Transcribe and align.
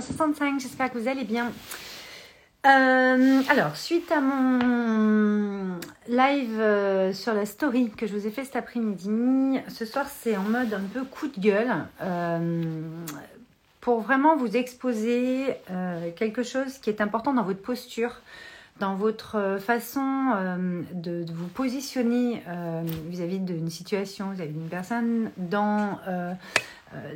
65, 0.00 0.60
j'espère 0.60 0.92
que 0.92 0.98
vous 0.98 1.08
allez 1.08 1.24
bien. 1.24 1.52
Euh, 2.66 3.42
alors, 3.50 3.76
suite 3.76 4.10
à 4.10 4.22
mon 4.22 5.78
live 6.08 6.58
euh, 6.58 7.12
sur 7.12 7.34
la 7.34 7.44
story 7.44 7.90
que 7.90 8.06
je 8.06 8.14
vous 8.14 8.26
ai 8.26 8.30
fait 8.30 8.44
cet 8.44 8.56
après-midi, 8.56 9.60
ce 9.68 9.84
soir 9.84 10.06
c'est 10.08 10.34
en 10.34 10.44
mode 10.44 10.72
un 10.72 10.80
peu 10.92 11.04
coup 11.04 11.28
de 11.28 11.38
gueule 11.38 11.70
euh, 12.00 12.82
pour 13.82 14.00
vraiment 14.00 14.36
vous 14.36 14.56
exposer 14.56 15.58
quelque 16.16 16.42
chose 16.42 16.78
qui 16.78 16.88
est 16.88 17.02
important 17.02 17.34
dans 17.34 17.42
votre 17.42 17.60
posture, 17.60 18.22
dans 18.80 18.94
votre 18.94 19.58
façon 19.60 20.30
de, 20.94 21.22
vous 21.30 21.48
positionner 21.48 22.42
vis-à-vis 23.10 23.40
d'une 23.40 23.68
situation, 23.68 24.30
vis-à-vis 24.30 24.54
d'une 24.54 24.70
personne, 24.70 25.30
dans 25.36 25.98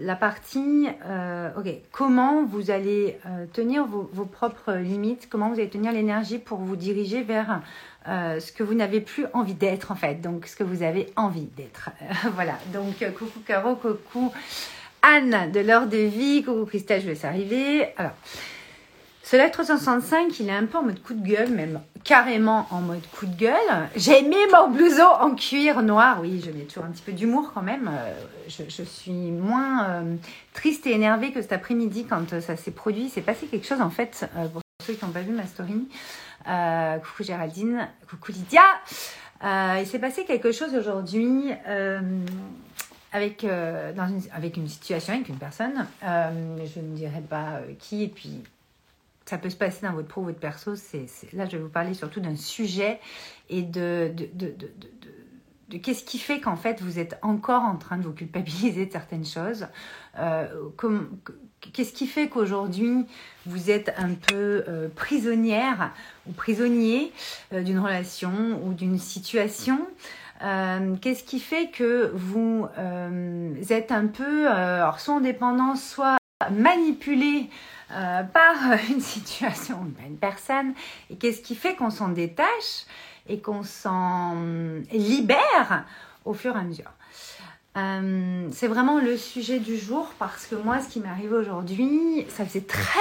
la 0.00 0.16
partie, 0.16 0.88
euh, 1.06 1.50
ok, 1.56 1.68
comment 1.92 2.44
vous 2.44 2.70
allez 2.70 3.18
euh, 3.26 3.46
tenir 3.52 3.86
vos, 3.86 4.24
propres 4.24 4.72
limites, 4.75 5.29
comment 5.30 5.48
vous 5.48 5.61
allez 5.61 5.68
tenir 5.68 5.93
l'énergie 5.93 6.39
pour 6.39 6.58
vous 6.58 6.76
diriger 6.76 7.22
vers 7.22 7.61
ce 8.06 8.53
que 8.53 8.62
vous 8.62 8.72
n'avez 8.72 9.03
plus 9.03 9.26
envie 9.34 9.53
d'être 9.53 9.93
en 9.93 9.94
fait, 9.94 10.22
donc 10.22 10.46
ce 10.46 10.56
que 10.56 10.64
vous 10.64 10.82
avez 10.82 11.12
envie 11.17 11.48
d'être. 11.56 11.90
voilà, 12.34 12.54
donc 12.72 13.04
coucou 13.18 13.40
Caro, 13.46 13.76
coucou 13.76 14.32
Anne 15.03 15.53
de 15.53 15.61
l'heure 15.61 15.86
de 15.86 15.98
vie, 15.98 16.42
coucou 16.42 16.64
Christelle, 16.64 17.03
je 17.03 17.11
vais 17.11 17.26
arriver. 17.26 17.89
Alors, 17.98 18.14
ce 19.31 19.37
live 19.37 19.50
365, 19.50 20.41
il 20.41 20.49
est 20.49 20.53
un 20.53 20.64
peu 20.64 20.79
en 20.79 20.85
mode 20.85 21.03
coup 21.03 21.13
de 21.13 21.21
gueule, 21.23 21.50
même 21.50 21.82
carrément 22.03 22.67
en 22.71 22.81
mode 22.81 23.07
coup 23.13 23.27
de 23.27 23.37
gueule. 23.37 23.89
J'ai 23.95 24.23
mis 24.23 24.37
mon 24.51 24.71
blouson 24.71 25.03
en 25.03 25.35
cuir 25.35 25.82
noir. 25.82 26.23
Oui, 26.23 26.43
je 26.43 26.51
mets 26.51 26.64
toujours 26.64 26.87
un 26.87 26.93
petit 26.93 27.03
peu 27.03 27.13
d'humour 27.13 27.53
quand 27.53 27.61
même. 27.61 27.91
Euh, 27.93 28.14
je, 28.49 28.82
suis 28.82 29.13
moins 29.13 29.85
euh, 29.85 30.17
triste 30.54 30.87
et 30.87 30.93
énervée 30.93 31.31
que 31.31 31.43
cet 31.43 31.53
après-midi 31.53 32.06
quand 32.06 32.33
euh, 32.33 32.41
ça 32.41 32.56
s'est 32.56 32.70
produit. 32.70 33.03
Il 33.03 33.11
s'est 33.11 33.20
passé 33.20 33.48
quelque 33.48 33.67
chose 33.67 33.83
en 33.83 33.91
fait, 33.91 34.27
pour 34.55 34.62
ceux 34.83 34.95
qui 34.95 35.05
n'ont 35.05 35.11
pas 35.11 35.20
vu 35.20 35.33
ma 35.33 35.45
story. 35.45 35.87
coucou 36.47 37.23
Géraldine, 37.23 37.87
coucou 38.09 38.33
Lydia. 38.33 38.63
il 39.79 39.87
s'est 39.87 39.98
passé 39.98 40.25
quelque 40.25 40.53
chose 40.53 40.75
aujourd'hui 40.75 41.53
avec, 43.13 43.42
une, 43.42 44.23
avec 44.33 44.57
une 44.57 44.69
situation, 44.69 45.13
avec 45.13 45.29
une 45.29 45.37
personne. 45.37 45.87
je 46.03 46.81
ne 46.81 46.97
dirais 46.97 47.25
pas 47.29 47.61
qui, 47.79 48.05
et 48.05 48.09
puis 48.09 48.42
ça 49.29 49.37
peut 49.37 49.51
se 49.51 49.57
passer 49.57 49.87
dans 49.87 49.93
votre 49.93 50.09
pro, 50.09 50.23
votre 50.23 50.39
perso. 50.39 50.75
C'est, 50.75 51.07
là, 51.34 51.45
je 51.45 51.57
vais 51.57 51.62
vous 51.62 51.69
parler 51.69 51.93
surtout 51.93 52.21
d'un 52.21 52.37
sujet 52.37 52.98
et 53.51 53.62
de, 53.62 54.11
qu'est-ce 55.83 56.03
qui 56.05 56.19
fait 56.19 56.41
qu'en 56.41 56.57
fait 56.57 56.81
vous 56.81 56.98
êtes 56.98 57.19
encore 57.20 57.62
en 57.62 57.77
train 57.77 57.98
de 57.98 58.05
vous 58.05 58.12
culpabiliser 58.12 58.87
de 58.87 58.93
certaines 58.93 59.27
choses. 59.27 59.67
Euh, 60.19 60.47
qu'est-ce 61.75 61.93
qui 61.93 62.07
fait 62.07 62.29
qu'aujourd'hui 62.29 63.05
vous 63.45 63.70
êtes 63.70 63.93
un 63.98 64.15
peu 64.15 64.65
euh, 64.67 64.89
prisonnière 64.89 65.92
ou 66.27 66.33
prisonnier 66.33 67.13
euh, 67.53 67.63
d'une 67.63 67.79
relation 67.79 68.33
ou 68.65 68.73
d'une 68.73 68.98
situation? 68.98 69.87
Qu'est-ce 71.01 71.25
qui 71.25 71.41
fait 71.41 71.69
que 71.69 72.13
vous 72.15 72.69
êtes 73.70 73.91
un 73.91 74.07
peu, 74.07 74.48
alors 74.48 75.01
soit 75.01 75.15
en 75.15 75.20
dépendance, 75.20 75.83
soit 75.83 76.17
manipulé 76.53 77.51
euh, 77.92 78.22
par 78.22 78.55
une 78.91 79.00
situation, 79.00 79.86
une 80.06 80.17
personne, 80.17 80.75
et 81.11 81.17
qu'est-ce 81.17 81.41
qui 81.41 81.55
fait 81.55 81.75
qu'on 81.75 81.91
s'en 81.91 82.08
détache 82.08 82.86
et 83.28 83.41
qu'on 83.41 83.62
s'en 83.62 84.34
libère 84.92 85.84
au 86.25 86.34
fur 86.34 86.56
et 86.56 86.61
à 86.61 86.62
mesure? 86.62 86.92
Euh, 87.77 88.48
c'est 88.50 88.67
vraiment 88.67 88.98
le 88.98 89.17
sujet 89.17 89.61
du 89.61 89.77
jour 89.77 90.11
parce 90.19 90.47
que 90.47 90.56
moi, 90.56 90.80
ce 90.80 90.89
qui 90.89 91.00
m'est 91.00 91.08
arrivé 91.08 91.34
aujourd'hui, 91.34 92.27
ça 92.28 92.45
faisait 92.45 92.62
très 92.62 92.98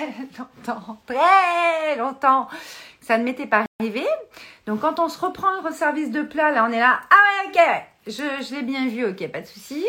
longtemps, 0.38 0.98
très 1.06 1.96
longtemps 1.96 2.46
que 3.00 3.06
ça 3.06 3.18
ne 3.18 3.24
m'était 3.24 3.46
pas 3.46 3.64
arrivé. 3.80 4.06
Donc, 4.66 4.80
quand 4.80 5.00
on 5.00 5.08
se 5.08 5.18
reprend 5.18 5.60
le 5.62 5.72
service 5.72 6.10
de 6.10 6.22
plat, 6.22 6.52
là, 6.52 6.64
on 6.68 6.72
est 6.72 6.78
là, 6.78 7.00
ah 7.10 7.48
ouais, 7.48 7.50
ok, 7.50 7.84
je, 8.06 8.44
je 8.44 8.54
l'ai 8.54 8.62
bien 8.62 8.86
vu, 8.86 9.04
ok, 9.06 9.26
pas 9.28 9.40
de 9.40 9.46
souci. 9.46 9.84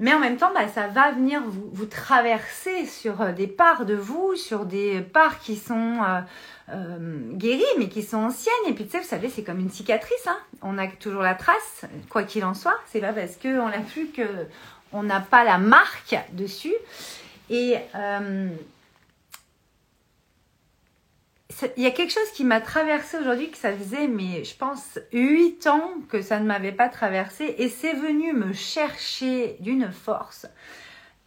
Mais 0.00 0.14
en 0.14 0.18
même 0.18 0.38
temps, 0.38 0.50
bah, 0.54 0.66
ça 0.66 0.86
va 0.86 1.12
venir 1.12 1.42
vous, 1.46 1.84
traverser 1.84 2.86
sur 2.86 3.20
euh, 3.20 3.32
des 3.32 3.46
parts 3.46 3.84
de 3.84 3.94
vous, 3.94 4.34
sur 4.34 4.64
des 4.64 5.02
parts 5.02 5.38
qui 5.40 5.56
sont 5.56 5.98
euh, 6.02 6.20
euh, 6.70 7.18
guéries, 7.34 7.62
mais 7.78 7.90
qui 7.90 8.02
sont 8.02 8.16
anciennes. 8.16 8.54
Et 8.66 8.72
puis, 8.72 8.86
tu 8.86 8.92
sais, 8.92 9.00
vous 9.00 9.06
savez, 9.06 9.28
c'est 9.28 9.42
comme 9.42 9.60
une 9.60 9.70
cicatrice. 9.70 10.26
Hein. 10.26 10.38
On 10.62 10.78
a 10.78 10.86
toujours 10.88 11.20
la 11.20 11.34
trace, 11.34 11.84
quoi 12.08 12.22
qu'il 12.22 12.46
en 12.46 12.54
soit. 12.54 12.78
C'est 12.86 13.00
pas 13.00 13.12
parce 13.12 13.36
qu'on 13.36 13.68
l'a 13.68 13.80
plus 13.80 14.08
que 14.08 14.22
on 14.92 15.02
n'a 15.02 15.20
pas 15.20 15.44
la 15.44 15.58
marque 15.58 16.16
dessus. 16.32 16.74
Et 17.50 17.76
il 21.76 21.82
y 21.82 21.86
a 21.86 21.90
quelque 21.90 22.12
chose 22.12 22.30
qui 22.34 22.44
m'a 22.44 22.60
traversé 22.60 23.18
aujourd'hui, 23.18 23.50
que 23.50 23.58
ça 23.58 23.72
faisait, 23.72 24.08
mais 24.08 24.44
je 24.44 24.56
pense, 24.56 24.98
huit 25.12 25.66
ans 25.66 25.90
que 26.08 26.22
ça 26.22 26.38
ne 26.38 26.46
m'avait 26.46 26.72
pas 26.72 26.88
traversé, 26.88 27.54
et 27.58 27.68
c'est 27.68 27.92
venu 27.92 28.32
me 28.32 28.52
chercher 28.52 29.56
d'une 29.60 29.90
force. 29.90 30.46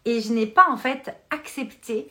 Et 0.05 0.21
je 0.21 0.33
n'ai 0.33 0.47
pas 0.47 0.65
en 0.69 0.77
fait 0.77 1.15
accepté 1.29 2.07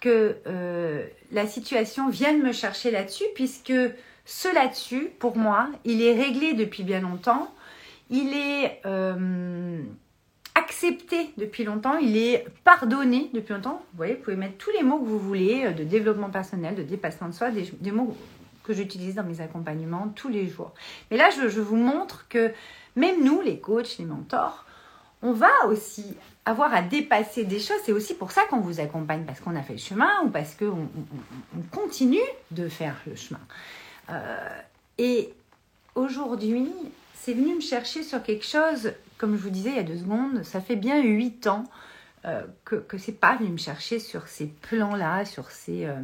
que 0.00 0.36
euh, 0.46 1.06
la 1.32 1.46
situation 1.46 2.08
vienne 2.08 2.42
me 2.42 2.52
chercher 2.52 2.90
là-dessus, 2.90 3.24
puisque 3.34 3.72
ce 4.24 4.54
là-dessus, 4.54 5.10
pour 5.18 5.36
moi, 5.36 5.68
il 5.84 6.02
est 6.02 6.14
réglé 6.14 6.54
depuis 6.54 6.82
bien 6.82 7.00
longtemps. 7.00 7.52
Il 8.10 8.34
est 8.34 8.80
euh, 8.86 9.80
accepté 10.56 11.30
depuis 11.36 11.64
longtemps, 11.64 11.98
il 11.98 12.16
est 12.16 12.46
pardonné 12.64 13.30
depuis 13.34 13.52
longtemps. 13.52 13.82
Vous 13.92 13.96
voyez, 13.98 14.14
vous 14.14 14.22
pouvez 14.22 14.36
mettre 14.36 14.56
tous 14.56 14.70
les 14.70 14.82
mots 14.82 14.98
que 14.98 15.04
vous 15.04 15.18
voulez 15.18 15.66
euh, 15.66 15.72
de 15.72 15.84
développement 15.84 16.30
personnel, 16.30 16.74
de 16.74 16.82
dépassement 16.82 17.28
de 17.28 17.34
soi, 17.34 17.50
des, 17.50 17.90
mots 17.90 18.16
que 18.64 18.72
j'utilise 18.72 19.14
dans 19.14 19.22
mes 19.22 19.40
accompagnements 19.40 20.08
tous 20.16 20.28
les 20.28 20.48
jours. 20.48 20.72
Mais 21.10 21.18
là, 21.18 21.28
je, 21.30 21.60
vous 21.60 21.76
montre 21.76 22.26
que 22.28 22.52
même 22.96 23.22
nous, 23.22 23.42
les 23.42 23.60
coachs, 23.60 23.98
les 23.98 24.06
mentors, 24.06 24.64
on 25.22 25.32
va 25.32 25.66
aussi 25.68 26.16
avoir 26.46 26.74
à 26.74 26.82
dépasser 26.82 27.44
des 27.44 27.60
choses. 27.60 27.76
C'est 27.84 27.92
aussi 27.92 28.14
pour 28.14 28.32
ça 28.32 28.42
qu'on 28.48 28.60
vous 28.60 28.80
accompagne, 28.80 29.24
parce 29.24 29.40
qu'on 29.40 29.56
a 29.56 29.62
fait 29.62 29.74
le 29.74 29.78
chemin 29.78 30.22
ou 30.24 30.30
parce 30.30 30.54
qu'on 30.54 30.88
on, 30.88 31.62
continue 31.70 32.18
de 32.50 32.68
faire 32.68 32.96
le 33.06 33.14
chemin. 33.14 33.40
Euh, 34.10 34.48
et 34.98 35.34
aujourd'hui, 35.94 36.72
c'est 37.14 37.34
venu 37.34 37.56
me 37.56 37.60
chercher 37.60 38.02
sur 38.02 38.22
quelque 38.22 38.44
chose 38.44 38.92
comme 39.18 39.36
je 39.36 39.42
vous 39.42 39.50
disais 39.50 39.70
il 39.70 39.76
y 39.76 39.80
a 39.80 39.84
deux 39.84 39.98
secondes, 39.98 40.42
ça 40.42 40.60
fait 40.60 40.76
bien 40.76 41.02
huit 41.02 41.46
ans 41.46 41.64
euh, 42.24 42.42
que, 42.64 42.76
que 42.76 42.98
c'est 42.98 43.12
pas 43.12 43.36
venu 43.36 43.50
me 43.50 43.56
chercher 43.56 43.98
sur 43.98 44.28
ces 44.28 44.46
plans-là, 44.46 45.24
sur 45.24 45.50
ces... 45.50 45.86
Euh, 45.86 46.00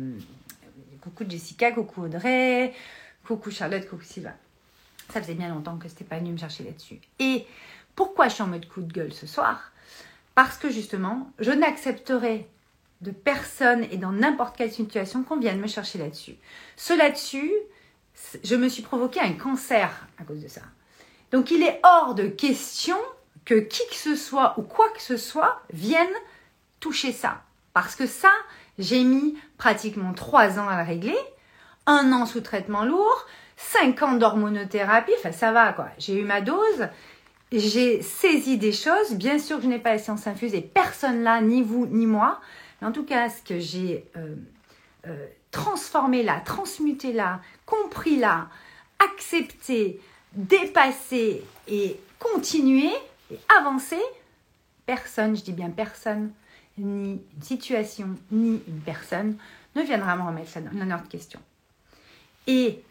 coucou 1.01 1.25
Jessica, 1.29 1.73
coucou 1.73 2.05
Audrey, 2.05 2.73
coucou 3.27 3.51
Charlotte, 3.51 3.89
coucou 3.89 4.05
Sylvain. 4.05 4.35
Ça 5.13 5.21
faisait 5.21 5.35
bien 5.35 5.49
longtemps 5.49 5.77
que 5.77 5.89
c'était 5.89 6.05
pas 6.05 6.19
venu 6.19 6.33
me 6.33 6.39
chercher 6.39 6.65
là-dessus. 6.65 7.01
Et 7.19 7.45
pourquoi 7.97 8.29
je 8.29 8.35
suis 8.35 8.43
en 8.43 8.47
mode 8.47 8.69
coup 8.69 8.83
de 8.83 8.93
gueule 8.93 9.13
ce 9.13 9.27
soir? 9.27 9.73
Parce 10.35 10.57
que 10.57 10.71
justement, 10.71 11.31
je 11.39 11.51
n'accepterai 11.51 12.47
de 13.01 13.11
personne 13.11 13.85
et 13.91 13.97
dans 13.97 14.13
n'importe 14.13 14.57
quelle 14.57 14.73
situation 14.73 15.25
qu'on 15.25 15.39
vienne 15.39 15.61
me 15.61 15.67
chercher 15.67 15.99
là-dessus. 15.99 16.37
Ce 16.77 16.97
là-dessus, 16.97 17.53
je 18.45 18.55
me 18.55 18.69
suis 18.69 18.83
provoqué 18.83 19.21
un 19.21 19.33
cancer 19.33 20.07
à 20.19 20.25
cause 20.25 20.41
de 20.41 20.49
ça. 20.49 20.63
Donc 21.33 21.51
il 21.51 21.63
est 21.63 21.81
hors 21.83 22.15
de 22.15 22.27
question 22.27 22.97
que 23.45 23.55
qui 23.55 23.83
que 23.89 23.97
ce 23.97 24.15
soit 24.15 24.55
ou 24.59 24.63
quoi 24.63 24.89
que 24.91 25.03
ce 25.03 25.17
soit 25.17 25.61
vienne 25.73 26.07
toucher 26.81 27.13
ça. 27.13 27.43
Parce 27.75 27.97
que 27.97 28.07
ça, 28.07 28.31
j'ai 28.79 29.03
mis 29.03 29.37
pratiquement 29.57 30.13
trois 30.13 30.59
ans 30.59 30.69
à 30.69 30.83
le 30.83 30.87
régler, 30.87 31.19
un 31.87 32.13
an 32.13 32.27
sous 32.27 32.41
traitement 32.41 32.85
lourd, 32.85 33.27
cinq 33.57 34.03
ans 34.03 34.15
d'hormonothérapie, 34.15 35.13
enfin 35.19 35.33
ça 35.33 35.53
va 35.53 35.73
quoi. 35.73 35.89
J'ai 35.99 36.21
eu 36.21 36.25
ma 36.25 36.41
dose, 36.41 36.89
j'ai 37.51 38.03
saisi 38.03 38.59
des 38.59 38.73
choses. 38.73 39.15
Bien 39.15 39.39
sûr 39.39 39.57
que 39.57 39.65
je 39.65 39.69
n'ai 39.69 39.79
pas 39.79 39.93
la 39.93 39.99
science 39.99 40.27
infuse 40.27 40.55
et 40.55 40.61
personne 40.61 41.23
là, 41.23 41.41
ni 41.41 41.63
vous 41.63 41.87
ni 41.87 42.07
moi. 42.07 42.41
Mais 42.81 42.89
en 42.89 42.93
tout 42.93 43.05
cas, 43.05 43.29
ce 43.31 43.43
que 43.43 43.59
j'ai 43.59 44.11
euh, 44.17 44.35
euh, 45.07 45.27
transformé 45.51 46.23
là, 46.23 46.41
transmuté 46.45 47.13
là, 47.13 47.41
compris 47.65 48.17
là, 48.17 48.49
accepté, 48.99 50.01
dépasser 50.35 51.43
et 51.69 51.99
continuer 52.19 52.93
et 53.31 53.39
avancer, 53.59 54.01
personne, 54.87 55.37
je 55.37 55.43
dis 55.43 55.53
bien 55.53 55.71
personne, 55.71 56.33
ni 56.79 57.13
une 57.13 57.43
situation, 57.43 58.17
ni 58.31 58.61
une 58.67 58.81
personne 58.81 59.37
ne 59.75 59.83
viendra 59.83 60.17
me 60.17 60.23
remettre 60.23 60.51
ça 60.51 60.61
dans 60.61 60.73
notre 60.73 61.09
question. 61.09 61.41
Et 62.47 62.83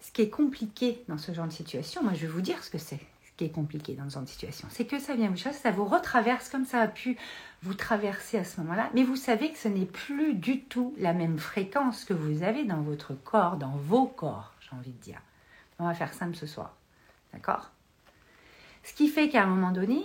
ce 0.00 0.10
qui 0.12 0.22
est 0.22 0.30
compliqué 0.30 1.02
dans 1.08 1.18
ce 1.18 1.32
genre 1.32 1.46
de 1.46 1.52
situation, 1.52 2.02
moi 2.02 2.12
je 2.14 2.26
vais 2.26 2.32
vous 2.32 2.40
dire 2.40 2.62
ce 2.62 2.70
que 2.70 2.78
c'est 2.78 3.00
qui 3.36 3.44
est 3.44 3.50
compliqué 3.50 3.94
dans 3.94 4.08
ce 4.08 4.14
genre 4.14 4.22
de 4.22 4.28
situation. 4.28 4.68
C'est 4.70 4.84
que 4.84 4.98
ça 4.98 5.14
vient 5.14 5.28
vous 5.28 5.36
chercher, 5.36 5.58
ça 5.58 5.70
vous 5.70 5.84
retraverse 5.84 6.48
comme 6.48 6.64
ça 6.64 6.80
a 6.80 6.88
pu 6.88 7.16
vous 7.62 7.74
traverser 7.74 8.38
à 8.38 8.44
ce 8.44 8.60
moment-là, 8.60 8.90
mais 8.94 9.02
vous 9.02 9.16
savez 9.16 9.50
que 9.52 9.58
ce 9.58 9.68
n'est 9.68 9.86
plus 9.86 10.34
du 10.34 10.60
tout 10.60 10.94
la 10.98 11.12
même 11.12 11.38
fréquence 11.38 12.04
que 12.04 12.14
vous 12.14 12.42
avez 12.42 12.64
dans 12.64 12.82
votre 12.82 13.14
corps, 13.14 13.56
dans 13.56 13.76
vos 13.76 14.06
corps, 14.06 14.51
envie 14.78 14.92
de 14.92 15.02
dire. 15.02 15.20
On 15.78 15.86
va 15.86 15.94
faire 15.94 16.12
simple 16.12 16.36
ce 16.36 16.46
soir. 16.46 16.76
D'accord? 17.32 17.70
Ce 18.84 18.94
qui 18.94 19.08
fait 19.08 19.28
qu'à 19.28 19.42
un 19.42 19.46
moment 19.46 19.70
donné, 19.72 20.02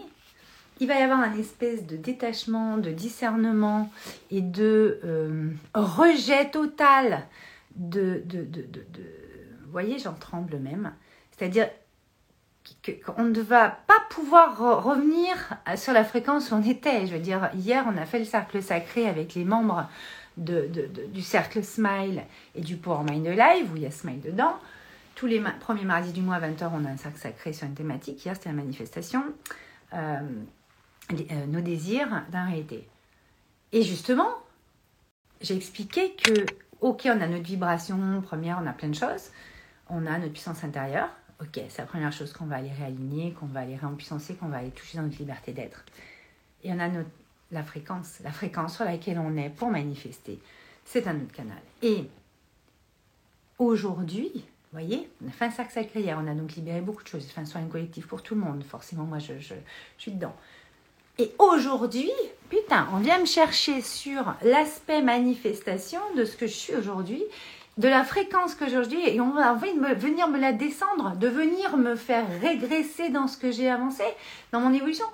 il 0.79 0.87
va 0.87 0.99
y 0.99 1.01
avoir 1.01 1.19
un 1.19 1.33
espèce 1.33 1.85
de 1.85 1.97
détachement, 1.97 2.77
de 2.77 2.91
discernement 2.91 3.91
et 4.31 4.41
de 4.41 4.99
euh, 5.03 5.49
rejet 5.73 6.49
total 6.49 7.27
de, 7.75 8.21
de, 8.25 8.43
de, 8.43 8.61
de, 8.61 8.85
Vous 9.65 9.71
voyez, 9.71 9.97
j'en 9.99 10.13
tremble 10.13 10.57
même. 10.57 10.93
C'est-à-dire 11.31 11.69
qu'on 13.05 13.23
ne 13.23 13.41
va 13.41 13.69
pas 13.69 14.01
pouvoir 14.09 14.83
revenir 14.83 15.35
sur 15.75 15.93
la 15.93 16.03
fréquence 16.03 16.51
où 16.51 16.55
on 16.55 16.63
était. 16.63 17.07
Je 17.07 17.13
veux 17.13 17.19
dire, 17.19 17.49
hier, 17.55 17.85
on 17.87 17.97
a 17.97 18.05
fait 18.05 18.19
le 18.19 18.25
cercle 18.25 18.61
sacré 18.61 19.07
avec 19.07 19.35
les 19.35 19.45
membres 19.45 19.87
du 20.37 21.21
cercle 21.21 21.63
Smile 21.63 22.23
et 22.55 22.61
du 22.61 22.77
Power 22.77 23.03
Mind 23.09 23.25
Live, 23.27 23.71
où 23.73 23.75
il 23.75 23.83
y 23.83 23.85
a 23.85 23.91
Smile 23.91 24.21
dedans. 24.21 24.55
Tous 25.15 25.25
les 25.25 25.41
premiers 25.59 25.85
mardis 25.85 26.13
du 26.13 26.21
mois 26.21 26.35
à 26.35 26.39
20h, 26.39 26.69
on 26.73 26.85
a 26.85 26.89
un 26.89 26.97
cercle 26.97 27.17
sacré 27.17 27.53
sur 27.53 27.65
une 27.65 27.73
thématique. 27.73 28.23
Hier, 28.23 28.35
c'était 28.35 28.49
la 28.49 28.55
manifestation. 28.55 29.23
Euh, 29.93 30.19
euh, 31.13 31.45
nos 31.45 31.61
désirs 31.61 32.25
d'un 32.31 32.45
réalité. 32.45 32.85
Et 33.71 33.81
justement, 33.81 34.29
j'ai 35.39 35.55
expliqué 35.55 36.13
que, 36.15 36.45
ok, 36.81 37.03
on 37.05 37.21
a 37.21 37.27
notre 37.27 37.45
vibration 37.45 38.21
première, 38.21 38.59
on 38.61 38.67
a 38.67 38.73
plein 38.73 38.89
de 38.89 38.95
choses, 38.95 39.31
on 39.89 40.05
a 40.05 40.17
notre 40.17 40.33
puissance 40.33 40.65
intérieure, 40.65 41.09
ok, 41.39 41.61
c'est 41.69 41.77
la 41.77 41.85
première 41.85 42.11
chose 42.11 42.33
qu'on 42.33 42.45
va 42.45 42.57
aller 42.57 42.73
réaligner, 42.73 43.31
qu'on 43.33 43.45
va 43.45 43.61
aller 43.61 43.77
réempuissancer, 43.77 44.35
qu'on 44.35 44.49
va 44.49 44.57
aller 44.57 44.71
toucher 44.71 44.97
dans 44.97 45.05
notre 45.05 45.17
liberté 45.17 45.53
d'être. 45.53 45.85
Et 46.63 46.73
on 46.73 46.79
a 46.79 46.89
notre, 46.89 47.09
la 47.51 47.63
fréquence, 47.63 48.19
la 48.23 48.31
fréquence 48.31 48.75
sur 48.75 48.85
laquelle 48.85 49.19
on 49.19 49.35
est 49.37 49.49
pour 49.49 49.69
manifester. 49.69 50.39
C'est 50.85 51.07
un 51.07 51.15
autre 51.15 51.31
canal. 51.33 51.61
Et 51.81 52.05
aujourd'hui, 53.57 54.31
vous 54.33 54.79
voyez, 54.79 55.09
on 55.23 55.29
a 55.29 55.31
fait 55.31 55.51
sacré 55.51 56.01
hier, 56.01 56.19
on 56.21 56.27
a 56.27 56.33
donc 56.33 56.53
libéré 56.53 56.81
beaucoup 56.81 57.03
de 57.03 57.07
choses, 57.07 57.25
fait 57.25 57.41
un 57.41 57.45
soin 57.45 57.63
collectif 57.65 58.07
pour 58.07 58.21
tout 58.21 58.35
le 58.35 58.41
monde, 58.41 58.63
forcément 58.63 59.03
moi 59.03 59.19
je, 59.19 59.39
je 59.39 59.53
suis 59.97 60.11
dedans. 60.11 60.35
Et 61.19 61.31
aujourd'hui, 61.39 62.11
putain, 62.49 62.87
on 62.93 62.97
vient 62.97 63.19
me 63.19 63.25
chercher 63.25 63.81
sur 63.81 64.35
l'aspect 64.43 65.01
manifestation 65.01 65.99
de 66.15 66.25
ce 66.25 66.37
que 66.37 66.45
je 66.45 66.53
suis 66.53 66.75
aujourd'hui, 66.75 67.23
de 67.77 67.87
la 67.87 68.03
fréquence 68.03 68.55
que 68.55 68.67
j'ai 68.67 68.77
aujourd'hui, 68.77 69.07
et 69.07 69.21
on 69.21 69.31
va 69.31 69.53
me, 69.55 69.93
venir 69.95 70.27
me 70.27 70.39
la 70.39 70.51
descendre, 70.51 71.15
de 71.15 71.27
venir 71.27 71.77
me 71.77 71.95
faire 71.95 72.25
régresser 72.41 73.09
dans 73.09 73.27
ce 73.27 73.37
que 73.37 73.51
j'ai 73.51 73.69
avancé, 73.69 74.03
dans 74.51 74.59
mon 74.59 74.73
évolution. 74.73 75.05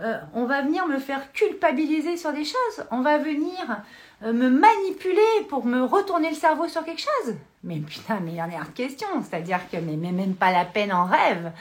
Euh, 0.00 0.18
on 0.32 0.46
va 0.46 0.62
venir 0.62 0.86
me 0.86 0.98
faire 0.98 1.30
culpabiliser 1.32 2.16
sur 2.16 2.32
des 2.32 2.44
choses, 2.44 2.84
on 2.90 3.02
va 3.02 3.18
venir 3.18 3.82
euh, 4.22 4.32
me 4.32 4.48
manipuler 4.48 5.44
pour 5.48 5.66
me 5.66 5.82
retourner 5.82 6.30
le 6.30 6.36
cerveau 6.36 6.68
sur 6.68 6.84
quelque 6.84 7.02
chose. 7.02 7.34
Mais 7.64 7.80
putain, 7.80 8.20
mais 8.20 8.32
il 8.32 8.36
y 8.36 8.42
en 8.42 8.46
a 8.46 8.64
de 8.64 8.70
question, 8.70 9.08
c'est-à-dire 9.22 9.60
que 9.70 9.76
mais, 9.76 9.96
même 9.96 10.34
pas 10.34 10.52
la 10.52 10.64
peine 10.64 10.92
en 10.92 11.04
rêve. 11.04 11.52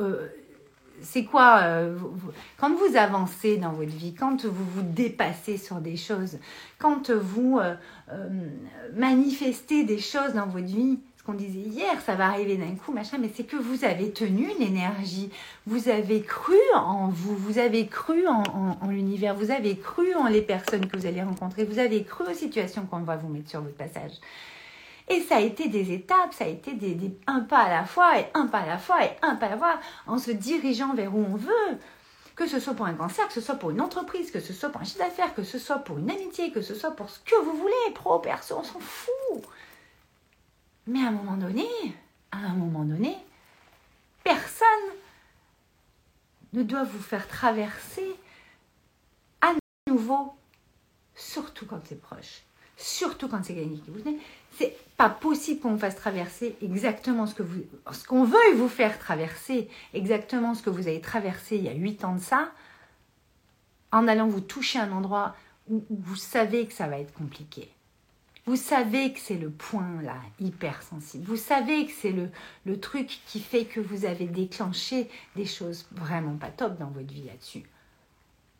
Euh, 0.00 0.28
c'est 1.02 1.24
quoi 1.24 1.60
quand 2.56 2.72
vous 2.74 2.96
avancez 2.96 3.58
dans 3.58 3.72
votre 3.72 3.90
vie, 3.90 4.14
quand 4.14 4.46
vous 4.46 4.64
vous 4.64 4.82
dépassez 4.82 5.58
sur 5.58 5.76
des 5.76 5.96
choses, 5.96 6.38
quand 6.78 7.10
vous 7.10 7.60
manifestez 8.94 9.84
des 9.84 9.98
choses 9.98 10.32
dans 10.32 10.46
votre 10.46 10.64
vie, 10.64 10.98
qu'on 11.26 11.34
disait 11.34 11.58
hier, 11.58 12.00
ça 12.00 12.14
va 12.14 12.26
arriver 12.26 12.56
d'un 12.56 12.76
coup, 12.76 12.92
machin, 12.92 13.18
mais 13.20 13.30
c'est 13.34 13.42
que 13.42 13.56
vous 13.56 13.84
avez 13.84 14.12
tenu 14.12 14.48
l'énergie, 14.60 15.30
vous 15.66 15.88
avez 15.88 16.22
cru 16.22 16.54
en 16.74 17.08
vous, 17.08 17.36
vous 17.36 17.58
avez 17.58 17.88
cru 17.88 18.26
en, 18.28 18.88
l'univers, 18.88 19.34
vous 19.34 19.50
avez 19.50 19.76
cru 19.76 20.14
en 20.14 20.28
les 20.28 20.42
personnes 20.42 20.86
que 20.86 20.96
vous 20.96 21.06
allez 21.06 21.22
rencontrer, 21.22 21.64
vous 21.64 21.80
avez 21.80 22.04
cru 22.04 22.24
aux 22.30 22.34
situations 22.34 22.86
qu'on 22.86 23.00
va 23.00 23.16
vous 23.16 23.28
mettre 23.28 23.50
sur 23.50 23.60
votre 23.60 23.76
passage. 23.76 24.12
Et 25.08 25.20
ça 25.20 25.36
a 25.36 25.40
été 25.40 25.68
des 25.68 25.92
étapes, 25.92 26.32
ça 26.32 26.44
a 26.44 26.48
été 26.48 26.74
des, 26.74 26.96
un 27.26 27.40
pas 27.40 27.62
à 27.64 27.70
la 27.70 27.84
fois 27.84 28.18
et 28.20 28.26
un 28.34 28.46
pas 28.46 28.60
à 28.60 28.66
la 28.66 28.78
fois 28.78 29.04
et 29.04 29.10
un 29.22 29.34
pas 29.34 29.46
à 29.46 29.50
la 29.50 29.58
fois 29.58 29.80
en 30.06 30.18
se 30.18 30.30
dirigeant 30.30 30.94
vers 30.94 31.14
où 31.14 31.24
on 31.28 31.36
veut. 31.36 31.78
Que 32.36 32.46
ce 32.46 32.60
soit 32.60 32.74
pour 32.74 32.84
un 32.84 32.92
cancer, 32.92 33.26
que 33.26 33.32
ce 33.32 33.40
soit 33.40 33.54
pour 33.54 33.70
une 33.70 33.80
entreprise, 33.80 34.30
que 34.30 34.40
ce 34.40 34.52
soit 34.52 34.68
pour 34.68 34.82
un 34.82 34.84
chiffre 34.84 34.98
d'affaires, 34.98 35.34
que 35.34 35.42
ce 35.42 35.58
soit 35.58 35.78
pour 35.78 35.96
une 35.96 36.10
amitié, 36.10 36.52
que 36.52 36.60
ce 36.60 36.74
soit 36.74 36.90
pour 36.90 37.08
ce 37.08 37.18
que 37.20 37.34
vous 37.42 37.56
voulez, 37.56 37.94
pro, 37.94 38.18
perso, 38.18 38.56
on 38.58 38.62
s'en 38.62 38.78
fout. 38.78 39.42
Mais 40.86 41.02
à 41.02 41.08
un 41.08 41.12
moment 41.12 41.36
donné, 41.36 41.66
à 42.30 42.38
un 42.38 42.54
moment 42.54 42.84
donné, 42.84 43.16
personne 44.22 44.66
ne 46.52 46.62
doit 46.62 46.84
vous 46.84 47.00
faire 47.00 47.26
traverser 47.26 48.14
à 49.40 49.52
nouveau, 49.88 50.34
surtout 51.14 51.66
quand 51.66 51.80
c'est 51.84 52.00
proche, 52.00 52.42
surtout 52.76 53.28
quand 53.28 53.44
c'est 53.44 53.54
gagné 53.54 53.78
qui 53.78 53.90
vous 53.90 54.00
c'est 54.58 54.76
pas 54.96 55.10
possible 55.10 55.60
qu'on 55.60 55.76
fasse 55.76 55.96
traverser 55.96 56.56
exactement 56.62 57.26
ce 57.26 57.34
que 57.34 57.42
vous, 57.42 57.62
ce 57.92 58.06
qu'on 58.06 58.24
veut 58.24 58.54
vous 58.54 58.68
faire 58.68 58.98
traverser, 58.98 59.68
exactement 59.92 60.54
ce 60.54 60.62
que 60.62 60.70
vous 60.70 60.88
avez 60.88 61.00
traversé 61.00 61.56
il 61.56 61.64
y 61.64 61.68
a 61.68 61.74
huit 61.74 62.04
ans 62.04 62.14
de 62.14 62.20
ça, 62.20 62.50
en 63.92 64.08
allant 64.08 64.28
vous 64.28 64.40
toucher 64.40 64.78
un 64.78 64.92
endroit 64.92 65.36
où, 65.68 65.84
vous 65.90 66.16
savez 66.16 66.66
que 66.66 66.72
ça 66.72 66.86
va 66.86 66.98
être 66.98 67.12
compliqué. 67.12 67.70
Vous 68.46 68.56
savez 68.56 69.12
que 69.12 69.18
c'est 69.18 69.38
le 69.38 69.50
point 69.50 70.00
là, 70.02 70.16
hyper 70.40 70.82
sensible. 70.82 71.24
Vous 71.26 71.36
savez 71.36 71.86
que 71.86 71.92
c'est 71.92 72.12
le, 72.12 72.30
le 72.64 72.78
truc 72.78 73.20
qui 73.26 73.40
fait 73.40 73.64
que 73.64 73.80
vous 73.80 74.04
avez 74.04 74.26
déclenché 74.26 75.10
des 75.34 75.46
choses 75.46 75.86
vraiment 75.90 76.36
pas 76.36 76.50
top 76.50 76.78
dans 76.78 76.90
votre 76.90 77.12
vie 77.12 77.24
là-dessus 77.24 77.64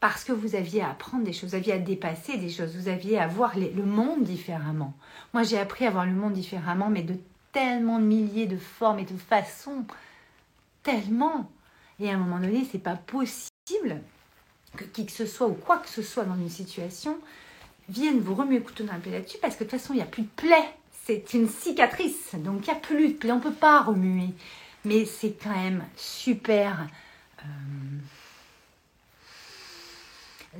parce 0.01 0.25
que 0.25 0.33
vous 0.33 0.55
aviez 0.55 0.83
à 0.83 0.91
apprendre 0.91 1.25
des 1.25 1.33
choses, 1.33 1.51
vous 1.51 1.57
aviez 1.57 1.73
à 1.73 1.79
dépasser 1.79 2.37
des 2.37 2.51
choses, 2.51 2.77
vous 2.77 2.89
aviez 2.89 3.19
à 3.19 3.27
voir 3.27 3.59
le 3.59 3.83
monde 3.83 4.23
différemment. 4.23 4.95
Moi, 5.33 5.43
j'ai 5.43 5.59
appris 5.59 5.87
à 5.87 5.91
voir 5.91 6.07
le 6.07 6.13
monde 6.13 6.35
différemment, 6.35 6.91
mais 6.91 7.03
de 7.03 7.17
tellement 7.53 7.99
de 7.99 8.05
milliers 8.05 8.47
de 8.47 8.59
formes 8.59 8.99
et 8.99 9.05
de 9.05 9.17
façons, 9.17 9.85
tellement. 10.83 11.51
Et 11.99 12.11
à 12.11 12.15
un 12.15 12.19
moment 12.19 12.39
donné, 12.39 12.67
c'est 12.71 12.79
pas 12.79 12.97
possible 12.97 14.03
que 14.77 14.85
qui 14.85 15.07
que 15.07 15.13
ce 15.13 15.25
soit 15.25 15.47
ou 15.47 15.55
quoi 15.55 15.79
que 15.79 15.89
ce 15.89 16.03
soit 16.03 16.25
dans 16.25 16.37
une 16.37 16.51
situation 16.51 17.19
vienne 17.89 18.21
vous 18.21 18.35
remuer 18.35 18.59
le 18.59 18.65
couteau 18.65 18.85
dans 18.85 18.93
la 18.93 19.11
là-dessus, 19.11 19.39
parce 19.41 19.55
que 19.57 19.65
de 19.65 19.71
toute 19.71 19.79
façon, 19.79 19.95
il 19.95 19.97
n'y 19.97 20.03
a 20.03 20.07
plus 20.07 20.23
de 20.23 20.29
plaie. 20.29 20.75
C'est 21.05 21.35
une 21.35 21.49
cicatrice, 21.49 22.35
donc 22.35 22.67
il 22.67 22.71
n'y 22.71 22.77
a 22.77 22.81
plus 22.81 23.09
de 23.09 23.15
plaie, 23.15 23.33
on 23.33 23.37
ne 23.37 23.43
peut 23.43 23.53
pas 23.53 23.83
remuer. 23.83 24.31
Mais 24.85 25.05
c'est 25.05 25.37
quand 25.41 25.55
même 25.55 25.85
super. 25.97 26.89
Euh, 27.41 27.47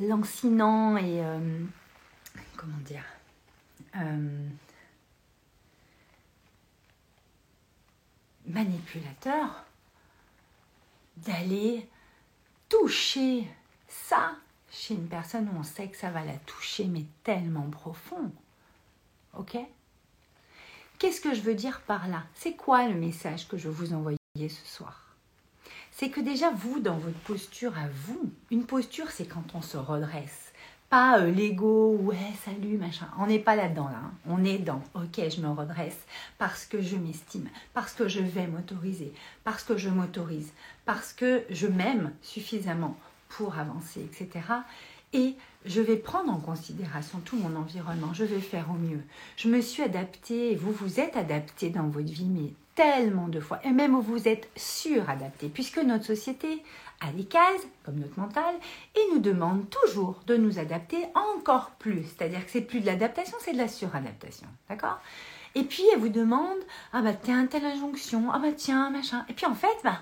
lancinant 0.01 0.97
et 0.97 1.25
euh, 1.25 1.65
comment 2.57 2.77
dire 2.79 3.05
euh, 3.97 4.49
manipulateur 8.47 9.65
d'aller 11.17 11.89
toucher 12.69 13.49
ça 13.89 14.37
chez 14.77 14.95
une 14.95 15.09
personne 15.09 15.49
où 15.49 15.59
on 15.59 15.63
sait 15.63 15.89
que 15.89 15.97
ça 15.97 16.11
va 16.11 16.25
la 16.25 16.37
toucher 16.47 16.85
mais 16.85 17.05
tellement 17.25 17.69
profond. 17.71 18.31
Ok? 19.39 19.57
Qu'est-ce 20.99 21.21
que 21.21 21.35
je 21.35 21.43
veux 21.43 21.55
dire 21.55 21.81
par 21.83 22.09
là? 22.09 22.25
C'est 22.35 22.55
quoi 22.55 22.89
le 22.89 22.95
message 22.95 23.49
que 23.49 23.57
je 23.57 23.69
vous 23.69 23.93
envoyer 23.93 24.19
ce 24.37 24.67
soir? 24.67 25.03
C'est 25.93 26.11
que 26.11 26.21
déjà 26.21 26.51
vous, 26.51 26.81
dans 26.81 26.99
votre 26.99 27.19
posture 27.21 27.77
à 27.79 27.89
vous, 27.89 28.31
une 28.51 28.67
posture 28.67 29.11
c'est 29.11 29.27
quand 29.27 29.55
on 29.55 29.63
se 29.63 29.77
redresse. 29.77 30.53
Pas 30.89 31.19
euh, 31.19 31.31
l'ego, 31.31 31.97
ouais, 31.97 32.33
salut, 32.45 32.77
machin. 32.77 33.09
On 33.19 33.27
n'est 33.27 33.41
pas 33.41 33.57
là-dedans, 33.57 33.89
là. 33.89 33.99
Hein. 34.05 34.13
On 34.29 34.45
est 34.45 34.59
dans, 34.59 34.83
ok, 34.95 35.21
je 35.29 35.41
me 35.41 35.49
redresse 35.49 35.99
parce 36.39 36.65
que 36.65 36.81
je 36.81 36.97
m'estime, 36.97 37.49
parce 37.75 37.93
que 37.93 38.09
je 38.09 38.21
vais 38.21 38.47
m'autoriser, 38.47 39.13
parce 39.43 39.65
que 39.65 39.77
je 39.77 39.89
m'autorise, 39.89 40.53
parce 40.85 41.13
que 41.13 41.45
je 41.51 41.67
m'aime 41.67 42.13
suffisamment 42.23 42.97
pour 43.29 43.59
avancer, 43.59 44.01
etc. 44.01 44.45
Et 45.13 45.35
je 45.65 45.81
vais 45.81 45.97
prendre 45.97 46.33
en 46.33 46.39
considération 46.39 47.21
tout 47.21 47.37
mon 47.37 47.57
environnement, 47.57 48.13
je 48.13 48.25
vais 48.25 48.41
faire 48.41 48.71
au 48.71 48.75
mieux. 48.75 49.03
Je 49.37 49.49
me 49.49 49.61
suis 49.61 49.83
adaptée, 49.83 50.55
vous 50.55 50.73
vous 50.73 51.01
êtes 51.01 51.17
adapté 51.17 51.71
dans 51.71 51.89
votre 51.89 52.11
vie, 52.11 52.29
mais 52.29 52.53
tellement 52.75 53.29
de 53.29 53.41
fois, 53.41 53.59
et 53.65 53.73
même 53.73 53.99
vous 53.99 54.29
êtes 54.29 54.51
suradapté, 54.55 55.49
puisque 55.49 55.79
notre 55.79 56.05
société 56.05 56.63
a 57.01 57.11
des 57.11 57.25
cases, 57.25 57.67
comme 57.85 57.97
notre 57.97 58.19
mental, 58.19 58.55
et 58.95 59.15
nous 59.15 59.19
demande 59.19 59.69
toujours 59.71 60.21
de 60.27 60.37
nous 60.37 60.59
adapter 60.59 61.07
encore 61.15 61.71
plus. 61.79 62.05
C'est-à-dire 62.05 62.45
que 62.45 62.51
c'est 62.51 62.61
plus 62.61 62.81
de 62.81 62.87
l'adaptation, 62.87 63.37
c'est 63.41 63.53
de 63.53 63.59
la 63.59 63.69
suradaptation. 63.69 64.47
D'accord? 64.69 64.99
Et 65.55 65.63
puis 65.63 65.85
elle 65.93 66.01
vous 66.01 66.11
demande, 66.11 66.59
ah 66.93 67.01
bah 67.01 67.15
tiens, 67.15 67.47
telle 67.47 67.65
injonction, 67.65 68.31
ah 68.31 68.39
bah 68.39 68.53
tiens, 68.55 68.91
machin. 68.91 69.25
Et 69.31 69.33
puis 69.33 69.47
en 69.47 69.55
fait, 69.55 69.77
bah, 69.83 70.01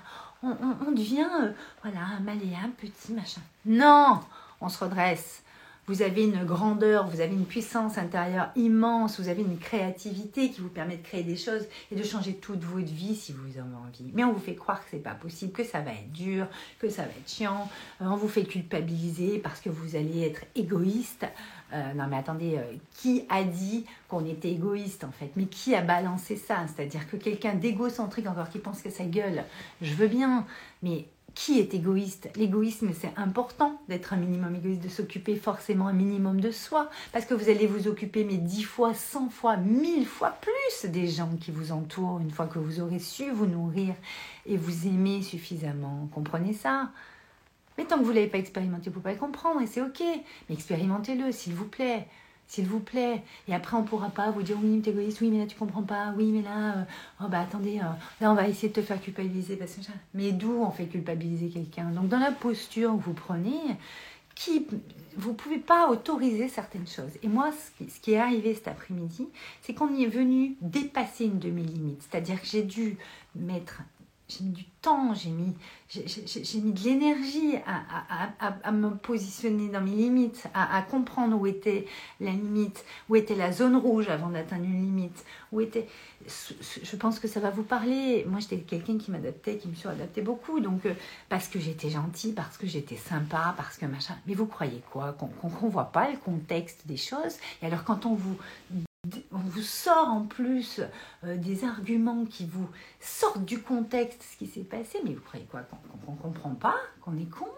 on, 0.86 0.92
devient, 0.92 1.26
euh, 1.42 1.52
voilà, 1.82 2.00
un 2.18 2.20
malléable, 2.20 2.72
petit, 2.76 3.12
machin. 3.12 3.40
Non, 3.64 4.20
on 4.60 4.68
se 4.68 4.82
redresse 4.82 5.44
vous 5.86 6.00
avez 6.00 6.24
une 6.24 6.44
grandeur, 6.44 7.06
vous 7.06 7.20
avez 7.20 7.34
une 7.34 7.44
puissance 7.44 7.98
intérieure 7.98 8.48
immense, 8.56 9.20
vous 9.20 9.28
avez 9.28 9.42
une 9.42 9.58
créativité 9.58 10.50
qui 10.50 10.62
vous 10.62 10.68
permet 10.68 10.96
de 10.96 11.02
créer 11.02 11.22
des 11.22 11.36
choses 11.36 11.66
et 11.90 11.96
de 11.96 12.02
changer 12.02 12.34
toute 12.34 12.62
votre 12.62 12.90
vie 12.90 13.14
si 13.14 13.32
vous 13.32 13.58
en 13.58 13.64
avez 13.64 13.88
envie. 13.88 14.10
Mais 14.14 14.24
on 14.24 14.32
vous 14.32 14.40
fait 14.40 14.54
croire 14.54 14.80
que 14.80 14.86
c'est 14.90 15.02
pas 15.02 15.14
possible, 15.14 15.52
que 15.52 15.64
ça 15.64 15.80
va 15.80 15.92
être 15.92 16.10
dur, 16.12 16.46
que 16.78 16.88
ça 16.88 17.02
va 17.02 17.08
être 17.08 17.28
chiant, 17.28 17.68
euh, 18.00 18.06
on 18.06 18.16
vous 18.16 18.28
fait 18.28 18.44
culpabiliser 18.44 19.38
parce 19.38 19.60
que 19.60 19.68
vous 19.68 19.96
allez 19.96 20.22
être 20.22 20.44
égoïste. 20.54 21.26
Euh, 21.74 21.92
non 21.94 22.06
mais 22.08 22.16
attendez, 22.16 22.56
euh, 22.56 22.62
qui 22.98 23.24
a 23.28 23.42
dit 23.42 23.84
qu'on 24.08 24.24
était 24.24 24.52
égoïste 24.52 25.02
en 25.02 25.10
fait? 25.10 25.30
Mais 25.34 25.46
qui 25.46 25.74
a 25.74 25.82
balancé 25.82 26.36
ça? 26.36 26.64
C'est-à-dire 26.68 27.10
que 27.10 27.16
quelqu'un 27.16 27.54
d'égocentrique 27.54 28.28
encore 28.28 28.48
qui 28.48 28.60
pense 28.60 28.80
que 28.80 28.90
sa 28.90 29.04
gueule, 29.04 29.42
je 29.82 29.92
veux 29.94 30.06
bien, 30.06 30.46
mais 30.84 31.06
qui 31.34 31.58
est 31.58 31.74
égoïste? 31.74 32.30
L'égoïsme, 32.36 32.90
c'est 32.92 33.12
important 33.16 33.80
d'être 33.88 34.12
un 34.12 34.18
minimum 34.18 34.54
égoïste, 34.54 34.84
de 34.84 34.88
s'occuper 34.88 35.34
forcément 35.34 35.88
un 35.88 35.92
minimum 35.92 36.40
de 36.40 36.52
soi, 36.52 36.88
parce 37.12 37.24
que 37.24 37.34
vous 37.34 37.48
allez 37.48 37.66
vous 37.66 37.88
occuper 37.88 38.22
mais 38.22 38.36
dix 38.36 38.62
fois, 38.62 38.94
cent 38.94 39.28
fois, 39.28 39.56
mille 39.56 40.06
fois 40.06 40.32
plus 40.40 40.88
des 40.88 41.08
gens 41.08 41.30
qui 41.40 41.50
vous 41.50 41.72
entourent. 41.72 42.20
Une 42.20 42.30
fois 42.30 42.46
que 42.46 42.60
vous 42.60 42.80
aurez 42.80 43.00
su 43.00 43.32
vous 43.32 43.46
nourrir 43.46 43.94
et 44.46 44.56
vous 44.56 44.86
aimer 44.86 45.22
suffisamment. 45.22 46.08
Comprenez 46.14 46.52
ça? 46.52 46.90
Mais 47.76 47.84
tant 47.84 47.98
que 47.98 48.04
vous 48.04 48.10
ne 48.10 48.16
l'avez 48.16 48.28
pas 48.28 48.38
expérimenté, 48.38 48.90
vous 48.90 48.98
ne 48.98 49.02
pouvez 49.02 49.14
pas 49.14 49.20
comprendre 49.20 49.60
et 49.60 49.66
c'est 49.66 49.82
ok. 49.82 50.02
Mais 50.48 50.54
expérimentez-le, 50.54 51.32
s'il 51.32 51.54
vous 51.54 51.66
plaît 51.66 52.06
s'il 52.46 52.66
vous 52.66 52.80
plaît. 52.80 53.22
Et 53.48 53.54
après, 53.54 53.76
on 53.76 53.82
ne 53.82 53.86
pourra 53.86 54.10
pas 54.10 54.30
vous 54.30 54.42
dire 54.42 54.56
oui, 54.60 54.68
mais 54.68 54.82
t'es 54.82 54.90
égoïste, 54.90 55.20
oui, 55.20 55.30
mais 55.30 55.38
là, 55.38 55.46
tu 55.46 55.56
comprends 55.56 55.82
pas, 55.82 56.12
oui, 56.16 56.30
mais 56.32 56.42
là, 56.42 56.76
euh, 56.76 56.84
oh 57.22 57.28
bah 57.28 57.40
attendez, 57.40 57.78
euh, 57.78 57.84
là, 58.20 58.30
on 58.30 58.34
va 58.34 58.48
essayer 58.48 58.68
de 58.68 58.74
te 58.74 58.82
faire 58.82 59.00
culpabiliser. 59.00 59.56
Parce 59.56 59.74
que, 59.74 59.80
mais 60.14 60.32
d'où 60.32 60.52
on 60.62 60.70
fait 60.70 60.86
culpabiliser 60.86 61.48
quelqu'un? 61.48 61.90
Donc, 61.90 62.08
dans 62.08 62.18
la 62.18 62.32
posture 62.32 62.96
que 62.96 63.02
vous 63.02 63.14
prenez, 63.14 63.58
qui, 64.34 64.66
vous 65.16 65.30
ne 65.30 65.34
pouvez 65.34 65.58
pas 65.58 65.88
autoriser 65.88 66.48
certaines 66.48 66.86
choses. 66.86 67.12
Et 67.22 67.28
moi, 67.28 67.50
ce 67.52 67.84
qui, 67.84 67.90
ce 67.90 68.00
qui 68.00 68.12
est 68.12 68.18
arrivé 68.18 68.54
cet 68.54 68.68
après-midi, 68.68 69.28
c'est 69.62 69.74
qu'on 69.74 69.94
y 69.94 70.04
est 70.04 70.08
venu 70.08 70.56
dépasser 70.60 71.26
une 71.26 71.38
demi-limite. 71.38 72.02
C'est-à-dire 72.02 72.40
que 72.40 72.46
j'ai 72.46 72.62
dû 72.62 72.96
mettre 73.36 73.82
j'ai 74.28 74.44
mis 74.44 74.52
du 74.52 74.64
temps, 74.80 75.12
j'ai 75.14 75.28
mis, 75.28 75.54
mis 75.94 76.72
de 76.72 76.80
l'énergie 76.80 77.56
à, 77.66 78.72
me 78.72 78.90
positionner 78.96 79.68
dans 79.68 79.82
mes 79.82 79.90
limites, 79.90 80.46
à, 80.54 80.80
comprendre 80.82 81.38
où 81.38 81.46
était 81.46 81.86
la 82.20 82.30
limite, 82.30 82.84
où 83.08 83.16
était 83.16 83.34
la 83.34 83.52
zone 83.52 83.76
rouge 83.76 84.08
avant 84.08 84.30
d'atteindre 84.30 84.64
une 84.64 84.82
limite, 84.82 85.24
où 85.52 85.60
était... 85.60 85.88
Je 86.26 86.96
pense 86.96 87.18
que 87.18 87.28
ça 87.28 87.38
va 87.38 87.50
vous 87.50 87.64
parler. 87.64 88.24
Moi, 88.26 88.40
j'étais 88.40 88.58
quelqu'un 88.58 88.96
qui 88.96 89.10
m'adaptait, 89.10 89.58
qui 89.58 89.68
me 89.68 89.74
suis 89.74 89.88
adapté 89.88 90.22
beaucoup, 90.22 90.58
donc 90.58 90.86
euh, 90.86 90.94
parce 91.28 91.48
que 91.48 91.58
j'étais 91.58 91.90
gentille, 91.90 92.32
parce 92.32 92.56
que 92.56 92.66
j'étais 92.66 92.96
sympa, 92.96 93.52
parce 93.58 93.76
que 93.76 93.84
machin. 93.84 94.16
Mais 94.26 94.32
vous 94.32 94.46
croyez 94.46 94.82
quoi? 94.90 95.12
Qu'on 95.12 95.28
ne 95.66 95.70
voit 95.70 95.92
pas 95.92 96.10
le 96.10 96.16
contexte 96.16 96.86
des 96.86 96.96
choses? 96.96 97.36
Et 97.60 97.66
alors, 97.66 97.84
quand 97.84 98.06
on 98.06 98.14
vous 98.14 98.38
on 99.32 99.38
vous 99.38 99.62
sort 99.62 100.08
en 100.08 100.22
plus 100.22 100.80
euh, 101.24 101.36
des 101.36 101.64
arguments 101.64 102.24
qui 102.24 102.46
vous 102.46 102.68
sortent 103.00 103.44
du 103.44 103.60
contexte 103.60 104.22
ce 104.22 104.36
qui 104.38 104.46
s'est 104.46 104.60
passé, 104.60 105.00
mais 105.04 105.14
vous 105.14 105.20
croyez 105.20 105.46
quoi 105.46 105.62
Qu'on 106.04 106.12
ne 106.12 106.18
comprend 106.18 106.54
pas 106.54 106.76
Qu'on 107.00 107.16
est 107.18 107.30
con? 107.30 107.48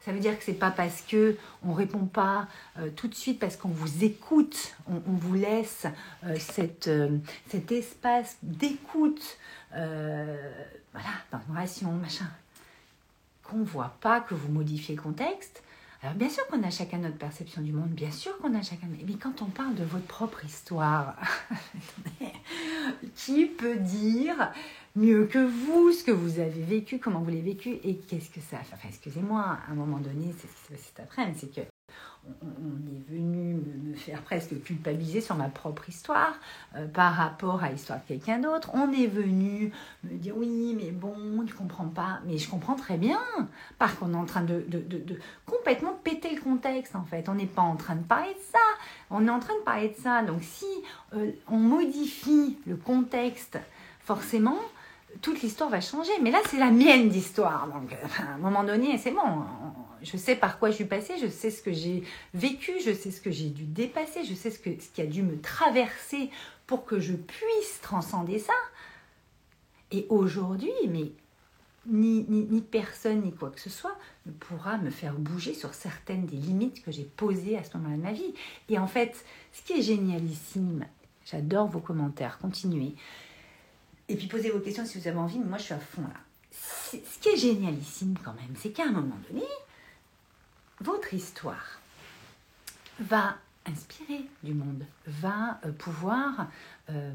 Ça 0.00 0.12
veut 0.12 0.20
dire 0.20 0.38
que 0.38 0.44
c'est 0.44 0.52
pas 0.52 0.70
parce 0.70 1.02
que 1.02 1.36
on 1.64 1.72
répond 1.72 2.06
pas 2.06 2.46
euh, 2.78 2.90
tout 2.94 3.08
de 3.08 3.14
suite, 3.14 3.40
parce 3.40 3.56
qu'on 3.56 3.68
vous 3.68 4.04
écoute, 4.04 4.76
on, 4.88 5.00
vous 5.06 5.34
laisse 5.34 5.86
euh, 6.24 6.36
cet 6.38 7.72
espace 7.72 8.36
d'écoute, 8.42 9.38
voilà, 9.72 11.10
d'information, 11.32 11.90
machin, 11.90 12.30
qu'on 13.42 13.64
voit 13.64 13.96
pas 14.00 14.20
que 14.20 14.34
vous 14.34 14.52
modifiez 14.52 14.94
le 14.94 15.02
contexte, 15.02 15.64
alors 16.02 16.14
bien 16.14 16.28
sûr 16.28 16.46
qu'on 16.48 16.62
a 16.62 16.70
chacun 16.70 16.98
notre 16.98 17.16
perception 17.16 17.62
du 17.62 17.72
monde, 17.72 17.88
bien 17.90 18.10
sûr 18.10 18.36
qu'on 18.38 18.54
a 18.54 18.62
chacun... 18.62 18.86
Mais 19.06 19.14
quand 19.14 19.42
on 19.42 19.46
parle 19.46 19.74
de 19.74 19.84
votre 19.84 20.06
propre 20.06 20.44
histoire, 20.44 21.16
qui 23.14 23.46
peut 23.46 23.76
dire 23.76 24.52
mieux 24.94 25.26
que 25.26 25.38
vous 25.38 25.92
ce 25.92 26.04
que 26.04 26.10
vous 26.10 26.38
avez 26.38 26.62
vécu, 26.62 26.98
comment 26.98 27.20
vous 27.20 27.30
l'avez 27.30 27.40
vécu 27.40 27.78
et 27.82 27.96
qu'est-ce 27.96 28.30
que 28.30 28.40
ça... 28.40 28.58
Enfin, 28.72 28.88
excusez-moi, 28.88 29.40
à 29.40 29.72
un 29.72 29.74
moment 29.74 29.98
donné, 29.98 30.34
c'est 30.38 31.02
après-midi, 31.02 31.38
c'est 31.40 31.54
que 31.54 31.66
on 32.42 32.92
est 32.92 33.14
venu 33.14 33.54
me 33.54 33.94
faire 33.94 34.22
presque 34.22 34.60
culpabiliser 34.62 35.20
sur 35.20 35.36
ma 35.36 35.48
propre 35.48 35.88
histoire 35.88 36.34
euh, 36.76 36.86
par 36.86 37.14
rapport 37.14 37.62
à 37.62 37.70
l'histoire 37.70 38.00
de 38.00 38.04
quelqu'un 38.06 38.38
d'autre. 38.38 38.70
On 38.74 38.92
est 38.92 39.06
venu 39.06 39.72
me 40.04 40.16
dire 40.16 40.34
oui, 40.36 40.76
mais 40.76 40.90
bon, 40.90 41.44
tu 41.46 41.54
comprends 41.54 41.88
pas. 41.88 42.20
Mais 42.26 42.38
je 42.38 42.48
comprends 42.48 42.74
très 42.74 42.96
bien. 42.96 43.20
Parce 43.78 43.94
qu'on 43.94 44.12
est 44.12 44.16
en 44.16 44.24
train 44.24 44.42
de, 44.42 44.64
complètement 45.46 45.92
péter 46.04 46.34
le 46.34 46.40
contexte 46.40 46.96
en 46.96 47.04
fait. 47.04 47.28
On 47.28 47.34
n'est 47.34 47.46
pas 47.46 47.62
en 47.62 47.76
train 47.76 47.96
de 47.96 48.04
parler 48.04 48.34
de 48.34 48.52
ça. 48.52 48.58
On 49.10 49.26
est 49.26 49.30
en 49.30 49.40
train 49.40 49.54
de 49.54 49.64
parler 49.64 49.88
de 49.88 50.02
ça. 50.02 50.22
Donc 50.22 50.42
si 50.42 50.66
euh, 51.14 51.30
on 51.48 51.58
modifie 51.58 52.58
le 52.66 52.76
contexte, 52.76 53.58
forcément, 54.00 54.58
toute 55.22 55.42
l'histoire 55.42 55.70
va 55.70 55.80
changer. 55.80 56.12
Mais 56.22 56.30
là, 56.30 56.38
c'est 56.48 56.58
la 56.58 56.70
mienne 56.70 57.08
d'histoire. 57.08 57.68
Donc, 57.68 57.96
à 58.18 58.34
un 58.34 58.38
moment 58.38 58.64
donné, 58.64 58.98
c'est 58.98 59.12
bon 59.12 59.44
je 60.02 60.16
sais 60.16 60.36
par 60.36 60.58
quoi 60.58 60.70
je 60.70 60.76
suis 60.76 60.84
passée, 60.84 61.14
je 61.20 61.28
sais 61.28 61.50
ce 61.50 61.62
que 61.62 61.72
j'ai 61.72 62.02
vécu, 62.34 62.72
je 62.84 62.92
sais 62.92 63.10
ce 63.10 63.20
que 63.20 63.30
j'ai 63.30 63.48
dû 63.48 63.64
dépasser, 63.64 64.24
je 64.24 64.34
sais 64.34 64.50
ce, 64.50 64.58
que, 64.58 64.70
ce 64.70 64.88
qui 64.88 65.00
a 65.02 65.06
dû 65.06 65.22
me 65.22 65.40
traverser 65.40 66.30
pour 66.66 66.84
que 66.84 66.98
je 66.98 67.14
puisse 67.14 67.80
transcender 67.82 68.38
ça. 68.38 68.52
Et 69.92 70.06
aujourd'hui, 70.08 70.72
mais 70.88 71.12
ni, 71.86 72.24
ni, 72.28 72.60
personne, 72.60 73.22
ni 73.22 73.32
quoi 73.32 73.50
que 73.50 73.60
ce 73.60 73.70
soit 73.70 73.96
ne 74.26 74.32
pourra 74.32 74.76
me 74.78 74.90
faire 74.90 75.14
bouger 75.14 75.54
sur 75.54 75.74
certaines 75.74 76.26
des 76.26 76.36
limites 76.36 76.84
que 76.84 76.90
j'ai 76.90 77.04
posées 77.04 77.56
à 77.56 77.62
ce 77.62 77.76
moment-là 77.76 77.96
de 77.96 78.02
ma 78.02 78.12
vie. 78.12 78.34
Et 78.68 78.78
en 78.78 78.88
fait, 78.88 79.24
ce 79.52 79.62
qui 79.62 79.74
est 79.74 79.82
génialissime, 79.82 80.84
j'adore 81.24 81.68
vos 81.68 81.80
commentaires, 81.80 82.38
continuez. 82.38 82.94
Et 84.08 84.16
puis 84.16 84.26
posez 84.26 84.50
vos 84.50 84.60
questions 84.60 84.84
si 84.84 84.98
vous 84.98 85.08
avez 85.08 85.18
envie, 85.18 85.38
mais 85.38 85.46
moi 85.46 85.58
je 85.58 85.64
suis 85.64 85.74
à 85.74 85.78
fond 85.78 86.02
là. 86.02 86.20
Ce 86.50 86.96
qui 87.20 87.28
est 87.28 87.36
génialissime 87.36 88.16
quand 88.24 88.34
même, 88.34 88.54
c'est 88.56 88.70
qu'à 88.70 88.84
un 88.84 88.92
moment 88.92 89.18
donné, 89.28 89.44
votre 90.80 91.14
histoire 91.14 91.80
va 93.00 93.36
inspirer 93.68 94.24
du 94.42 94.54
monde, 94.54 94.84
va 95.06 95.58
euh, 95.64 95.72
pouvoir 95.72 96.46
euh, 96.90 97.12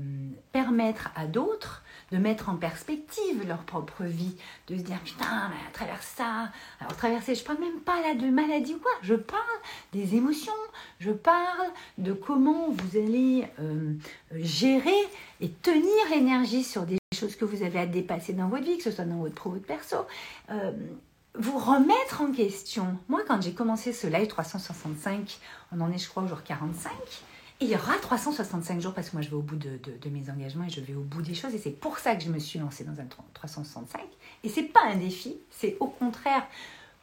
permettre 0.52 1.10
à 1.16 1.26
d'autres 1.26 1.82
de 2.12 2.18
mettre 2.18 2.50
en 2.50 2.58
perspective 2.58 3.48
leur 3.48 3.60
propre 3.60 4.04
vie, 4.04 4.36
de 4.68 4.78
se 4.78 4.82
dire 4.82 5.00
putain, 5.00 5.26
à 5.26 5.72
travers 5.72 6.04
ça, 6.04 6.50
alors 6.82 6.96
traverser, 6.98 7.36
je 7.36 7.44
parle 7.44 7.60
même 7.60 7.80
pas 7.80 8.02
là 8.02 8.16
de 8.16 8.30
maladie 8.30 8.74
ou 8.74 8.80
quoi, 8.80 8.92
je 9.02 9.16
parle 9.16 9.42
des 9.94 10.16
émotions, 10.16 10.52
je 11.00 11.12
parle 11.12 11.70
de 11.98 12.12
comment 12.12 12.70
vous 12.70 12.98
allez 12.98 13.48
euh, 13.60 13.94
gérer 14.34 15.08
et 15.40 15.50
tenir 15.50 16.10
l'énergie 16.10 16.64
sur 16.64 16.84
des 16.84 16.98
choses 17.16 17.38
que 17.38 17.46
vous 17.46 17.64
avez 17.64 17.80
à 17.80 17.86
dépasser 17.86 18.34
dans 18.34 18.50
votre 18.50 18.66
vie, 18.66 18.78
que 18.78 18.84
ce 18.84 18.92
soit 18.92 19.06
dans 19.06 19.20
votre 19.20 19.36
pro 19.36 19.52
votre 19.52 19.66
perso 19.66 19.98
vous 21.38 21.58
remettre 21.58 22.22
en 22.22 22.32
question. 22.32 22.98
Moi, 23.08 23.22
quand 23.28 23.42
j'ai 23.42 23.54
commencé 23.54 23.94
ce 23.94 24.08
live 24.08 24.28
365, 24.28 25.40
on 25.72 25.82
en 25.82 25.92
est, 25.92 25.98
je 25.98 26.10
crois, 26.10 26.24
au 26.24 26.28
jour 26.28 26.44
45. 26.44 26.92
Et 27.62 27.66
il 27.66 27.70
y 27.70 27.76
aura 27.76 27.94
365 28.02 28.82
jours 28.82 28.94
parce 28.94 29.10
que 29.10 29.16
moi, 29.16 29.22
je 29.22 29.30
vais 29.30 29.36
au 29.36 29.42
bout 29.42 29.56
de, 29.56 29.80
mes 30.10 30.30
engagements 30.32 30.66
et 30.66 30.70
je 30.70 30.82
vais 30.82 30.96
au 30.96 31.04
bout 31.04 31.22
des 31.22 31.36
choses. 31.36 31.54
Et 31.54 31.60
c'est 31.60 31.70
pour 31.70 32.00
ça 32.00 32.16
que 32.16 32.24
je 32.24 32.30
me 32.30 32.40
suis 32.40 32.60
lancée 32.60 32.84
dans 32.84 33.00
un 33.00 33.06
365. 33.34 34.02
Et 34.44 34.50
c'est 34.50 34.64
pas 34.64 34.82
un 34.86 34.96
défi, 34.96 35.38
c'est 35.52 35.78
au 35.80 35.88
contraire 35.88 36.44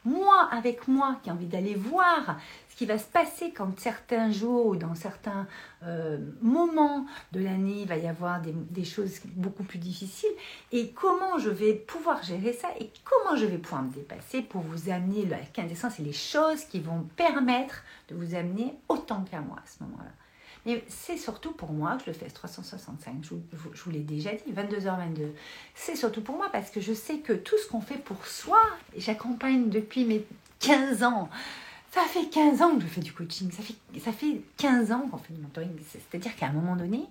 moi 0.05 0.47
avec 0.51 0.87
moi 0.87 1.19
qui 1.21 1.29
ai 1.29 1.31
envie 1.31 1.45
d'aller 1.45 1.75
voir 1.75 2.37
qui 2.79 2.85
va 2.85 2.97
se 2.97 3.07
passer 3.07 3.51
quand 3.51 3.77
certains 3.77 4.31
jours 4.31 4.67
ou 4.67 4.75
dans 4.77 4.95
certains 4.95 5.47
euh, 5.83 6.17
moments 6.41 7.05
de 7.33 7.41
l'année, 7.41 7.81
il 7.81 7.87
va 7.89 7.97
y 7.97 8.07
avoir 8.07 8.39
des, 8.41 8.85
choses 8.85 9.19
beaucoup 9.35 9.63
plus 9.63 9.79
difficiles 9.79 10.31
et 10.71 10.91
comment 10.91 11.37
je 11.39 11.49
vais 11.49 11.73
pouvoir 11.73 12.23
gérer 12.23 12.53
ça 12.53 12.69
et 12.79 12.89
comment 13.03 13.35
je 13.35 13.45
vais 13.45 13.57
pouvoir 13.57 13.83
me 13.83 13.91
dépasser 13.91 14.41
pour 14.41 14.61
vous 14.61 14.89
amener 14.89 15.25
la 15.25 15.39
quintessence 15.39 15.99
et 15.99 16.03
les 16.03 16.13
choses 16.13 16.63
qui 16.63 16.79
vont 16.79 17.01
permettre 17.17 17.83
de 18.07 18.15
vous 18.15 18.33
amener 18.33 18.73
autant 18.87 19.25
qu'à 19.29 19.41
moi 19.41 19.57
à 19.57 19.67
ce 19.67 19.83
moment-là. 19.83 20.11
Mais 20.65 20.81
c'est 20.87 21.17
surtout 21.17 21.51
pour 21.51 21.73
moi 21.73 21.97
que 21.97 22.03
je 22.05 22.11
le 22.11 22.13
fais 22.13 22.29
365, 22.29 23.15
je 23.23 23.35
je 23.73 23.83
vous 23.83 23.91
l'ai 23.91 23.99
déjà 23.99 24.29
dit, 24.31 24.53
22h22. 24.53 25.31
C'est 25.75 25.97
surtout 25.97 26.21
pour 26.21 26.37
moi 26.37 26.47
parce 26.49 26.69
que 26.71 26.79
je 26.79 26.93
sais 26.93 27.17
que 27.17 27.33
tout 27.33 27.57
ce 27.57 27.67
qu'on 27.67 27.81
fait 27.81 28.01
pour 28.01 28.25
soi, 28.25 28.61
j'accompagne 28.95 29.67
depuis 29.67 30.05
mes 30.05 30.25
15 30.61 31.03
ans, 31.03 31.29
ça 31.91 32.01
fait 32.03 32.27
15 32.29 32.61
ans 32.61 32.75
que 32.75 32.81
je 32.81 32.87
fais 32.87 33.01
du 33.01 33.13
coaching, 33.13 33.51
ça 33.51 33.63
fait, 33.63 33.75
ça 33.99 34.11
fait 34.11 34.41
15 34.57 34.91
ans 34.91 35.07
qu'on 35.09 35.17
fait 35.17 35.33
du 35.33 35.41
mentoring. 35.41 35.71
C'est-à-dire 35.91 36.35
qu'à 36.35 36.47
un 36.47 36.51
moment 36.51 36.75
donné, 36.75 37.05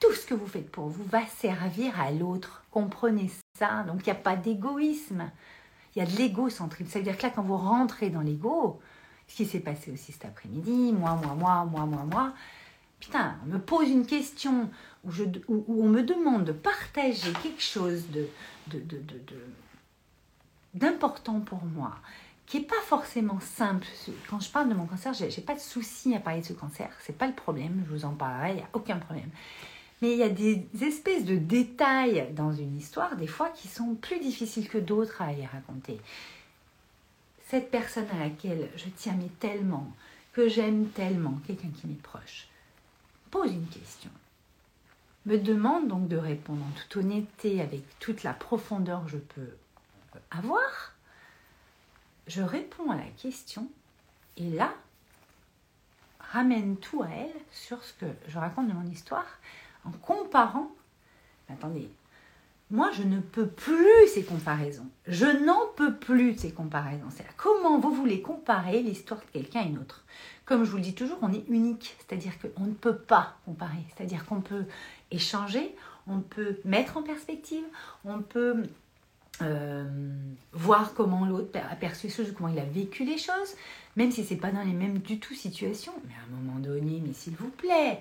tout 0.00 0.12
ce 0.12 0.26
que 0.26 0.34
vous 0.34 0.46
faites 0.46 0.70
pour 0.70 0.88
vous 0.88 1.04
va 1.04 1.26
servir 1.26 1.98
à 1.98 2.10
l'autre. 2.10 2.62
Comprenez 2.70 3.30
ça. 3.58 3.84
Donc 3.84 4.00
il 4.00 4.04
n'y 4.04 4.12
a 4.12 4.20
pas 4.20 4.36
d'égoïsme. 4.36 5.30
Il 5.94 6.00
y 6.00 6.02
a 6.02 6.06
de 6.06 6.16
l'égocentrisme. 6.16 6.90
Ça 6.90 6.98
veut 6.98 7.04
dire 7.04 7.16
que 7.16 7.22
là, 7.22 7.30
quand 7.34 7.42
vous 7.42 7.56
rentrez 7.56 8.10
dans 8.10 8.20
l'ego, 8.20 8.80
ce 9.28 9.36
qui 9.36 9.46
s'est 9.46 9.60
passé 9.60 9.90
aussi 9.90 10.12
cet 10.12 10.24
après-midi, 10.24 10.92
moi, 10.92 11.18
moi, 11.22 11.34
moi, 11.34 11.64
moi, 11.64 11.86
moi, 11.86 12.04
moi, 12.04 12.34
putain, 13.00 13.36
on 13.44 13.52
me 13.52 13.58
pose 13.58 13.88
une 13.88 14.06
question 14.06 14.68
où, 15.04 15.10
on 15.68 15.88
me 15.88 16.02
demande 16.02 16.44
de 16.44 16.52
partager 16.52 17.32
quelque 17.42 17.62
chose 17.62 18.04
de 18.10 18.28
d'important 20.74 21.40
pour 21.40 21.64
moi, 21.64 21.94
qui 22.46 22.58
n'est 22.58 22.66
pas 22.66 22.80
forcément 22.86 23.40
simple. 23.40 23.86
Quand 24.28 24.40
je 24.40 24.50
parle 24.50 24.68
de 24.68 24.74
mon 24.74 24.86
cancer, 24.86 25.14
j'ai 25.14 25.42
pas 25.42 25.54
de 25.54 25.60
souci 25.60 26.14
à 26.14 26.20
parler 26.20 26.40
de 26.40 26.46
ce 26.46 26.52
cancer. 26.52 26.90
C'est 27.00 27.16
pas 27.16 27.26
le 27.26 27.32
problème. 27.32 27.84
Je 27.86 27.94
vous 27.94 28.04
en 28.04 28.12
parlerai. 28.12 28.50
Il 28.50 28.56
n'y 28.56 28.62
a 28.62 28.68
aucun 28.72 28.98
problème. 28.98 29.30
Mais 30.02 30.12
il 30.12 30.18
y 30.18 30.22
a 30.22 30.28
des 30.28 30.66
espèces 30.82 31.24
de 31.24 31.36
détails 31.36 32.28
dans 32.34 32.52
une 32.52 32.76
histoire, 32.76 33.16
des 33.16 33.26
fois, 33.26 33.48
qui 33.50 33.68
sont 33.68 33.94
plus 33.94 34.20
difficiles 34.20 34.68
que 34.68 34.78
d'autres 34.78 35.22
à 35.22 35.32
y 35.32 35.46
raconter. 35.46 35.98
Cette 37.48 37.70
personne 37.70 38.06
à 38.12 38.18
laquelle 38.18 38.68
je 38.76 38.86
tiens 38.96 39.16
tellement, 39.40 39.90
que 40.32 40.48
j'aime 40.48 40.88
tellement, 40.88 41.38
quelqu'un 41.46 41.68
qui 41.68 41.86
m'est 41.86 42.02
proche, 42.02 42.48
pose 43.30 43.52
une 43.52 43.66
question. 43.68 44.10
Me 45.26 45.38
demande 45.38 45.88
donc 45.88 46.08
de 46.08 46.16
répondre 46.16 46.62
en 46.62 46.80
toute 46.80 46.96
honnêteté, 46.96 47.62
avec 47.62 47.82
toute 47.98 48.24
la 48.24 48.34
profondeur 48.34 49.04
que 49.04 49.12
je 49.12 49.16
peux 49.16 49.50
avoir, 50.30 50.93
je 52.26 52.42
réponds 52.42 52.90
à 52.90 52.96
la 52.96 53.08
question 53.16 53.68
et 54.36 54.50
là, 54.50 54.72
ramène 56.18 56.76
tout 56.76 57.02
à 57.02 57.08
elle 57.08 57.40
sur 57.52 57.82
ce 57.84 57.92
que 57.94 58.06
je 58.28 58.38
raconte 58.38 58.68
de 58.68 58.72
mon 58.72 58.86
histoire 58.86 59.26
en 59.84 59.90
comparant. 59.90 60.70
Attendez, 61.48 61.88
moi 62.70 62.90
je 62.92 63.02
ne 63.02 63.20
peux 63.20 63.46
plus 63.46 64.08
ces 64.12 64.24
comparaisons. 64.24 64.88
Je 65.06 65.26
n'en 65.26 65.66
peux 65.76 65.94
plus 65.94 66.32
de 66.32 66.38
ces 66.38 66.52
comparaisons. 66.52 67.08
C'est 67.10 67.26
comment 67.36 67.78
vous 67.78 67.94
voulez 67.94 68.20
comparer 68.22 68.82
l'histoire 68.82 69.20
de 69.20 69.26
quelqu'un 69.26 69.60
à 69.60 69.64
une 69.64 69.78
autre? 69.78 70.04
Comme 70.44 70.64
je 70.64 70.70
vous 70.70 70.78
le 70.78 70.82
dis 70.82 70.94
toujours, 70.94 71.18
on 71.22 71.32
est 71.32 71.46
unique, 71.48 71.96
c'est-à-dire 71.98 72.32
qu'on 72.38 72.64
ne 72.64 72.74
peut 72.74 72.96
pas 72.96 73.36
comparer, 73.44 73.84
c'est-à-dire 73.94 74.26
qu'on 74.26 74.40
peut 74.40 74.64
échanger, 75.10 75.74
on 76.06 76.20
peut 76.20 76.58
mettre 76.64 76.96
en 76.96 77.02
perspective, 77.02 77.64
on 78.04 78.20
peut 78.20 78.64
euh, 79.42 79.84
voir 80.52 80.94
comment 80.94 81.26
l'autre 81.26 81.58
a 81.58 81.74
perçu 81.76 82.06
les 82.06 82.12
choses, 82.12 82.32
comment 82.36 82.48
il 82.48 82.58
a 82.58 82.64
vécu 82.64 83.04
les 83.04 83.18
choses, 83.18 83.54
même 83.96 84.10
si 84.10 84.24
c'est 84.24 84.36
pas 84.36 84.52
dans 84.52 84.62
les 84.62 84.72
mêmes 84.72 84.98
du 84.98 85.18
tout 85.18 85.34
situations. 85.34 85.94
Mais 86.06 86.14
à 86.14 86.24
un 86.24 86.40
moment 86.40 86.58
donné, 86.58 87.02
mais 87.04 87.12
s'il 87.12 87.34
vous 87.34 87.50
plaît, 87.50 88.00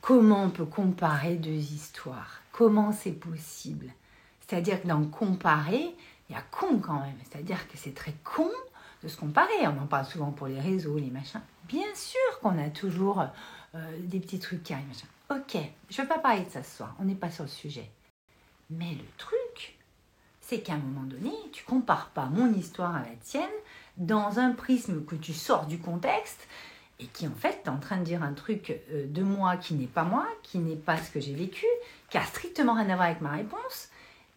comment 0.00 0.44
on 0.44 0.50
peut 0.50 0.64
comparer 0.64 1.36
deux 1.36 1.50
histoires? 1.50 2.40
Comment 2.52 2.92
c'est 2.92 3.12
possible? 3.12 3.92
C'est-à-dire 4.40 4.80
que 4.80 4.88
dans 4.88 5.04
comparer, 5.04 5.94
il 6.28 6.32
y 6.32 6.38
a 6.38 6.42
con 6.50 6.78
quand 6.78 7.00
même. 7.00 7.18
C'est-à-dire 7.24 7.68
que 7.68 7.76
c'est 7.76 7.94
très 7.94 8.14
con 8.24 8.50
de 9.02 9.08
se 9.08 9.16
comparer. 9.16 9.66
On 9.66 9.82
en 9.82 9.86
parle 9.86 10.06
souvent 10.06 10.30
pour 10.30 10.46
les 10.46 10.60
réseaux, 10.60 10.98
les 10.98 11.10
machins. 11.10 11.42
Bien 11.68 11.94
sûr 11.94 12.40
qu'on 12.40 12.58
a 12.58 12.70
toujours 12.70 13.24
euh, 13.74 13.98
des 14.00 14.20
petits 14.20 14.38
trucs 14.38 14.62
qui 14.62 14.72
arrivent. 14.72 14.86
Ok, 15.30 15.56
je 15.90 16.00
ne 16.00 16.06
veux 16.06 16.08
pas 16.08 16.20
parler 16.20 16.44
de 16.44 16.50
ça 16.50 16.62
ce 16.62 16.76
soir. 16.76 16.94
On 17.00 17.04
n'est 17.04 17.16
pas 17.16 17.30
sur 17.30 17.44
le 17.44 17.50
sujet. 17.50 17.90
Mais 18.70 18.92
le 18.92 19.04
truc, 19.18 19.76
c'est 20.46 20.60
qu'à 20.60 20.74
un 20.74 20.78
moment 20.78 21.06
donné, 21.06 21.32
tu 21.52 21.64
compares 21.64 22.10
pas 22.10 22.26
mon 22.26 22.52
histoire 22.54 22.94
à 22.94 23.00
la 23.00 23.16
tienne 23.22 23.44
dans 23.96 24.38
un 24.38 24.52
prisme 24.52 25.04
que 25.04 25.16
tu 25.16 25.32
sors 25.32 25.66
du 25.66 25.78
contexte 25.78 26.46
et 27.00 27.06
qui 27.06 27.26
en 27.26 27.34
fait 27.34 27.62
est 27.64 27.68
en 27.68 27.78
train 27.78 27.98
de 27.98 28.04
dire 28.04 28.22
un 28.22 28.32
truc 28.32 28.70
euh, 28.92 29.06
de 29.06 29.22
moi 29.22 29.56
qui 29.56 29.74
n'est 29.74 29.86
pas 29.86 30.04
moi, 30.04 30.26
qui 30.42 30.58
n'est 30.58 30.76
pas 30.76 30.98
ce 30.98 31.10
que 31.10 31.20
j'ai 31.20 31.34
vécu, 31.34 31.66
qui 32.10 32.16
a 32.16 32.22
strictement 32.22 32.74
rien 32.74 32.88
à 32.90 32.94
voir 32.94 33.08
avec 33.08 33.20
ma 33.20 33.32
réponse, 33.32 33.90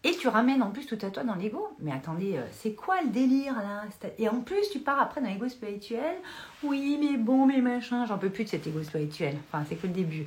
et 0.04 0.12
tu 0.16 0.28
ramènes 0.30 0.64
en 0.64 0.72
plus 0.72 0.86
tout 0.86 0.98
à 1.02 1.10
toi 1.10 1.24
dans 1.24 1.36
l'ego. 1.36 1.68
Mais 1.80 1.92
attendez, 1.92 2.38
euh, 2.38 2.44
c'est 2.54 2.74
quoi 2.74 3.02
le 3.02 3.10
délire 3.10 3.54
là? 3.54 3.84
Et 4.18 4.30
en 4.30 4.40
plus, 4.40 4.70
tu 4.72 4.80
pars 4.80 5.00
après 5.00 5.22
dans 5.22 5.28
l'ego 5.28 5.48
spirituel. 5.50 6.16
Oui, 6.64 6.98
mais 7.02 7.18
bon, 7.18 7.46
mais 7.46 7.62
machin, 7.62 8.06
j'en 8.06 8.18
peux 8.18 8.30
plus 8.30 8.46
de 8.46 8.50
cet 8.50 8.66
ego 8.66 8.82
spirituel. 8.82 9.38
Enfin, 9.48 9.66
c'est 9.68 9.76
que 9.76 9.88
le 9.88 9.94
début 9.94 10.26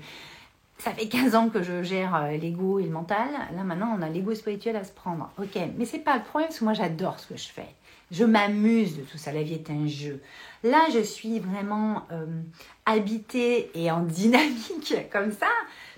ça 0.83 0.93
fait 0.93 1.07
15 1.07 1.37
ans 1.37 1.49
que 1.49 1.62
je 1.62 1.85
gère 1.85 2.17
euh, 2.17 2.37
l'ego 2.37 2.81
et 2.81 2.85
le 2.85 2.91
mental. 2.91 3.29
Là, 3.55 3.62
maintenant, 3.62 3.97
on 3.97 4.03
a 4.03 4.09
l'ego 4.09 4.35
spirituel 4.35 4.75
à 4.75 4.83
se 4.83 4.91
prendre. 4.91 5.31
Ok, 5.39 5.57
mais 5.79 5.85
c'est 5.85 6.01
pas 6.01 6.17
le 6.17 6.25
problème 6.25 6.49
parce 6.49 6.59
que 6.59 6.65
moi, 6.65 6.75
j'adore 6.75 7.21
ce 7.21 7.29
que 7.29 7.37
je 7.37 7.49
fais. 7.49 7.69
Je 8.11 8.25
m'amuse 8.25 8.97
de 8.97 9.03
tout 9.03 9.17
ça. 9.17 9.33
La 9.33 9.45
vie 9.45 9.55
est 9.55 9.71
un 9.71 9.87
jeu. 9.87 10.21
Là, 10.65 10.89
je 10.93 10.99
suis 10.99 11.39
vraiment 11.39 12.03
euh, 12.11 12.27
habitée 12.85 13.71
et 13.75 13.93
en 13.93 14.01
dynamique 14.03 14.95
comme 15.12 15.31
ça 15.31 15.47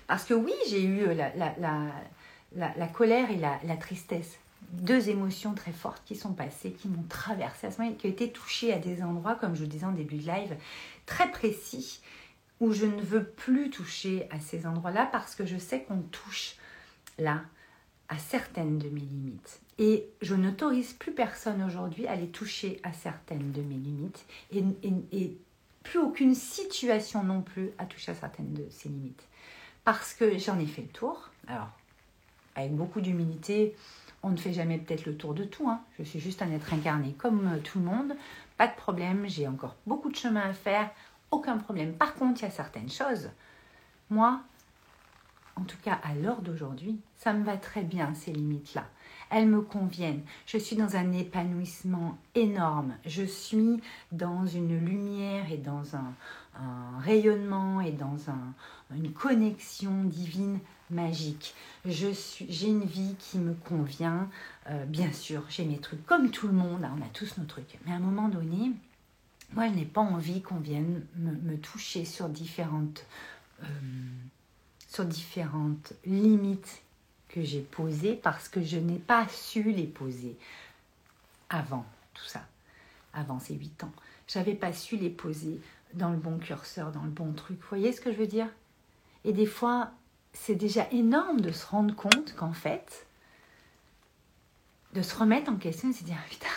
parce 0.05 0.23
que 0.23 0.35
oui, 0.35 0.53
j'ai 0.69 0.83
eu 0.83 1.07
euh, 1.07 1.15
la, 1.15 1.31
la, 1.35 2.73
la, 2.77 2.87
colère 2.87 3.31
et 3.31 3.37
la, 3.37 3.77
tristesse. 3.77 4.37
Deux 4.71 5.09
émotions 5.09 5.53
très 5.53 5.71
fortes 5.71 6.03
qui 6.05 6.15
sont 6.15 6.33
passées, 6.33 6.71
qui 6.71 6.89
m'ont 6.89 7.05
traversée 7.09 7.67
à 7.67 7.71
ce 7.71 7.81
moment, 7.81 7.93
qui 7.95 8.05
ont 8.05 8.11
été 8.11 8.29
touchées 8.29 8.71
à 8.71 8.77
des 8.77 9.01
endroits, 9.01 9.35
comme 9.35 9.55
je 9.55 9.61
vous 9.61 9.69
disais 9.69 9.85
en 9.85 9.91
début 9.91 10.17
de 10.17 10.27
live, 10.27 10.55
très 11.05 11.31
précis 11.31 12.01
où 12.59 12.71
je 12.71 12.85
ne 12.85 13.01
veux 13.01 13.23
plus 13.23 13.69
toucher 13.69 14.27
à 14.31 14.39
ces 14.39 14.65
endroits-là 14.65 15.07
parce 15.11 15.35
que 15.35 15.45
je 15.45 15.57
sais 15.57 15.83
qu'on 15.83 16.01
touche 16.01 16.55
là 17.17 17.41
à 18.09 18.17
certaines 18.17 18.77
de 18.77 18.89
mes 18.89 19.01
limites. 19.01 19.59
Et 19.77 20.07
je 20.21 20.35
n'autorise 20.35 20.93
plus 20.93 21.11
personne 21.11 21.61
aujourd'hui 21.63 22.07
à 22.07 22.15
les 22.15 22.27
toucher 22.27 22.79
à 22.83 22.93
certaines 22.93 23.51
de 23.51 23.61
mes 23.61 23.75
limites 23.75 24.25
et, 24.51 25.37
plus 25.83 25.99
aucune 25.99 26.33
situation 26.33 27.23
non 27.23 27.43
plus 27.43 27.69
à 27.77 27.85
toucher 27.85 28.11
à 28.11 28.15
certaines 28.15 28.53
de 28.53 28.65
ces 28.71 28.89
limites. 28.89 29.23
Parce 29.83 30.15
que 30.15 30.39
j'en 30.39 30.57
ai 30.57 30.65
fait 30.65 30.81
le 30.81 30.87
tour. 30.87 31.29
Alors, 31.47 31.69
avec 32.55 32.73
beaucoup 32.73 33.01
d'humilité, 33.01 33.75
on 34.23 34.29
ne 34.29 34.37
fait 34.37 34.53
jamais 34.53 34.79
peut-être 34.79 35.05
le 35.05 35.15
tour 35.15 35.35
de 35.35 35.43
tout. 35.43 35.69
Hein. 35.69 35.81
Je 35.99 36.03
suis 36.03 36.19
juste 36.19 36.41
un 36.41 36.51
être 36.51 36.73
incarné 36.73 37.13
comme 37.19 37.59
tout 37.63 37.77
le 37.77 37.85
monde. 37.85 38.15
Pas 38.57 38.67
de 38.67 38.73
problème, 38.73 39.25
j'ai 39.27 39.47
encore 39.47 39.75
beaucoup 39.85 40.09
de 40.09 40.15
chemin 40.15 40.41
à 40.41 40.53
faire 40.53 40.89
problème. 41.39 41.93
Par 41.93 42.15
contre, 42.15 42.41
il 42.41 42.43
y 42.43 42.47
a 42.47 42.51
certaines 42.51 42.89
choses. 42.89 43.29
Moi, 44.09 44.41
en 45.55 45.63
tout 45.63 45.77
cas 45.83 45.99
à 46.03 46.13
l'heure 46.13 46.41
d'aujourd'hui, 46.41 46.99
ça 47.15 47.33
me 47.33 47.43
va 47.43 47.57
très 47.57 47.83
bien 47.83 48.13
ces 48.13 48.31
limites-là. 48.31 48.85
Elles 49.31 49.47
me 49.47 49.61
conviennent. 49.61 50.21
Je 50.45 50.57
suis 50.57 50.75
dans 50.75 50.95
un 50.95 51.11
épanouissement 51.13 52.17
énorme. 52.35 52.95
Je 53.05 53.23
suis 53.23 53.81
dans 54.11 54.45
une 54.45 54.77
lumière 54.77 55.51
et 55.51 55.57
dans 55.57 55.95
un, 55.95 56.13
rayonnement 56.99 57.81
et 57.81 57.91
dans 57.91 58.15
une 58.95 59.11
connexion 59.11 60.03
divine 60.05 60.59
magique. 60.89 61.53
Je 61.83 62.09
suis, 62.11 62.45
j'ai 62.49 62.67
une 62.67 62.85
vie 62.85 63.15
qui 63.19 63.39
me 63.39 63.53
convient. 63.53 64.29
Euh, 64.69 64.85
bien 64.85 65.11
sûr, 65.11 65.43
j'ai 65.49 65.65
mes 65.65 65.79
trucs 65.79 66.05
comme 66.05 66.29
tout 66.31 66.47
le 66.47 66.53
monde. 66.53 66.83
Hein, 66.83 66.95
on 66.97 67.01
a 67.01 67.09
tous 67.13 67.37
nos 67.37 67.45
trucs. 67.45 67.77
Mais 67.85 67.91
à 67.91 67.95
un 67.95 67.99
moment 67.99 68.29
donné, 68.29 68.71
moi, 69.55 69.69
je 69.69 69.73
n'ai 69.73 69.85
pas 69.85 70.01
envie 70.01 70.41
qu'on 70.41 70.59
vienne 70.59 71.05
me, 71.15 71.57
toucher 71.57 72.03
sur 72.03 72.27
différentes, 72.27 73.05
euh, 73.63 73.67
sur 74.89 75.05
différentes 75.05 75.93
limites 76.05 76.81
que 77.29 77.41
j'ai 77.41 77.61
posées 77.61 78.15
parce 78.15 78.49
que 78.49 78.61
je 78.61 78.77
n'ai 78.77 78.99
pas 78.99 79.27
su 79.29 79.71
les 79.71 79.87
poser 79.87 80.37
avant 81.49 81.85
tout 82.13 82.25
ça, 82.25 82.45
avant 83.13 83.39
ces 83.39 83.55
huit 83.55 83.81
ans. 83.83 83.91
J'avais 84.27 84.55
pas 84.55 84.73
su 84.73 84.97
les 84.97 85.09
poser 85.09 85.61
dans 85.93 86.09
le 86.09 86.17
bon 86.17 86.37
curseur, 86.37 86.91
dans 86.91 87.03
le 87.03 87.09
bon 87.09 87.31
truc. 87.31 87.57
Vous 87.61 87.69
voyez 87.69 87.93
ce 87.93 88.01
que 88.01 88.11
je 88.11 88.17
veux 88.17 88.27
dire? 88.27 88.49
Et 89.23 89.31
des 89.31 89.45
fois, 89.45 89.91
c'est 90.33 90.55
déjà 90.55 90.85
énorme 90.91 91.39
de 91.39 91.51
se 91.51 91.65
rendre 91.65 91.95
compte 91.95 92.35
qu'en 92.35 92.53
fait, 92.53 93.07
de 94.93 95.01
se 95.01 95.15
remettre 95.15 95.49
en 95.49 95.55
question 95.55 95.89
et 95.89 95.93
de 95.93 95.97
se 95.97 96.03
dire, 96.03 96.17
putain, 96.29 96.47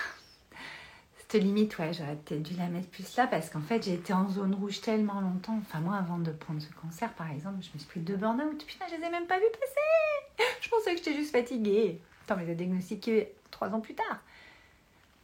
cette 1.31 1.43
limite, 1.43 1.79
ouais, 1.79 1.93
j'aurais 1.93 2.17
peut-être 2.17 2.43
dû 2.43 2.55
la 2.55 2.69
mettre 2.69 2.89
plus 2.89 3.17
là 3.17 3.27
parce 3.27 3.51
qu'en 3.51 3.61
fait, 3.61 3.85
j'ai 3.85 3.95
été 3.95 4.15
en 4.15 4.31
zone 4.31 4.55
rouge 4.55 4.81
tellement 4.81 5.21
longtemps. 5.21 5.59
Enfin, 5.61 5.81
moi, 5.81 5.97
avant 5.97 6.19
de 6.19 6.31
prendre 6.31 6.63
ce 6.63 6.73
cancer, 6.81 7.13
par 7.13 7.31
exemple, 7.31 7.57
je 7.61 7.69
me 7.75 7.79
suis 7.79 7.87
pris 7.87 8.01
deux 8.01 8.17
burn-out. 8.17 8.65
Putain, 8.67 8.87
je 8.91 8.97
les 8.97 9.07
ai 9.07 9.11
même 9.11 9.27
pas 9.27 9.39
vus 9.39 9.45
passer. 9.53 10.47
Je 10.63 10.69
pensais 10.71 10.93
que 10.93 10.99
j'étais 10.99 11.15
juste 11.15 11.33
fatiguée. 11.33 12.01
Attends, 12.25 12.37
mais 12.37 12.47
j'ai 12.47 12.55
diagnostiqué 12.55 13.33
trois 13.51 13.69
ans 13.71 13.81
plus 13.81 13.95
tard. 13.95 14.21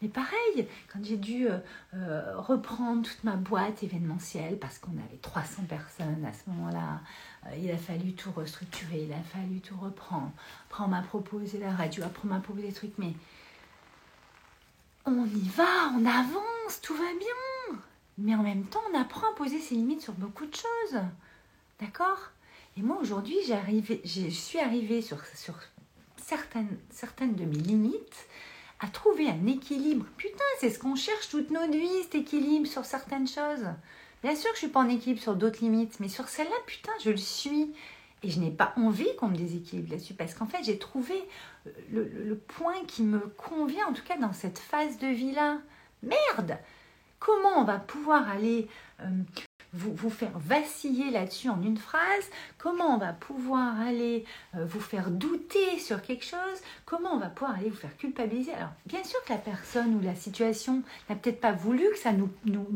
Mais 0.03 0.09
pareil, 0.09 0.69
quand 0.93 0.99
j'ai 1.03 1.17
dû 1.17 1.49
euh, 1.49 1.59
euh, 1.95 2.37
reprendre 2.37 3.09
toute 3.09 3.25
ma 3.25 3.37
boîte 3.37 3.83
événementielle, 3.83 4.59
parce 4.59 4.79
qu'on 4.79 4.91
avait 4.93 5.17
300 5.23 5.63
personnes 5.69 6.25
à 6.27 6.33
ce 6.33 6.51
moment-là, 6.51 7.01
euh, 7.47 7.57
il 7.57 7.71
a 7.71 7.79
fallu 7.79 8.13
tout 8.13 8.31
restructurer, 8.33 9.05
il 9.05 9.13
a 9.13 9.23
fallu 9.23 9.61
tout 9.61 9.77
reprendre. 9.81 10.33
Après, 10.69 10.85
on 10.85 10.89
m'a 10.89 11.03
proposé 11.03 11.59
la 11.59 11.73
radio, 11.73 12.05
après, 12.05 12.23
on 12.25 12.35
m'a 12.35 12.41
proposé 12.41 12.69
des 12.69 12.75
trucs, 12.75 12.99
mais 12.99 13.15
on 15.07 15.27
y 15.27 15.49
va, 15.49 15.91
on 15.97 16.05
avance, 16.07 16.81
tout 16.83 16.95
va 16.95 17.13
bien. 17.19 17.79
Mais 18.19 18.35
en 18.35 18.43
même 18.43 18.65
temps, 18.65 18.83
on 18.93 18.99
apprend 18.99 19.29
à 19.31 19.35
poser 19.35 19.59
ses 19.61 19.75
limites 19.75 20.03
sur 20.03 20.15
beaucoup 20.15 20.47
de 20.47 20.55
choses. 20.55 21.01
D'accord? 21.81 22.19
Et 22.77 22.83
moi, 22.83 22.99
aujourd'hui, 23.01 23.37
je 23.47 24.29
suis 24.31 24.59
arrivée 24.59 25.03
sur, 25.03 25.19
certaines, 26.17 26.79
certaines 26.91 27.35
de 27.35 27.45
mes 27.45 27.57
limites 27.57 28.27
à 28.81 28.89
trouver 28.89 29.29
un 29.29 29.47
équilibre. 29.47 30.07
Putain, 30.17 30.45
c'est 30.59 30.71
ce 30.71 30.79
qu'on 30.79 30.97
cherche 30.97 31.29
toute 31.29 31.51
notre 31.51 31.73
vie, 31.73 32.03
cet 32.03 32.17
équilibre 32.17 32.67
sur 32.67 32.85
certaines 32.85 33.29
choses. 33.29 33.67
Bien 34.23 34.35
sûr 34.35 34.51
que 34.51 34.57
je 34.57 34.61
suis 34.61 34.69
pas 34.69 34.81
en 34.81 34.89
équilibre 34.89 35.21
sur 35.21 35.37
d'autres 35.37 35.61
limites, 35.61 36.01
mais 36.01 36.09
sur 36.09 36.29
celle-là, 36.29 36.57
putain, 36.67 36.93
je 37.05 37.11
le 37.11 37.17
suis. 37.17 37.75
Et 38.25 38.31
je 38.31 38.41
n'ai 38.41 38.51
pas 38.51 38.73
envie 38.77 39.15
qu'on 39.19 39.29
me 39.29 39.37
déséquilibre 39.37 39.91
là-dessus 39.91 40.15
parce 40.15 40.33
qu'en 40.33 40.47
fait, 40.47 40.65
j'ai 40.65 40.79
trouvé 40.79 41.15
euh, 41.67 41.71
le, 41.93 42.37
point 42.37 42.83
qui 42.89 43.03
me 43.03 43.19
convient, 43.19 43.87
en 43.87 43.93
tout 43.93 44.03
cas 44.03 44.17
dans 44.17 44.33
cette 44.33 44.59
phase 44.59 44.99
de 44.99 45.09
vie-là. 45.09 45.59
Merde 46.03 46.59
Comment 47.19 47.59
on 47.59 47.65
va 47.65 47.79
pouvoir 47.79 48.29
aller 48.29 48.67
euh, 49.01 49.09
vous, 49.73 49.95
vous, 49.95 50.11
faire 50.11 50.39
vaciller 50.39 51.11
là-dessus 51.11 51.51
en 51.51 51.63
une 51.63 51.77
phrase? 51.77 52.25
Comment 52.57 52.95
on 52.95 52.99
va 52.99 53.13
pouvoir 53.13 53.79
aller 53.79 54.25
euh, 54.55 54.65
vous 54.65 54.81
faire 54.81 55.11
douter 55.11 55.79
sur 55.79 56.01
quelque 56.01 56.25
chose? 56.25 56.61
Comment 56.87 57.13
on 57.13 57.19
va 57.19 57.29
pouvoir 57.29 57.59
aller 57.59 57.69
vous 57.69 57.77
faire 57.77 57.97
culpabiliser? 57.97 58.55
Alors, 58.55 58.73
bien 58.87 59.05
sûr 59.05 59.23
que 59.25 59.33
la 59.33 59.39
personne 59.39 59.95
ou 59.97 60.01
la 60.01 60.15
situation 60.15 60.83
n'a 61.11 61.17
peut-être 61.17 61.41
pas 61.41 61.53
voulu 61.53 61.85
que 61.91 61.99
ça 61.99 62.13
nous, 62.13 62.31
nous, 62.47 62.67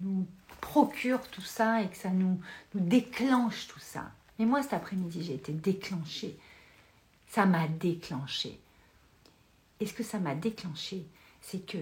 nous, 0.00 0.26
procure 0.60 1.20
tout 1.28 1.42
ça 1.42 1.82
et 1.82 1.88
que 1.88 1.96
ça 1.96 2.10
nous 2.10 2.40
déclenche 2.74 3.68
tout 3.68 3.80
ça. 3.80 4.10
Mais 4.38 4.46
moi, 4.46 4.62
cet 4.62 4.72
après-midi, 4.72 5.22
j'ai 5.22 5.34
été 5.34 5.52
déclenchée. 5.52 6.36
Ça 7.28 7.46
m'a 7.46 7.68
déclenchée. 7.68 8.58
Et 9.80 9.86
ce 9.86 9.92
que 9.92 10.02
ça 10.02 10.18
m'a 10.18 10.34
déclenché, 10.34 11.04
c'est 11.40 11.64
que 11.64 11.78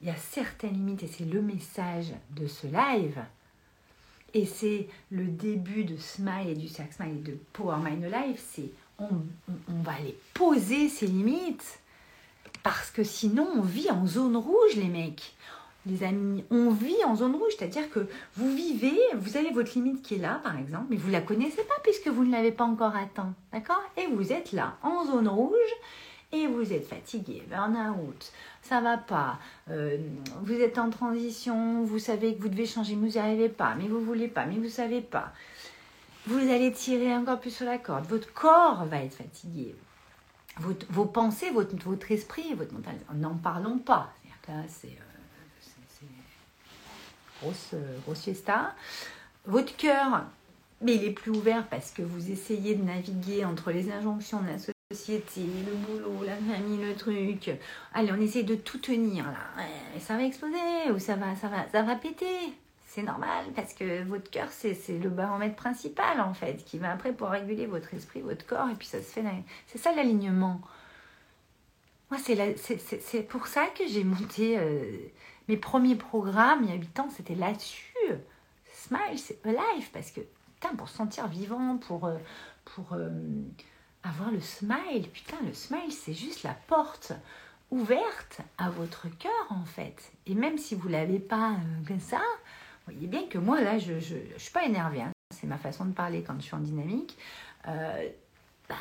il 0.00 0.08
y 0.08 0.10
a 0.10 0.16
certaines 0.16 0.74
limites, 0.74 1.02
et 1.02 1.06
c'est 1.06 1.24
le 1.24 1.40
message 1.40 2.12
de 2.30 2.46
ce 2.46 2.66
live, 2.66 3.24
et 4.34 4.44
c'est 4.44 4.88
le 5.10 5.24
début 5.24 5.84
de 5.84 5.96
Smile 5.96 6.48
et 6.48 6.54
du 6.54 6.68
Cercle 6.68 6.94
Smile 6.94 7.16
et 7.16 7.30
de 7.30 7.38
Power 7.52 7.78
Mind 7.78 8.04
Life, 8.04 8.44
c'est 8.52 8.70
on, 8.98 9.08
on, 9.68 9.82
va 9.82 9.92
aller 9.92 10.16
poser 10.34 10.88
ces 10.88 11.06
limites 11.06 11.80
Parce 12.62 12.90
que 12.90 13.02
sinon, 13.02 13.48
on 13.56 13.62
vit 13.62 13.90
en 13.90 14.06
zone 14.06 14.36
rouge, 14.36 14.76
les 14.76 14.88
mecs. 14.88 15.34
Les 15.86 16.02
amis, 16.02 16.44
on 16.50 16.70
vit 16.70 17.04
en 17.04 17.14
zone 17.14 17.34
rouge, 17.34 17.52
c'est-à-dire 17.58 17.90
que 17.90 18.08
vous 18.36 18.54
vivez, 18.54 18.98
vous 19.16 19.36
avez 19.36 19.50
votre 19.50 19.74
limite 19.74 20.02
qui 20.02 20.14
est 20.14 20.18
là, 20.18 20.40
par 20.42 20.58
exemple, 20.58 20.86
mais 20.88 20.96
vous 20.96 21.08
ne 21.08 21.12
la 21.12 21.20
connaissez 21.20 21.62
pas 21.62 21.74
puisque 21.82 22.08
vous 22.08 22.24
ne 22.24 22.32
l'avez 22.32 22.52
pas 22.52 22.64
encore 22.64 22.96
atteint, 22.96 23.34
d'accord? 23.52 23.82
Et 23.98 24.06
vous 24.06 24.32
êtes 24.32 24.52
là, 24.52 24.76
en 24.82 25.04
zone 25.04 25.28
rouge, 25.28 25.54
et 26.34 26.46
vous 26.46 26.72
êtes 26.72 26.86
fatigué, 26.86 27.42
burn-out, 27.48 28.32
ça 28.62 28.80
va 28.80 28.96
pas, 28.96 29.38
euh, 29.70 29.98
vous 30.42 30.54
êtes 30.54 30.78
en 30.78 30.90
transition, 30.90 31.84
vous 31.84 31.98
savez 31.98 32.34
que 32.34 32.42
vous 32.42 32.48
devez 32.48 32.66
changer, 32.66 32.94
vous 32.94 33.06
n'y 33.06 33.18
arrivez 33.18 33.48
pas, 33.48 33.74
mais 33.76 33.86
vous 33.86 34.00
voulez 34.00 34.28
pas, 34.28 34.46
mais 34.46 34.56
vous 34.56 34.68
savez 34.68 35.00
pas. 35.00 35.32
Vous 36.26 36.38
allez 36.38 36.72
tirer 36.72 37.14
encore 37.14 37.38
plus 37.38 37.50
sur 37.50 37.66
la 37.66 37.78
corde, 37.78 38.06
votre 38.06 38.32
corps 38.32 38.84
va 38.86 39.02
être 39.02 39.14
fatigué, 39.14 39.74
vos 40.58 41.04
pensées, 41.04 41.50
votre, 41.50 41.76
votre 41.84 42.10
esprit, 42.10 42.54
votre 42.54 42.72
mental, 42.72 42.94
n'en 43.14 43.34
parlons 43.34 43.78
pas. 43.78 44.12
C'est-à-dire 44.22 44.40
que 44.42 44.50
là, 44.52 44.68
c'est 44.68 44.88
euh, 44.88 45.03
grosse, 47.40 47.70
euh, 47.74 47.98
grosse 48.04 48.22
fiesta. 48.22 48.74
Votre 49.46 49.76
cœur, 49.76 50.24
mais 50.80 50.96
il 50.96 51.04
est 51.04 51.10
plus 51.10 51.30
ouvert 51.30 51.66
parce 51.68 51.90
que 51.90 52.02
vous 52.02 52.30
essayez 52.30 52.74
de 52.74 52.84
naviguer 52.84 53.44
entre 53.44 53.70
les 53.70 53.90
injonctions 53.90 54.40
de 54.40 54.48
la 54.48 54.58
société, 54.92 55.40
le 55.40 55.74
boulot, 55.74 56.24
la 56.24 56.36
famille, 56.36 56.78
le 56.84 56.94
truc. 56.94 57.50
Allez, 57.92 58.12
on 58.12 58.20
essaie 58.20 58.42
de 58.42 58.54
tout 58.54 58.78
tenir 58.78 59.26
là. 59.26 59.64
ça 59.98 60.16
va 60.16 60.24
exploser 60.24 60.90
ou 60.94 60.98
ça 60.98 61.16
va, 61.16 61.34
ça 61.36 61.48
va, 61.48 61.68
ça 61.70 61.82
va 61.82 61.96
péter. 61.96 62.54
C'est 62.86 63.02
normal 63.02 63.46
parce 63.56 63.74
que 63.74 64.04
votre 64.04 64.30
cœur, 64.30 64.48
c'est 64.52 64.76
le 64.88 65.08
baromètre 65.08 65.56
principal 65.56 66.20
en 66.20 66.32
fait, 66.32 66.64
qui 66.64 66.78
va 66.78 66.92
après 66.92 67.12
pour 67.12 67.28
réguler 67.28 67.66
votre 67.66 67.92
esprit, 67.92 68.20
votre 68.20 68.46
corps, 68.46 68.68
et 68.70 68.74
puis 68.74 68.86
ça 68.86 68.98
se 68.98 69.06
fait. 69.06 69.24
C'est 69.66 69.78
ça 69.78 69.92
l'alignement. 69.92 70.60
Moi, 72.08 72.20
c'est 72.20 73.22
pour 73.22 73.48
ça 73.48 73.66
que 73.76 73.84
j'ai 73.88 74.04
monté 74.04 74.58
euh, 74.58 74.96
mes 75.48 75.56
premiers 75.56 75.96
programmes 75.96 76.64
il 76.64 76.70
y 76.70 76.72
a 76.72 76.76
8 76.76 77.00
ans, 77.00 77.08
c'était 77.10 77.34
là-dessus. 77.34 77.92
Smile, 78.72 79.18
c'est 79.18 79.44
alive, 79.46 79.90
parce 79.92 80.10
que, 80.10 80.20
putain, 80.20 80.74
pour 80.76 80.88
se 80.88 80.96
sentir 80.96 81.26
vivant, 81.28 81.78
pour, 81.78 82.06
euh, 82.06 82.18
pour 82.64 82.92
euh, 82.92 83.10
avoir 84.02 84.30
le 84.30 84.40
smile. 84.40 85.08
Putain, 85.12 85.36
le 85.46 85.54
smile, 85.54 85.92
c'est 85.92 86.14
juste 86.14 86.42
la 86.42 86.54
porte 86.66 87.12
ouverte 87.70 88.40
à 88.58 88.70
votre 88.70 89.08
cœur, 89.18 89.46
en 89.50 89.64
fait. 89.64 90.12
Et 90.26 90.34
même 90.34 90.58
si 90.58 90.74
vous 90.74 90.88
l'avez 90.88 91.18
pas 91.18 91.52
euh, 91.52 91.86
comme 91.86 92.00
ça, 92.00 92.18
vous 92.86 92.92
voyez 92.92 93.06
bien 93.06 93.26
que 93.28 93.38
moi, 93.38 93.60
là, 93.60 93.78
je 93.78 93.92
ne 93.92 94.00
je, 94.00 94.16
je, 94.34 94.42
suis 94.42 94.52
pas 94.52 94.64
énervée. 94.64 95.02
Hein. 95.02 95.12
C'est 95.34 95.46
ma 95.46 95.58
façon 95.58 95.84
de 95.86 95.92
parler 95.92 96.22
quand 96.22 96.34
je 96.36 96.44
suis 96.44 96.54
en 96.54 96.60
dynamique. 96.60 97.16
Bah, 97.64 98.76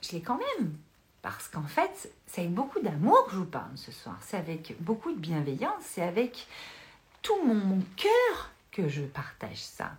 je 0.00 0.12
l'ai 0.12 0.22
quand 0.22 0.38
même. 0.58 0.76
Parce 1.26 1.48
qu'en 1.48 1.66
fait, 1.66 2.12
c'est 2.28 2.42
avec 2.42 2.54
beaucoup 2.54 2.78
d'amour 2.78 3.24
que 3.24 3.32
je 3.32 3.38
vous 3.38 3.46
parle 3.46 3.76
ce 3.76 3.90
soir. 3.90 4.16
C'est 4.20 4.36
avec 4.36 4.76
beaucoup 4.78 5.10
de 5.10 5.18
bienveillance. 5.18 5.82
C'est 5.82 6.04
avec 6.04 6.46
tout 7.20 7.44
mon, 7.44 7.80
cœur 7.96 8.50
que 8.70 8.88
je 8.88 9.02
partage 9.02 9.60
ça. 9.60 9.90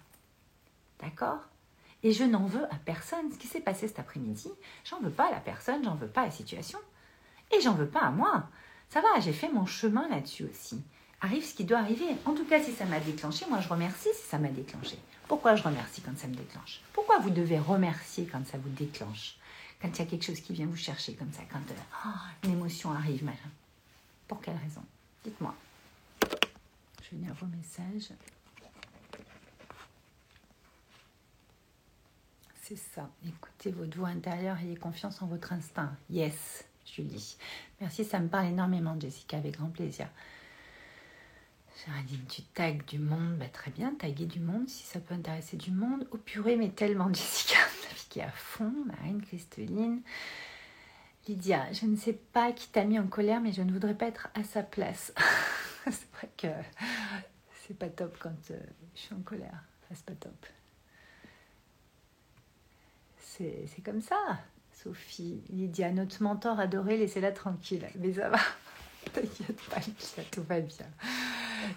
D'accord? 1.02 1.42
Et 2.02 2.14
je 2.14 2.24
n'en 2.24 2.46
veux 2.46 2.64
à 2.68 2.78
personne. 2.86 3.30
Ce 3.34 3.38
qui 3.38 3.48
s'est 3.48 3.60
passé 3.60 3.90
cet 3.90 4.00
après-midi, 4.00 4.50
j'en 4.86 5.02
veux 5.02 5.10
pas 5.10 5.28
à 5.28 5.32
la 5.32 5.42
personne, 5.42 5.84
j'en 5.84 5.96
veux 5.96 6.08
pas 6.08 6.22
à 6.22 6.26
la 6.28 6.32
situation. 6.32 6.80
Et 7.52 7.60
j'en 7.60 7.74
veux 7.74 7.90
pas 7.90 8.04
à 8.04 8.12
moi. 8.12 8.48
Ça 8.88 9.02
va, 9.02 9.20
j'ai 9.20 9.34
fait 9.34 9.52
mon 9.52 9.66
chemin 9.66 10.08
là-dessus 10.08 10.46
aussi. 10.50 10.82
Arrive 11.20 11.44
ce 11.44 11.56
qui 11.56 11.66
doit 11.66 11.80
arriver. 11.80 12.08
En 12.24 12.36
tout 12.36 12.46
cas, 12.46 12.64
si 12.64 12.72
ça 12.72 12.86
m'a 12.86 13.02
déclenché, 13.02 13.46
moi 13.50 13.60
je 13.60 13.68
remercie 13.68 14.14
si 14.14 14.28
ça 14.30 14.38
m'a 14.38 14.48
déclenché. 14.48 14.98
Pourquoi 15.28 15.56
je 15.56 15.64
remercie 15.64 16.00
quand 16.00 16.18
ça 16.18 16.28
me 16.28 16.36
déclenche? 16.36 16.80
Pourquoi 16.94 17.20
vous 17.20 17.32
devez 17.32 17.60
remercier 17.60 18.30
quand 18.32 18.48
ça 18.48 18.58
vous 18.58 18.70
déclenche? 18.70 19.37
Quand 19.82 19.90
il 19.90 20.00
y 20.00 20.02
a 20.02 20.06
quelque 20.06 20.26
chose 20.26 20.40
qui 20.40 20.54
vient 20.54 20.66
vous 20.66 20.76
chercher 20.76 21.14
comme 21.14 21.32
ça, 21.32 21.44
quand 21.52 21.60
euh, 21.60 22.06
oh, 22.06 22.10
une 22.44 22.54
émotion 22.54 22.92
arrive, 22.92 23.24
machin. 23.24 23.50
Pour 24.28 24.42
quelle 24.42 24.58
raison? 24.58 24.84
Dites-moi. 25.24 25.56
Je 26.22 27.16
vais 27.16 27.24
lire 27.24 27.34
vos 27.36 27.46
messages. 27.46 28.12
C'est 32.64 32.76
ça. 32.76 33.10
Écoutez 33.26 33.72
votre 33.72 33.98
voix 33.98 34.10
intérieure, 34.10 34.58
ayez 34.58 34.76
confiance 34.76 35.22
en 35.22 35.28
votre 35.28 35.54
instinct. 35.54 35.96
Yes, 36.10 36.66
Julie. 36.86 37.38
Merci, 37.80 38.04
ça 38.04 38.20
me 38.20 38.28
parle 38.28 38.48
énormément, 38.48 39.00
Jessica, 39.00 39.38
avec 39.38 39.56
grand 39.58 39.70
plaisir. 39.70 40.10
Géraldine, 41.86 42.26
tu 42.28 42.42
tagues 42.42 42.86
du 42.86 43.00
monde. 43.00 43.38
Bah, 43.38 43.50
très 43.52 43.72
bien, 43.72 43.94
taguer 43.96 44.26
du 44.26 44.40
monde, 44.40 44.68
si 44.68 44.84
ça 44.84 45.00
peut 45.00 45.14
intéresser 45.14 45.58
du 45.58 45.72
monde. 45.72 46.08
Au 46.12 46.18
purée, 46.18 46.56
mais 46.56 46.70
tellement, 46.70 47.08
Jessica, 47.14 47.60
naviguer 47.90 48.22
à 48.24 48.32
fond. 48.32 48.74
Marine, 48.86 49.22
Christeline. 49.22 50.02
Lydia, 51.28 51.72
je 51.74 51.86
ne 51.86 51.98
sais 51.98 52.14
pas 52.14 52.52
qui 52.54 52.70
t'a 52.70 52.86
mis 52.86 52.98
en 52.98 53.08
colère, 53.08 53.42
mais 53.42 53.52
je 53.52 53.62
ne 53.62 53.72
voudrais 53.72 53.96
pas 53.96 54.08
être 54.08 54.30
à 54.34 54.44
sa 54.44 54.64
place. 54.64 55.14
c'est 55.86 56.10
vrai 56.14 56.30
que 56.38 56.48
c'est 57.68 57.78
pas 57.78 57.90
top 57.90 58.18
quand 58.20 58.52
euh, 58.52 58.60
je 58.96 59.00
suis 59.02 59.14
en 59.14 59.22
colère. 59.22 59.64
c'est 59.94 60.06
pas 60.06 60.16
top 60.16 60.46
c'est 63.38 63.84
comme 63.84 64.02
ça. 64.02 64.40
Sophie, 64.72 65.42
Lydia, 65.50 65.92
notre 65.92 66.22
mentor 66.22 66.60
adoré, 66.60 66.98
laissez-la 66.98 67.32
tranquille. 67.32 67.88
Mais 67.96 68.14
ça 68.14 68.30
va, 68.30 68.40
t'inquiète 69.14 69.62
pas, 69.70 69.80
Lydia, 69.80 70.24
tout 70.32 70.44
va 70.44 70.60
bien. 70.60 70.86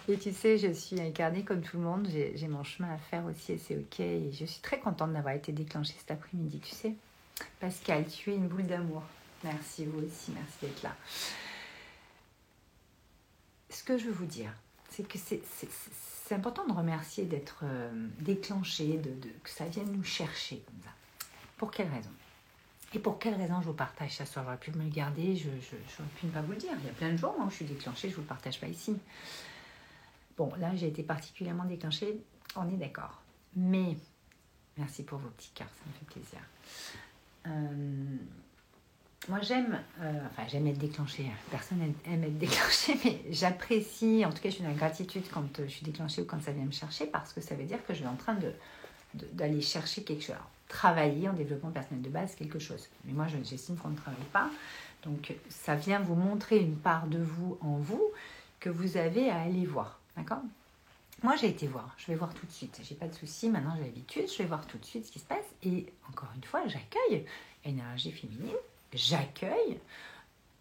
Et 0.09 0.19
tu 0.19 0.33
sais, 0.33 0.59
je 0.59 0.73
suis 0.73 1.01
incarnée 1.01 1.45
comme 1.45 1.61
tout 1.61 1.77
le 1.77 1.83
monde, 1.83 2.09
j'ai 2.11 2.49
mon 2.49 2.65
chemin 2.65 2.93
à 2.93 2.99
faire 2.99 3.25
aussi 3.27 3.53
et 3.53 3.59
c'est 3.59 3.77
ok. 3.77 4.01
Et 4.01 4.33
je 4.33 4.45
suis 4.45 4.61
très 4.61 4.79
contente 4.79 5.13
d'avoir 5.13 5.35
été 5.35 5.53
déclenchée 5.53 5.95
cet 5.99 6.11
après-midi, 6.11 6.59
tu 6.61 6.75
sais. 6.75 6.95
Pascal, 7.59 8.07
tu 8.07 8.33
es 8.33 8.37
une 8.37 8.49
boule 8.49 8.67
d'amour. 8.67 9.03
Merci, 9.45 9.87
vous 9.87 10.01
aussi, 10.01 10.33
merci 10.33 10.57
d'être 10.63 10.83
là. 10.83 10.95
Ce 13.71 13.83
que 13.83 13.97
je 13.97 14.07
veux 14.07 14.13
vous 14.13 14.27
dire, 14.27 14.53
c'est 14.91 15.07
que 15.07 15.17
c'est 15.19 16.35
important 16.35 16.67
de 16.67 16.73
remercier 16.73 17.25
d'être 17.25 17.61
euh, 17.63 17.91
déclenché, 18.19 18.99
de, 18.99 19.11
que 19.43 19.51
ça 19.51 19.65
vienne 19.67 19.93
nous 19.93 20.05
chercher 20.05 20.63
comme 20.67 20.81
ça. 20.85 20.91
Pour 21.57 21.71
quelle 21.71 21.89
raison? 21.89 22.11
Et 22.93 22.99
pour 22.99 23.19
quelle 23.19 23.35
raison 23.35 23.61
je 23.61 23.67
vous 23.67 23.73
partage 23.73 24.17
ça? 24.17 24.27
Soir 24.27 24.45
J'aurais 24.45 24.59
pu 24.59 24.73
me 24.73 24.83
le 24.83 24.91
garder, 24.91 25.37
je, 25.37 25.49
j'aurais 25.61 26.09
pu 26.19 26.27
ne 26.27 26.33
pas 26.33 26.43
vous 26.43 26.53
le 26.53 26.59
dire. 26.59 26.73
Il 26.81 26.87
y 26.87 26.91
a 26.91 26.93
plein 26.93 27.13
de 27.13 27.17
jours 27.17 27.35
où 27.39 27.49
je 27.49 27.55
suis 27.55 27.65
déclenchée, 27.65 28.09
je 28.09 28.13
ne 28.13 28.17
vous 28.17 28.23
le 28.23 28.29
partage 28.29 28.61
pas 28.61 28.67
ici. 28.67 28.97
Bon, 30.41 30.51
là, 30.59 30.75
j'ai 30.75 30.89
été 30.89 31.03
particulièrement 31.03 31.67
déclenchée, 31.67 32.19
on 32.57 32.67
est 32.71 32.79
d'accord. 32.79 33.21
Mais, 33.57 33.95
merci 34.79 35.03
pour 35.03 35.19
vos 35.19 35.29
petits 35.29 35.51
cœurs, 35.55 35.69
ça 35.69 35.85
me 35.87 35.93
fait 35.93 36.07
plaisir. 36.07 36.41
Euh, 37.47 38.17
moi, 39.29 39.43
j'aime, 39.43 39.79
euh, 40.01 40.19
enfin, 40.31 40.49
j'aime 40.49 40.67
être 40.67 40.79
déclenchée. 40.79 41.27
Personne 41.51 41.93
aime 42.07 42.25
être 42.25 42.39
déclenchée, 42.39 42.99
mais 43.05 43.21
j'apprécie, 43.29 44.25
en 44.25 44.31
tout 44.31 44.41
cas, 44.41 44.49
je 44.49 44.55
suis 44.55 44.63
dans 44.63 44.71
la 44.71 44.77
gratitude 44.77 45.25
quand 45.31 45.45
je 45.59 45.67
suis 45.67 45.85
déclenchée 45.85 46.23
ou 46.23 46.25
quand 46.25 46.41
ça 46.41 46.53
vient 46.53 46.65
me 46.65 46.73
chercher, 46.73 47.05
parce 47.05 47.35
que 47.35 47.43
ça 47.43 47.55
veut 47.55 47.65
dire 47.65 47.85
que 47.85 47.93
je 47.93 47.99
suis 47.99 48.09
en 48.09 48.17
train 48.17 48.33
de, 48.33 48.55
d'aller 49.35 49.61
chercher 49.61 50.05
quelque 50.05 50.25
chose 50.25 50.37
travailler 50.69 51.29
en 51.29 51.35
développement 51.35 51.71
personnel 51.71 52.01
de 52.01 52.09
base 52.09 52.35
quelque 52.35 52.59
chose. 52.59 52.89
Mais 53.05 53.13
moi, 53.13 53.27
j'estime 53.45 53.77
qu'on 53.77 53.91
ne 53.91 53.97
travaille 53.97 54.25
pas. 54.33 54.49
Donc, 55.03 55.35
ça 55.51 55.75
vient 55.75 56.01
vous 56.01 56.15
montrer 56.15 56.61
une 56.61 56.77
part 56.77 57.09
de 57.09 57.19
vous 57.19 57.59
en 57.61 57.77
vous 57.77 58.11
que 58.59 58.71
vous 58.71 58.97
avez 58.97 59.29
à 59.29 59.41
aller 59.43 59.67
voir. 59.67 60.00
D'accord? 60.21 60.43
Moi, 61.23 61.37
j'ai 61.37 61.49
été 61.49 61.67
voir. 61.67 61.95
Je 61.99 62.07
vais 62.07 62.15
voir 62.15 62.33
tout 62.33 62.47
de 62.47 62.51
suite. 62.51 62.81
J'ai 62.83 62.95
pas 62.95 63.09
de 63.09 63.15
souci. 63.15 63.49
Maintenant, 63.49 63.75
j'ai 63.77 63.85
l'habitude. 63.85 64.31
Je 64.31 64.39
vais 64.39 64.47
voir 64.47 64.67
tout 64.67 64.79
de 64.79 64.85
suite 64.85 65.07
ce 65.07 65.13
qui 65.13 65.19
se 65.19 65.25
passe. 65.25 65.45
Et 65.63 65.93
encore 66.09 66.31
une 66.35 66.45
fois, 66.45 66.67
j'accueille 66.67 67.27
énergie 67.65 68.13
féminine. 68.13 68.57
J'accueille. 68.93 69.81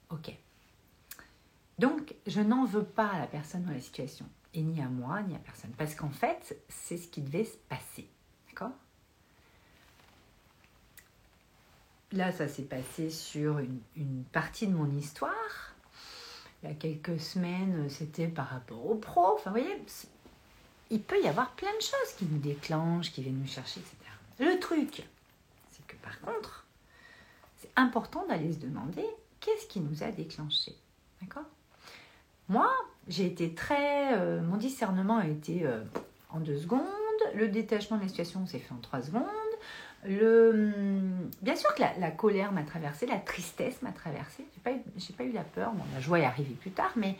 Ok. 0.10 0.32
Donc, 1.78 2.14
je 2.28 2.42
n'en 2.42 2.66
veux 2.66 2.84
pas 2.84 3.08
à 3.08 3.20
la 3.20 3.28
personne 3.28 3.64
dans 3.64 3.72
la 3.72 3.80
situation. 3.80 4.26
Et 4.54 4.62
ni 4.62 4.82
à 4.82 4.90
moi, 4.90 5.22
ni 5.22 5.36
à 5.36 5.40
personne. 5.40 5.72
Parce 5.78 5.96
qu'en 5.96 6.10
fait, 6.10 6.58
c'est 6.68 6.98
ce 6.98 7.08
qui 7.08 7.22
devait 7.22 7.46
se 7.46 7.58
passer. 7.70 8.08
D'accord? 8.50 8.72
Là, 12.12 12.32
ça 12.32 12.48
s'est 12.48 12.64
passé 12.64 13.10
sur 13.10 13.60
une, 13.60 14.24
partie 14.32 14.68
de 14.68 14.74
mon 14.74 14.92
histoire. 14.98 15.76
Il 16.62 16.70
y 16.70 16.72
a 16.72 16.76
quelques 16.76 17.20
semaines, 17.20 17.90
c'était 17.90 18.28
par 18.28 18.48
rapport 18.50 18.86
au 18.90 18.96
pro. 18.96 19.36
Enfin, 19.36 19.52
vous 19.52 19.60
voyez, 19.60 19.82
il 20.90 21.02
peut 21.02 21.22
y 21.22 21.28
avoir 21.28 21.52
plein 21.52 21.74
de 21.76 21.82
choses 21.82 22.14
qui 22.18 22.26
nous 22.26 22.40
déclenchent, 22.40 23.12
qui 23.12 23.22
viennent 23.22 23.40
nous 23.40 23.48
chercher, 23.48 23.80
etc. 23.80 23.96
Le 24.40 24.60
truc, 24.60 25.04
c'est 25.72 25.86
que 25.88 25.96
par 25.98 26.20
contre, 26.22 26.66
c'est 27.58 27.72
important 27.76 28.26
d'aller 28.28 28.54
se 28.54 28.60
demander 28.60 29.06
qu'est-ce 29.40 29.68
qui 29.68 29.80
nous 29.80 30.04
a 30.04 30.12
déclenché. 30.12 30.76
D'accord? 31.22 31.46
Moi, 32.50 32.70
j'ai 33.08 33.26
été 33.26 33.54
très. 33.54 34.18
Euh, 34.18 34.42
mon 34.42 34.58
discernement 34.58 35.18
a 35.18 35.28
été 35.28 35.66
euh, 35.66 35.84
en 36.32 36.40
deux 36.40 36.58
secondes. 36.58 36.86
Le 37.36 37.48
détachement 37.48 37.98
de 37.98 38.04
la 38.04 38.08
situation 38.08 38.46
s'est 38.48 38.60
fait 38.60 38.74
en 38.74 38.80
trois 38.80 39.02
secondes. 39.02 39.24
Le, 40.06 40.52
hum, 40.52 41.30
bien 41.42 41.56
sûr 41.56 41.74
que 41.76 41.82
la, 41.82 42.12
colère 42.12 42.52
m'a 42.52 42.64
traversée, 42.64 43.06
la 43.06 43.18
tristesse 43.18 43.82
m'a 43.82 43.92
traversée. 43.92 44.46
J'ai 44.56 44.62
pas, 44.62 44.78
pas 45.18 45.24
eu 45.24 45.32
la 45.32 45.44
peur. 45.44 45.74
La 45.94 46.00
joie 46.00 46.20
est 46.20 46.26
arrivée 46.26 46.56
plus 46.56 46.72
tard, 46.72 46.92
mais 46.96 47.16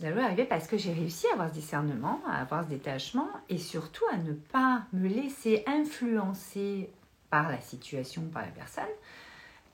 la 0.00 0.12
joie 0.12 0.22
est 0.22 0.26
arrivée 0.26 0.44
parce 0.44 0.66
que 0.66 0.78
j'ai 0.78 0.92
réussi 0.92 1.26
à 1.28 1.32
avoir 1.34 1.48
ce 1.48 1.54
discernement, 1.54 2.20
à 2.28 2.40
avoir 2.40 2.64
ce 2.64 2.68
détachement 2.68 3.28
et 3.48 3.58
surtout 3.58 4.04
à 4.12 4.16
ne 4.16 4.32
pas 4.32 4.82
me 4.92 5.08
laisser 5.08 5.64
influencer 5.66 6.90
par 7.30 7.50
la 7.50 7.60
situation, 7.60 8.22
par 8.32 8.42
la 8.42 8.52
personne 8.52 8.84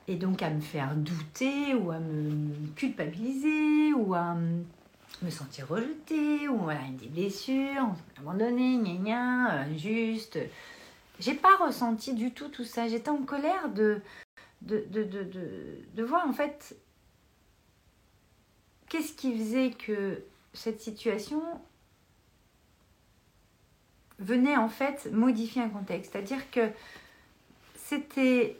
et 0.08 0.16
donc 0.16 0.42
à 0.42 0.50
me 0.50 0.60
faire 0.60 0.94
douter 0.96 1.74
ou 1.74 1.90
à 1.90 1.98
me 1.98 2.52
culpabiliser 2.74 3.92
ou 3.94 4.14
à 4.14 4.34
me 5.22 5.30
sentir 5.30 5.68
rejetée 5.68 6.48
ou 6.48 6.56
voilà, 6.58 6.80
des 6.98 7.06
blessures, 7.06 7.94
abandonnée, 8.18 8.78
gna 8.78 8.94
gna, 8.94 9.50
injuste. 9.62 10.38
J'ai 11.20 11.34
pas 11.34 11.56
ressenti 11.56 12.14
du 12.14 12.32
tout 12.32 12.48
tout 12.48 12.64
ça. 12.64 12.88
J'étais 12.88 13.10
en 13.10 13.22
colère 13.22 13.68
de, 13.68 14.00
de, 14.62 14.84
de, 14.90 15.04
de, 15.04 15.28
de 15.94 16.02
voir 16.02 16.26
en 16.26 16.32
fait 16.32 16.76
qu'est-ce 18.88 19.12
qui 19.12 19.36
faisait 19.36 19.70
que 19.70 20.22
cette 20.52 20.80
situation 20.80 21.42
venait 24.18 24.56
en 24.56 24.68
fait 24.68 25.08
modifier 25.12 25.62
un 25.62 25.68
contexte. 25.68 26.12
C'est-à-dire 26.12 26.50
que 26.50 26.68
c'était 27.76 28.56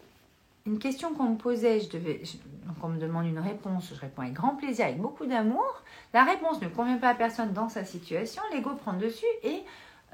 une 0.66 0.78
question 0.78 1.14
qu'on 1.14 1.30
me 1.30 1.36
posait, 1.36 1.80
je 1.80 1.88
devais, 1.88 2.22
donc 2.66 2.76
on 2.82 2.88
me 2.88 2.98
demande 2.98 3.26
une 3.26 3.38
réponse, 3.38 3.88
je 3.94 3.98
réponds 3.98 4.22
avec 4.22 4.34
grand 4.34 4.56
plaisir, 4.56 4.84
avec 4.84 4.98
beaucoup 4.98 5.26
d'amour. 5.26 5.82
La 6.12 6.24
réponse 6.24 6.60
ne 6.60 6.68
convient 6.68 6.98
pas 6.98 7.08
à 7.10 7.14
personne 7.14 7.52
dans 7.52 7.68
sa 7.68 7.84
situation, 7.84 8.42
l'ego 8.52 8.74
prend 8.74 8.92
dessus 8.92 9.24
et 9.42 9.62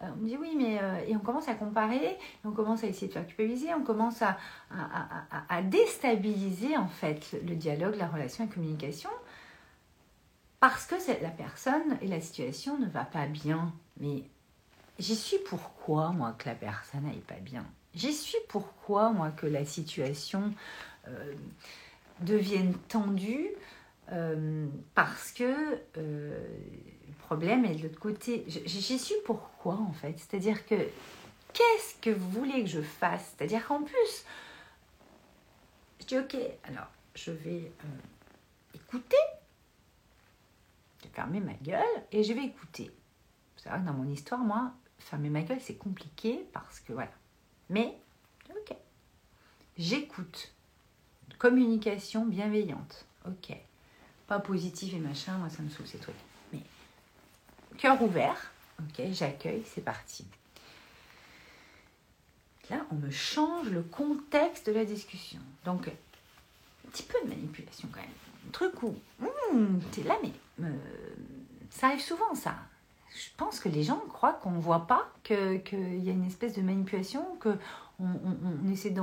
on 0.02 0.16
me 0.16 0.28
dit 0.28 0.36
oui, 0.36 0.54
mais 0.56 0.78
euh, 0.80 1.04
et 1.06 1.16
on 1.16 1.20
commence 1.20 1.48
à 1.48 1.54
comparer, 1.54 2.18
on 2.44 2.52
commence 2.52 2.84
à 2.84 2.86
essayer 2.86 3.08
de 3.08 3.12
faire 3.12 3.26
culpabiliser, 3.26 3.74
on 3.74 3.82
commence 3.82 4.22
à, 4.22 4.36
à, 5.48 5.62
déstabiliser 5.62 6.76
en 6.76 6.88
fait 6.88 7.36
le 7.46 7.54
dialogue, 7.54 7.96
la 7.96 8.06
relation, 8.06 8.44
la 8.44 8.52
communication, 8.52 9.10
parce 10.60 10.86
que 10.86 10.94
la 11.22 11.30
personne 11.30 11.98
et 12.02 12.08
la 12.08 12.20
situation 12.20 12.78
ne 12.78 12.86
va 12.86 13.04
pas 13.04 13.26
bien. 13.26 13.72
Mais 13.98 14.24
j'y 14.98 15.16
suis 15.16 15.38
pourquoi 15.48 16.10
moi 16.10 16.34
que 16.38 16.48
la 16.48 16.54
personne 16.54 17.04
n'aille 17.04 17.16
pas 17.20 17.40
bien? 17.40 17.64
J'y 17.96 18.12
suis 18.12 18.38
pourquoi, 18.48 19.10
moi, 19.10 19.30
que 19.30 19.46
la 19.46 19.64
situation 19.64 20.52
euh, 21.08 21.32
devienne 22.20 22.74
tendue 22.88 23.48
euh, 24.12 24.66
parce 24.94 25.32
que 25.32 25.80
euh, 25.96 26.46
problème 27.26 27.64
est 27.64 27.74
de 27.74 27.82
l'autre 27.82 27.98
côté. 27.98 28.44
J'y 28.46 28.98
suis 28.98 29.16
pourquoi, 29.24 29.74
en 29.74 29.92
fait 29.92 30.14
C'est-à-dire 30.16 30.64
que 30.64 30.76
qu'est-ce 31.52 31.96
que 32.00 32.10
vous 32.10 32.30
voulez 32.30 32.62
que 32.62 32.70
je 32.70 32.80
fasse? 32.80 33.34
C'est-à-dire 33.36 33.66
qu'en 33.66 33.82
plus, 33.82 34.24
je 36.00 36.06
dis 36.06 36.18
ok, 36.18 36.36
alors 36.64 36.86
je 37.14 37.32
vais 37.32 37.72
écouter, 38.74 39.16
je 40.98 41.08
vais 41.08 41.14
fermer 41.14 41.40
ma 41.40 41.54
gueule 41.54 41.82
et 42.12 42.22
je 42.22 42.32
vais 42.32 42.44
écouter. 42.44 42.92
C'est 43.56 43.70
vrai 43.70 43.80
que 43.80 43.86
dans 43.86 43.92
mon 43.92 44.08
histoire, 44.08 44.40
moi, 44.40 44.72
fermer 45.00 45.30
ma 45.30 45.42
gueule, 45.42 45.60
c'est 45.60 45.76
compliqué 45.76 46.46
parce 46.52 46.78
que 46.78 46.92
voilà, 46.92 47.12
mais, 47.70 47.98
ok. 48.50 48.76
J'écoute. 49.76 50.52
Communication 51.38 52.24
bienveillante. 52.24 53.04
Ok. 53.26 53.54
Pas 54.26 54.38
positif 54.38 54.94
et 54.94 54.98
machin, 54.98 55.36
moi 55.38 55.50
ça 55.50 55.62
me 55.62 55.68
saoule 55.68 55.86
ces 55.86 55.98
trucs. 55.98 56.14
Cœur 57.78 58.00
ouvert. 58.02 58.50
Ok, 58.80 59.04
j'accueille, 59.12 59.62
c'est 59.74 59.84
parti. 59.84 60.24
Là, 62.70 62.84
on 62.90 62.96
me 62.96 63.10
change 63.10 63.68
le 63.68 63.82
contexte 63.82 64.66
de 64.66 64.72
la 64.72 64.84
discussion. 64.84 65.40
Donc, 65.64 65.88
un 65.88 66.90
petit 66.90 67.04
peu 67.04 67.18
de 67.24 67.28
manipulation 67.28 67.88
quand 67.92 68.00
même. 68.00 68.08
Un 68.48 68.50
truc 68.50 68.82
où, 68.82 68.94
hmm, 69.20 69.78
t'es 69.92 70.02
là, 70.02 70.16
mais 70.22 70.32
euh, 70.64 70.72
ça 71.70 71.88
arrive 71.88 72.00
souvent 72.00 72.34
ça 72.34 72.56
je 73.16 73.28
pense 73.36 73.60
que 73.60 73.68
les 73.68 73.82
gens 73.82 74.00
croient 74.12 74.34
qu'on 74.34 74.50
ne 74.50 74.60
voit 74.60 74.86
pas 74.86 75.10
qu'il 75.24 76.04
y 76.04 76.08
a 76.08 76.12
une 76.12 76.26
espèce 76.26 76.54
de 76.54 76.62
manipulation, 76.62 77.24
qu'on 77.40 77.56
on, 78.00 78.70
essaie 78.70 78.94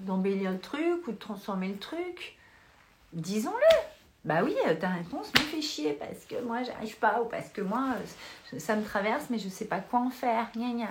d'embellir 0.00 0.52
le 0.52 0.58
truc 0.58 1.06
ou 1.06 1.12
de 1.12 1.16
transformer 1.16 1.68
le 1.68 1.78
truc. 1.78 2.36
Disons-le. 3.12 3.95
Bah 4.26 4.40
oui, 4.42 4.56
euh, 4.66 4.74
ta 4.74 4.88
réponse 4.88 5.32
me 5.34 5.40
fait 5.40 5.62
chier 5.62 5.92
parce 5.92 6.24
que 6.28 6.42
moi 6.42 6.64
j'arrive 6.64 6.96
pas 6.96 7.22
ou 7.22 7.26
parce 7.26 7.48
que 7.50 7.60
moi 7.60 7.94
euh, 8.52 8.58
ça 8.58 8.74
me 8.74 8.84
traverse 8.84 9.26
mais 9.30 9.38
je 9.38 9.48
sais 9.48 9.66
pas 9.66 9.78
quoi 9.78 10.00
en 10.00 10.10
faire. 10.10 10.48
Gna 10.56 10.72
gna. 10.72 10.88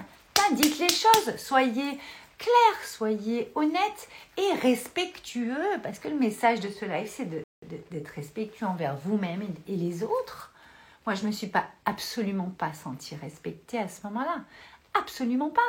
dites 0.53 0.79
les 0.79 0.87
choses, 0.87 1.35
soyez 1.35 1.99
clairs, 2.37 2.85
soyez 2.85 3.51
honnêtes 3.55 4.07
et 4.37 4.53
respectueux 4.61 5.79
parce 5.83 5.99
que 5.99 6.07
le 6.07 6.15
message 6.15 6.61
de 6.61 6.69
ce 6.69 6.85
live 6.85 7.09
c'est 7.11 7.27
d'être 7.91 8.07
respectueux 8.07 8.67
envers 8.67 8.95
vous-même 8.95 9.43
et 9.67 9.75
les 9.75 10.01
autres. 10.03 10.53
Moi, 11.05 11.13
je 11.13 11.25
me 11.25 11.31
suis 11.31 11.47
pas 11.47 11.65
absolument 11.85 12.51
pas 12.57 12.73
sentie 12.73 13.15
respectée 13.15 13.77
à 13.77 13.87
ce 13.87 14.01
moment-là. 14.07 14.43
Absolument 14.95 15.49
pas. 15.49 15.61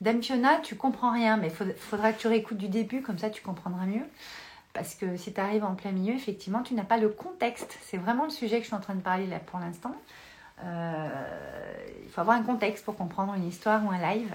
Dame 0.00 0.22
Fiona, 0.22 0.60
tu 0.60 0.76
comprends 0.76 1.12
rien, 1.12 1.36
mais 1.36 1.48
il 1.48 1.74
faudra 1.74 2.12
que 2.12 2.20
tu 2.20 2.26
réécoutes 2.26 2.58
du 2.58 2.68
début, 2.68 3.02
comme 3.02 3.18
ça 3.18 3.28
tu 3.28 3.42
comprendras 3.42 3.86
mieux. 3.86 4.04
Parce 4.76 4.94
que 4.94 5.16
si 5.16 5.32
tu 5.32 5.40
arrives 5.40 5.64
en 5.64 5.74
plein 5.74 5.90
milieu, 5.90 6.14
effectivement, 6.14 6.62
tu 6.62 6.74
n'as 6.74 6.84
pas 6.84 6.98
le 6.98 7.08
contexte. 7.08 7.78
C'est 7.80 7.96
vraiment 7.96 8.24
le 8.24 8.30
sujet 8.30 8.58
que 8.58 8.64
je 8.64 8.68
suis 8.68 8.76
en 8.76 8.80
train 8.80 8.94
de 8.94 9.00
parler 9.00 9.26
là 9.26 9.38
pour 9.38 9.58
l'instant. 9.58 9.94
Euh, 10.62 11.08
il 12.04 12.10
faut 12.10 12.20
avoir 12.20 12.36
un 12.36 12.42
contexte 12.42 12.84
pour 12.84 12.94
comprendre 12.94 13.32
une 13.34 13.48
histoire 13.48 13.82
ou 13.86 13.90
un 13.90 13.98
live. 13.98 14.34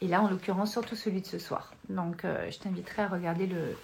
Et 0.00 0.08
là, 0.08 0.20
en 0.20 0.28
l'occurrence, 0.28 0.72
surtout 0.72 0.96
celui 0.96 1.20
de 1.20 1.26
ce 1.26 1.38
soir. 1.38 1.72
Donc, 1.88 2.24
euh, 2.24 2.50
je 2.50 2.58
t'inviterai 2.58 3.02
à 3.02 3.08
regarder 3.08 3.46
le, 3.46 3.76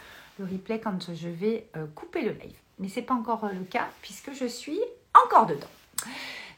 replay 0.44 0.80
quand 0.80 1.14
je 1.14 1.28
vais 1.28 1.68
euh, 1.76 1.86
couper 1.94 2.22
le 2.22 2.32
live 2.32 2.58
mais 2.78 2.88
ce 2.88 3.00
n'est 3.00 3.06
pas 3.06 3.14
encore 3.14 3.48
le 3.52 3.64
cas 3.64 3.88
puisque 4.02 4.32
je 4.32 4.46
suis 4.46 4.80
encore 5.24 5.46
dedans. 5.46 5.66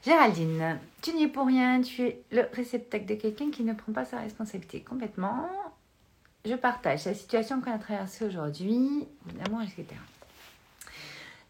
Géraldine, 0.04 0.78
tu 1.02 1.12
n'y 1.12 1.24
es 1.24 1.28
pour 1.28 1.46
rien, 1.46 1.80
tu 1.82 2.02
es 2.02 2.22
le 2.30 2.46
réceptacle 2.52 3.06
de 3.06 3.14
quelqu'un 3.14 3.50
qui 3.50 3.64
ne 3.64 3.72
prend 3.72 3.92
pas 3.92 4.04
sa 4.04 4.20
responsabilité 4.20 4.80
complètement. 4.80 5.48
Je 6.46 6.54
partage 6.54 7.04
la 7.04 7.14
situation 7.14 7.60
qu'on 7.60 7.72
a 7.72 7.78
traversée 7.78 8.24
aujourd'hui, 8.24 9.04
évidemment, 9.28 9.60
etc. 9.60 9.86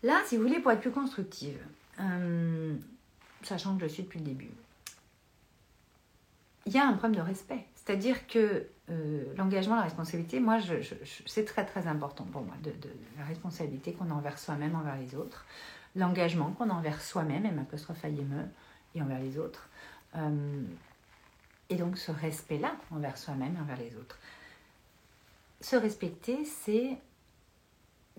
Là, 0.02 0.22
si 0.24 0.36
vous 0.36 0.42
voulez, 0.42 0.58
pour 0.58 0.72
être 0.72 0.80
plus 0.80 0.90
constructive, 0.90 1.58
euh, 2.00 2.74
sachant 3.42 3.76
que 3.76 3.82
je 3.82 3.92
suis 3.92 4.04
depuis 4.04 4.20
le 4.20 4.24
début, 4.24 4.50
il 6.64 6.72
y 6.72 6.78
a 6.78 6.86
un 6.86 6.94
problème 6.94 7.16
de 7.16 7.20
respect. 7.20 7.66
C'est-à-dire 7.74 8.26
que 8.26 8.66
euh, 8.90 9.24
l'engagement, 9.36 9.76
la 9.76 9.82
responsabilité, 9.82 10.40
moi, 10.40 10.60
je, 10.60 10.74
c'est 11.26 11.44
très 11.44 11.66
très 11.66 11.86
important 11.86 12.24
pour 12.24 12.42
moi, 12.42 12.54
la 13.18 13.24
responsabilité 13.24 13.92
qu'on 13.92 14.10
a 14.10 14.14
envers 14.14 14.38
soi-même, 14.38 14.74
envers 14.74 14.96
les 14.96 15.14
autres, 15.14 15.44
l'engagement 15.94 16.52
qu'on 16.52 16.70
a 16.70 16.72
envers 16.72 17.02
soi-même, 17.02 17.44
et 17.44 17.50
m'apostrophe 17.50 18.02
me 18.04 18.44
et 18.94 19.02
envers 19.02 19.20
les 19.20 19.36
autres, 19.36 19.68
euh, 20.16 20.62
et 21.68 21.76
donc 21.76 21.98
ce 21.98 22.12
respect-là 22.12 22.76
envers 22.90 23.18
soi-même 23.18 23.56
envers 23.60 23.78
les 23.78 23.94
autres. 23.96 24.18
Se 25.60 25.76
respecter, 25.76 26.44
c'est 26.44 26.98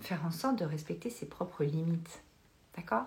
faire 0.00 0.24
en 0.24 0.30
sorte 0.30 0.58
de 0.58 0.64
respecter 0.64 1.10
ses 1.10 1.26
propres 1.26 1.64
limites, 1.64 2.22
d'accord? 2.76 3.06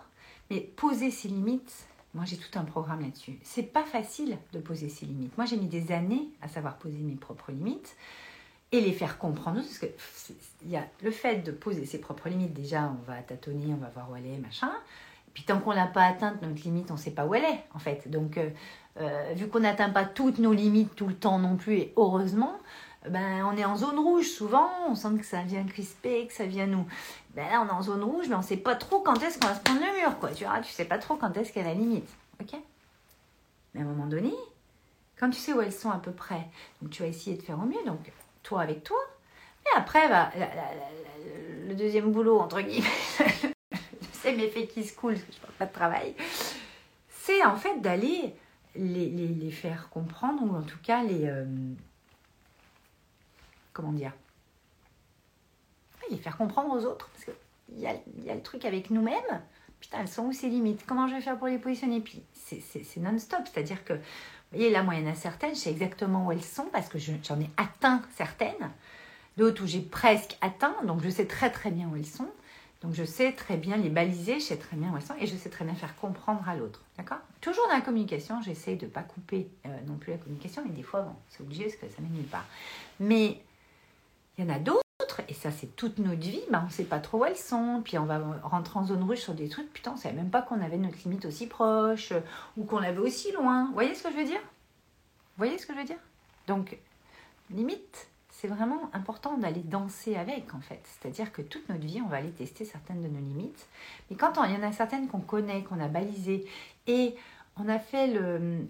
Mais 0.49 0.59
poser 0.59 1.11
ses 1.11 1.29
limites, 1.29 1.87
moi, 2.13 2.25
j'ai 2.25 2.37
tout 2.37 2.59
un 2.59 2.65
programme 2.65 3.01
là-dessus. 3.01 3.39
C'est 3.43 3.63
pas 3.63 3.83
facile 3.83 4.37
de 4.51 4.59
poser 4.59 4.89
ses 4.89 5.05
limites. 5.05 5.37
Moi, 5.37 5.45
j'ai 5.45 5.55
mis 5.55 5.67
des 5.67 5.93
années 5.93 6.27
à 6.41 6.49
savoir 6.49 6.77
poser 6.77 6.97
mes 6.97 7.15
propres 7.15 7.51
limites 7.51 7.95
et 8.73 8.81
les 8.81 8.91
faire 8.91 9.17
comprendre. 9.17 9.61
Parce 9.61 9.77
que 9.77 9.85
y 10.65 10.77
le 11.01 11.11
fait 11.11 11.37
de 11.37 11.51
poser 11.51 11.85
ses 11.85 11.99
propres 11.99 12.27
limites. 12.27 12.53
Déjà, 12.53 12.91
on 12.91 13.09
va 13.09 13.21
tâtonner, 13.21 13.73
on 13.73 13.77
va 13.77 13.89
voir 13.89 14.11
où 14.11 14.15
elle 14.17 14.25
est, 14.25 14.37
machin. 14.37 14.71
Puis, 15.33 15.43
tant 15.45 15.59
qu'on 15.59 15.71
l'a 15.71 15.87
pas 15.87 16.03
atteinte, 16.03 16.41
notre 16.41 16.61
limite, 16.63 16.91
on 16.91 16.97
sait 16.97 17.11
pas 17.11 17.25
où 17.25 17.33
elle 17.33 17.45
est, 17.45 17.63
en 17.73 17.79
fait. 17.79 18.09
Donc, 18.11 18.37
euh, 18.37 18.49
euh, 18.99 19.31
vu 19.33 19.47
qu'on 19.47 19.61
n'atteint 19.61 19.89
pas 19.89 20.03
toutes 20.03 20.39
nos 20.39 20.51
limites 20.51 20.93
tout 20.95 21.07
le 21.07 21.15
temps 21.15 21.39
non 21.39 21.55
plus, 21.55 21.77
et 21.77 21.93
heureusement, 21.95 22.59
ben, 23.09 23.43
on 23.45 23.57
est 23.57 23.65
en 23.65 23.75
zone 23.75 23.97
rouge 23.97 24.27
souvent, 24.27 24.69
on 24.87 24.95
sent 24.95 25.17
que 25.19 25.25
ça 25.25 25.41
vient 25.41 25.63
crisper, 25.63 26.27
que 26.27 26.33
ça 26.33 26.45
vient 26.45 26.67
nous. 26.67 26.85
Ben 27.33 27.49
là, 27.49 27.61
on 27.61 27.67
est 27.67 27.71
en 27.71 27.81
zone 27.81 28.03
rouge, 28.03 28.27
mais 28.29 28.35
on 28.35 28.39
ne 28.39 28.43
sait 28.43 28.57
pas 28.57 28.75
trop 28.75 28.99
quand 29.01 29.21
est-ce 29.23 29.39
qu'on 29.39 29.47
va 29.47 29.55
se 29.55 29.61
prendre 29.61 29.79
le 29.79 29.99
mur, 29.99 30.19
quoi. 30.19 30.29
Tu 30.31 30.43
vois, 30.43 30.59
tu 30.59 30.71
sais 30.71 30.85
pas 30.85 30.99
trop 30.99 31.15
quand 31.15 31.35
est-ce 31.35 31.51
qu'elle 31.51 31.65
a 31.65 31.69
la 31.69 31.75
limite. 31.75 32.09
Ok? 32.39 32.59
Mais 33.73 33.81
à 33.81 33.83
un 33.83 33.87
moment 33.87 34.05
donné, 34.05 34.33
quand 35.19 35.29
tu 35.29 35.39
sais 35.39 35.53
où 35.53 35.61
elles 35.61 35.73
sont 35.73 35.89
à 35.89 35.97
peu 35.97 36.11
près, 36.11 36.47
donc 36.81 36.91
tu 36.91 37.01
vas 37.01 37.07
essayer 37.07 37.37
de 37.37 37.41
faire 37.41 37.59
au 37.59 37.65
mieux, 37.65 37.83
donc 37.85 38.11
toi 38.43 38.61
avec 38.61 38.83
toi. 38.83 38.99
Et 39.65 39.77
après, 39.77 40.07
bah, 40.09 40.31
le 41.67 41.73
deuxième 41.73 42.11
boulot, 42.11 42.39
entre 42.39 42.61
guillemets, 42.61 42.87
c'est 44.13 44.33
mes 44.33 44.49
faits 44.49 44.71
qui 44.71 44.83
se 44.83 44.95
coulent, 44.95 45.13
parce 45.13 45.25
que 45.25 45.33
je 45.33 45.39
parle 45.39 45.53
pas 45.53 45.65
de 45.65 45.73
travail, 45.73 46.15
c'est 47.09 47.43
en 47.43 47.55
fait 47.55 47.79
d'aller 47.81 48.35
les, 48.75 49.09
les, 49.09 49.51
faire 49.51 49.89
comprendre, 49.89 50.43
ou 50.43 50.55
en 50.55 50.61
tout 50.61 50.79
cas 50.83 51.03
les. 51.03 51.25
Euh, 51.25 51.45
comment 53.73 53.91
dire 53.91 54.13
les 56.11 56.17
faire 56.17 56.37
comprendre 56.37 56.73
aux 56.75 56.85
autres. 56.85 57.09
Parce 57.09 57.25
qu'il 57.25 57.79
y 57.79 58.25
y 58.25 58.29
a 58.29 58.35
le 58.35 58.41
truc 58.41 58.65
avec 58.65 58.89
nous-mêmes. 58.91 59.41
Putain, 59.79 59.99
elles 60.01 60.07
sont 60.07 60.25
où 60.25 60.33
ces 60.33 60.49
limites? 60.49 60.85
Comment 60.85 61.07
je 61.07 61.15
vais 61.15 61.21
faire 61.21 61.37
pour 61.37 61.47
les 61.47 61.57
positionner? 61.57 62.01
Puis 62.01 62.21
c'est 62.33 62.99
non-stop. 62.99 63.41
C'est-à-dire 63.51 63.83
que, 63.83 63.93
vous 63.93 63.99
voyez, 64.53 64.69
là, 64.69 64.83
moi, 64.83 64.95
il 64.95 65.03
y 65.03 65.07
en 65.07 65.11
a 65.11 65.15
certaines, 65.15 65.55
je 65.55 65.59
sais 65.61 65.71
exactement 65.71 66.27
où 66.27 66.31
elles 66.31 66.43
sont 66.43 66.67
parce 66.71 66.87
que 66.87 66.99
j'en 66.99 67.39
ai 67.39 67.49
atteint 67.57 68.01
certaines. 68.15 68.71
D'autres 69.37 69.63
où 69.63 69.67
j'ai 69.67 69.81
presque 69.81 70.37
atteint. 70.41 70.75
Donc, 70.83 71.01
je 71.01 71.09
sais 71.09 71.25
très, 71.25 71.49
très 71.49 71.71
bien 71.71 71.87
où 71.87 71.95
elles 71.95 72.05
sont. 72.05 72.29
Donc, 72.83 72.93
je 72.93 73.03
sais 73.03 73.31
très 73.31 73.57
bien 73.57 73.77
les 73.77 73.89
baliser, 73.89 74.39
je 74.39 74.45
sais 74.45 74.57
très 74.57 74.75
bien 74.75 74.91
où 74.91 74.97
elles 74.97 75.03
sont 75.03 75.15
et 75.19 75.27
je 75.27 75.35
sais 75.35 75.49
très 75.49 75.65
bien 75.65 75.75
faire 75.75 75.95
comprendre 75.95 76.47
à 76.47 76.55
l'autre. 76.55 76.81
D'accord? 76.97 77.19
Toujours 77.39 77.65
dans 77.67 77.75
la 77.75 77.81
communication, 77.81 78.41
j'essaye 78.41 78.75
de 78.75 78.85
ne 78.85 78.91
pas 78.91 79.03
couper 79.03 79.47
euh, 79.65 79.69
non 79.87 79.95
plus 79.97 80.11
la 80.11 80.17
communication, 80.17 80.63
mais 80.65 80.71
des 80.71 80.83
fois, 80.83 81.01
bon, 81.01 81.15
c'est 81.29 81.41
obligé 81.41 81.65
parce 81.65 81.75
que 81.75 81.87
ça 81.89 82.01
mène 82.01 82.11
nulle 82.11 82.25
part. 82.25 82.45
Mais 82.99 83.39
il 84.41 84.47
y 84.47 84.51
en 84.51 84.55
a 84.55 84.59
d'autres, 84.59 84.81
autres, 85.01 85.21
et 85.27 85.33
ça 85.33 85.51
c'est 85.51 85.75
toute 85.75 85.97
notre 85.97 86.21
vie, 86.21 86.41
bah, 86.49 86.61
on 86.63 86.67
ne 86.67 86.71
sait 86.71 86.83
pas 86.83 86.99
trop 86.99 87.19
où 87.19 87.25
elles 87.25 87.37
sont, 87.37 87.81
puis 87.83 87.97
on 87.97 88.05
va 88.05 88.19
rentrer 88.43 88.79
en 88.79 88.85
zone 88.85 89.03
rouge 89.03 89.19
sur 89.19 89.33
des 89.33 89.49
trucs, 89.49 89.71
putain, 89.71 89.91
on 89.91 89.95
ne 89.95 89.99
savait 89.99 90.15
même 90.15 90.29
pas 90.29 90.41
qu'on 90.41 90.61
avait 90.61 90.77
notre 90.77 90.97
limite 91.03 91.25
aussi 91.25 91.47
proche, 91.47 92.13
ou 92.57 92.63
qu'on 92.63 92.79
l'avait 92.79 92.99
aussi 92.99 93.31
loin. 93.31 93.65
Vous 93.67 93.73
voyez 93.73 93.95
ce 93.95 94.03
que 94.03 94.11
je 94.11 94.17
veux 94.17 94.25
dire? 94.25 94.41
Vous 94.41 95.37
voyez 95.37 95.57
ce 95.57 95.65
que 95.65 95.73
je 95.73 95.79
veux 95.79 95.85
dire? 95.85 95.99
Donc, 96.47 96.77
limite, 97.49 98.07
c'est 98.29 98.47
vraiment 98.47 98.89
important 98.93 99.37
d'aller 99.37 99.61
danser 99.61 100.15
avec 100.15 100.53
en 100.55 100.61
fait. 100.61 100.81
C'est-à-dire 100.83 101.31
que 101.31 101.41
toute 101.41 101.67
notre 101.69 101.85
vie, 101.85 102.01
on 102.01 102.07
va 102.07 102.17
aller 102.17 102.31
tester 102.31 102.65
certaines 102.65 103.01
de 103.01 103.07
nos 103.07 103.19
limites. 103.19 103.67
Mais 104.09 104.15
quand 104.15 104.33
il 104.43 104.53
y 104.53 104.55
en 104.55 104.63
a 104.63 104.71
certaines 104.71 105.07
qu'on 105.07 105.19
connaît, 105.19 105.63
qu'on 105.63 105.79
a 105.79 105.87
balisées, 105.87 106.45
et 106.87 107.15
on 107.57 107.69
a 107.69 107.79
fait 107.79 108.07
le, 108.07 108.65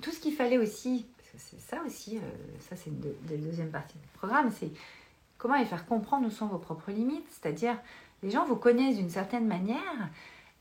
tout 0.00 0.10
ce 0.10 0.20
qu'il 0.20 0.34
fallait 0.34 0.58
aussi, 0.58 1.06
c'est 1.36 1.60
ça 1.60 1.82
aussi, 1.84 2.18
euh, 2.18 2.20
ça 2.68 2.76
c'est 2.76 2.90
la 3.30 3.36
deuxième 3.36 3.70
partie 3.70 3.98
du 3.98 4.08
programme, 4.18 4.50
c'est 4.50 4.70
comment 5.38 5.56
les 5.56 5.64
faire 5.64 5.86
comprendre 5.86 6.26
où 6.26 6.30
sont 6.30 6.46
vos 6.46 6.58
propres 6.58 6.90
limites. 6.90 7.26
C'est-à-dire, 7.30 7.76
les 8.22 8.30
gens 8.30 8.44
vous 8.46 8.56
connaissent 8.56 8.96
d'une 8.96 9.10
certaine 9.10 9.46
manière, 9.46 10.08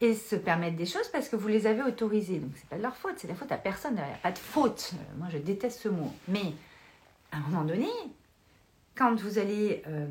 et 0.02 0.14
se 0.14 0.36
permettre 0.36 0.76
des 0.76 0.86
choses 0.86 1.08
parce 1.10 1.30
que 1.30 1.36
vous 1.36 1.48
les 1.48 1.68
avez 1.68 1.84
autorisées. 1.84 2.40
Donc 2.40 2.52
c'est 2.56 2.68
pas 2.68 2.78
de 2.78 2.82
leur 2.82 2.96
faute, 2.96 3.14
c'est 3.18 3.28
la 3.28 3.36
faute 3.36 3.52
à 3.52 3.58
personne. 3.58 3.94
Il 3.94 4.04
n'y 4.04 4.14
a 4.14 4.18
pas 4.22 4.32
de 4.32 4.38
faute. 4.38 4.92
Euh, 4.94 5.18
moi 5.18 5.28
je 5.32 5.38
déteste 5.38 5.82
ce 5.82 5.90
mot. 5.90 6.12
Mais 6.28 6.54
à 7.32 7.38
un 7.38 7.40
moment 7.42 7.64
donné, 7.64 7.90
quand 8.96 9.16
vous 9.16 9.40
allez 9.40 9.84
euh, 9.88 10.06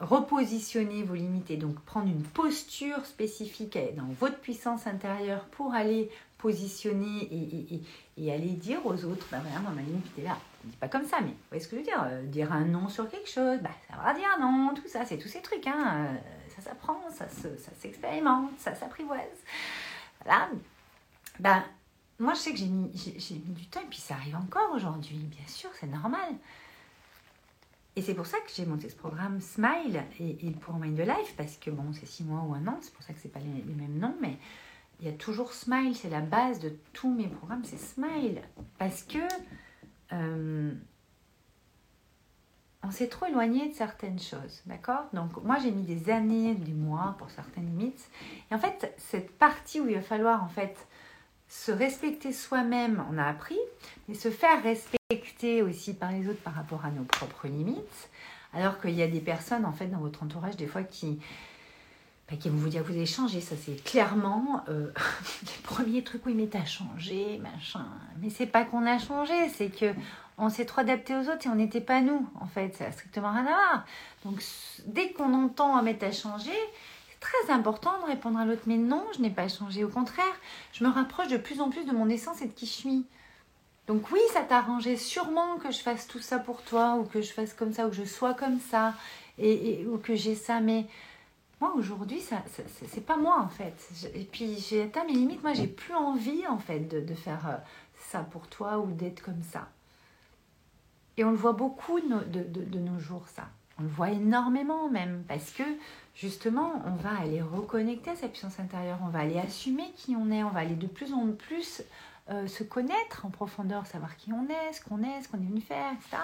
repositionner 0.00 1.02
vos 1.02 1.14
limites 1.14 1.50
et 1.50 1.56
donc 1.56 1.78
prendre 1.80 2.08
une 2.08 2.22
posture 2.22 3.04
spécifique 3.06 3.78
dans 3.96 4.08
votre 4.18 4.38
puissance 4.38 4.86
intérieure 4.86 5.44
pour 5.52 5.74
aller 5.74 6.10
positionner 6.38 7.28
et, 8.16 8.32
aller 8.32 8.52
dire 8.52 8.84
aux 8.86 9.04
autres, 9.04 9.26
bah 9.30 9.38
voilà, 9.42 9.60
ma 9.70 9.82
limite 9.82 10.06
est 10.18 10.22
là. 10.22 10.38
dis 10.64 10.76
pas 10.76 10.88
comme 10.88 11.04
ça, 11.04 11.20
mais 11.20 11.28
vous 11.28 11.36
voyez 11.50 11.62
ce 11.62 11.68
que 11.68 11.76
je 11.76 11.80
veux 11.80 11.86
dire 11.86 12.02
euh, 12.02 12.22
Dire 12.24 12.52
un 12.52 12.64
non 12.64 12.88
sur 12.88 13.08
quelque 13.10 13.28
chose, 13.28 13.58
bah, 13.60 13.70
ça 13.88 13.96
va 14.02 14.14
dire 14.14 14.28
non, 14.40 14.72
tout 14.74 14.88
ça, 14.88 15.04
c'est 15.04 15.18
tous 15.18 15.28
ces 15.28 15.42
trucs. 15.42 15.66
Hein 15.66 16.16
ça 16.60 16.70
s'apprend, 16.70 17.00
ça, 17.10 17.26
s'expérimente, 17.78 18.52
ça 18.58 18.74
s'apprivoise. 18.74 19.20
Voilà. 20.24 20.48
Ben, 21.38 21.64
moi, 22.18 22.34
je 22.34 22.38
sais 22.38 22.52
que 22.52 22.58
j'ai 22.58 22.66
mis, 22.66 22.90
j'ai, 22.94 23.34
mis 23.34 23.54
du 23.54 23.66
temps 23.66 23.80
et 23.80 23.88
puis 23.88 23.98
ça 23.98 24.14
arrive 24.14 24.36
encore 24.36 24.72
aujourd'hui. 24.74 25.16
Bien 25.16 25.46
sûr, 25.46 25.70
c'est 25.78 25.86
normal. 25.86 26.34
Et 27.96 28.02
c'est 28.02 28.14
pour 28.14 28.26
ça 28.26 28.38
que 28.38 28.50
j'ai 28.54 28.66
monté 28.66 28.88
ce 28.88 28.96
programme 28.96 29.40
Smile 29.40 30.04
et, 30.20 30.50
pour 30.52 30.76
Mind 30.76 30.98
Life, 30.98 31.34
parce 31.36 31.56
que 31.56 31.70
bon, 31.70 31.92
c'est 31.92 32.06
six 32.06 32.24
mois 32.24 32.42
ou 32.42 32.54
un 32.54 32.66
an, 32.68 32.78
c'est 32.80 32.92
pour 32.92 33.02
ça 33.02 33.12
que 33.12 33.18
c'est 33.20 33.32
pas 33.32 33.40
les, 33.40 33.74
mêmes 33.74 33.98
noms, 33.98 34.16
mais 34.20 34.36
il 35.00 35.06
y 35.06 35.08
a 35.08 35.12
toujours 35.12 35.52
Smile, 35.52 35.96
c'est 35.96 36.10
la 36.10 36.20
base 36.20 36.60
de 36.60 36.72
tous 36.92 37.12
mes 37.12 37.26
programmes, 37.26 37.64
c'est 37.64 37.80
Smile. 37.80 38.42
Parce 38.78 39.02
que 39.02 39.18
euh, 40.12 40.72
on 42.82 42.90
s'est 42.90 43.08
trop 43.08 43.26
éloigné 43.26 43.68
de 43.68 43.74
certaines 43.74 44.20
choses, 44.20 44.62
d'accord? 44.66 45.06
Donc 45.12 45.42
moi 45.42 45.58
j'ai 45.60 45.72
mis 45.72 45.82
des 45.82 46.10
années, 46.10 46.54
des 46.54 46.72
mois 46.72 47.16
pour 47.18 47.30
certaines 47.30 47.66
limites. 47.66 48.08
Et 48.50 48.54
en 48.54 48.58
fait, 48.58 48.94
cette 48.96 49.36
partie 49.36 49.80
où 49.80 49.88
il 49.88 49.96
va 49.96 50.02
falloir 50.02 50.44
en 50.44 50.48
fait 50.48 50.86
se 51.50 51.72
respecter 51.72 52.32
soi-même, 52.32 53.04
on 53.12 53.18
a 53.18 53.24
appris, 53.24 53.58
mais 54.08 54.14
se 54.14 54.30
faire 54.30 54.62
respecter 54.62 55.62
aussi 55.62 55.94
par 55.94 56.12
les 56.12 56.28
autres 56.28 56.40
par 56.40 56.54
rapport 56.54 56.84
à 56.84 56.90
nos 56.90 57.02
propres 57.02 57.48
limites. 57.48 58.08
Alors 58.54 58.80
qu'il 58.80 58.94
y 58.94 59.02
a 59.02 59.08
des 59.08 59.20
personnes 59.20 59.64
en 59.64 59.72
fait 59.72 59.88
dans 59.88 59.98
votre 59.98 60.22
entourage 60.22 60.56
des 60.56 60.66
fois 60.66 60.84
qui 60.84 61.18
bah, 62.30 62.36
qui 62.38 62.48
vont 62.48 62.56
vous 62.56 62.68
dire 62.68 62.84
vous 62.84 62.92
avez 62.92 63.06
changé, 63.06 63.40
ça 63.40 63.56
c'est 63.60 63.82
clairement 63.82 64.64
euh, 64.68 64.92
les 65.42 65.62
premiers 65.64 66.04
trucs 66.04 66.24
où 66.24 66.28
ils 66.28 66.36
mettent 66.36 66.54
à 66.54 66.64
changer, 66.64 67.38
machin. 67.38 67.84
Mais 68.20 68.30
c'est 68.30 68.46
pas 68.46 68.64
qu'on 68.64 68.86
a 68.86 68.98
changé, 68.98 69.48
c'est 69.48 69.70
que 69.70 69.92
on 70.38 70.48
s'est 70.48 70.64
trop 70.64 70.80
adapté 70.80 71.14
aux 71.16 71.22
autres 71.22 71.46
et 71.46 71.48
on 71.48 71.56
n'était 71.56 71.82
pas 71.82 72.00
nous, 72.00 72.26
en 72.40 72.46
fait. 72.46 72.74
Ça 72.74 72.86
n'a 72.86 72.92
strictement 72.92 73.30
rien 73.30 73.40
à 73.40 73.42
voir. 73.42 73.84
Donc, 74.24 74.42
dès 74.86 75.12
qu'on 75.12 75.34
entend 75.34 75.82
mettre 75.82 76.06
à 76.06 76.12
changer, 76.12 76.50
c'est 76.50 76.99
très 77.20 77.52
important 77.52 77.92
de 78.00 78.06
répondre 78.06 78.38
à 78.38 78.44
l'autre. 78.44 78.62
Mais 78.66 78.76
non, 78.76 79.04
je 79.14 79.20
n'ai 79.20 79.30
pas 79.30 79.48
changé. 79.48 79.84
Au 79.84 79.88
contraire, 79.88 80.24
je 80.72 80.84
me 80.84 80.90
rapproche 80.90 81.28
de 81.28 81.36
plus 81.36 81.60
en 81.60 81.70
plus 81.70 81.84
de 81.84 81.92
mon 81.92 82.08
essence 82.08 82.42
et 82.42 82.46
de 82.46 82.52
qui 82.52 82.66
je 82.66 82.72
suis. 82.72 83.06
Donc 83.86 84.10
oui, 84.10 84.20
ça 84.32 84.42
t'arrangeait 84.42 84.96
sûrement 84.96 85.56
que 85.56 85.70
je 85.70 85.78
fasse 85.78 86.06
tout 86.06 86.20
ça 86.20 86.38
pour 86.38 86.62
toi, 86.62 86.96
ou 86.96 87.04
que 87.04 87.22
je 87.22 87.32
fasse 87.32 87.54
comme 87.54 87.72
ça, 87.72 87.86
ou 87.86 87.90
que 87.90 87.96
je 87.96 88.04
sois 88.04 88.34
comme 88.34 88.60
ça, 88.60 88.94
et, 89.38 89.86
ou 89.86 89.98
que 89.98 90.14
j'ai 90.14 90.34
ça. 90.34 90.60
Mais 90.60 90.86
moi, 91.60 91.72
aujourd'hui, 91.76 92.20
ça, 92.20 92.42
c'est 92.88 93.04
pas 93.04 93.16
moi, 93.16 93.40
en 93.40 93.48
fait. 93.48 93.74
Et 94.14 94.24
puis, 94.24 94.56
j'ai 94.58 94.82
atteint 94.82 95.04
mes 95.04 95.14
limites. 95.14 95.42
Moi, 95.42 95.54
j'ai 95.54 95.66
plus 95.66 95.94
envie, 95.94 96.46
en 96.46 96.58
fait, 96.58 96.80
de 96.80 97.14
faire 97.14 97.48
euh, 97.48 97.56
ça 98.10 98.20
pour 98.20 98.46
toi 98.46 98.78
ou 98.78 98.92
d'être 98.92 99.22
comme 99.22 99.42
ça. 99.42 99.68
Et 101.20 101.24
on 101.24 101.30
le 101.30 101.36
voit 101.36 101.52
beaucoup 101.52 102.00
de, 102.00 102.78
nos 102.78 102.98
jours, 102.98 103.26
ça. 103.28 103.48
On 103.78 103.82
le 103.82 103.88
voit 103.90 104.08
énormément 104.08 104.88
même, 104.88 105.22
parce 105.28 105.50
que 105.50 105.62
justement, 106.14 106.82
on 106.86 106.94
va 106.96 107.18
aller 107.20 107.42
reconnecter 107.42 108.10
à 108.10 108.16
sa 108.16 108.28
puissance 108.28 108.58
intérieure, 108.60 108.98
on 109.02 109.08
va 109.08 109.20
aller 109.20 109.38
assumer 109.38 109.92
qui 109.96 110.16
on 110.16 110.30
est, 110.30 110.42
on 110.42 110.50
va 110.50 110.60
aller 110.60 110.74
de 110.74 110.86
plus 110.86 111.12
en 111.12 111.32
plus 111.32 111.82
euh, 112.30 112.46
se 112.46 112.62
connaître 112.62 113.26
en 113.26 113.30
profondeur, 113.30 113.86
savoir 113.86 114.16
qui 114.16 114.32
on 114.32 114.44
est, 114.48 114.72
ce 114.72 114.80
qu'on 114.80 115.02
est, 115.02 115.22
ce 115.22 115.28
qu'on 115.28 115.38
est 115.38 115.46
venu 115.46 115.60
faire, 115.60 115.92
etc. 115.92 116.22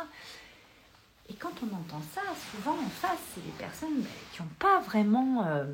Et 1.28 1.34
quand 1.34 1.52
on 1.62 1.74
entend 1.74 2.00
ça, 2.14 2.20
souvent 2.52 2.74
en 2.74 2.88
face, 2.88 3.18
c'est 3.34 3.44
des 3.44 3.50
personnes 3.58 4.00
bah, 4.00 4.08
qui 4.32 4.42
n'ont 4.42 4.48
pas 4.60 4.80
vraiment 4.80 5.44
euh, 5.44 5.64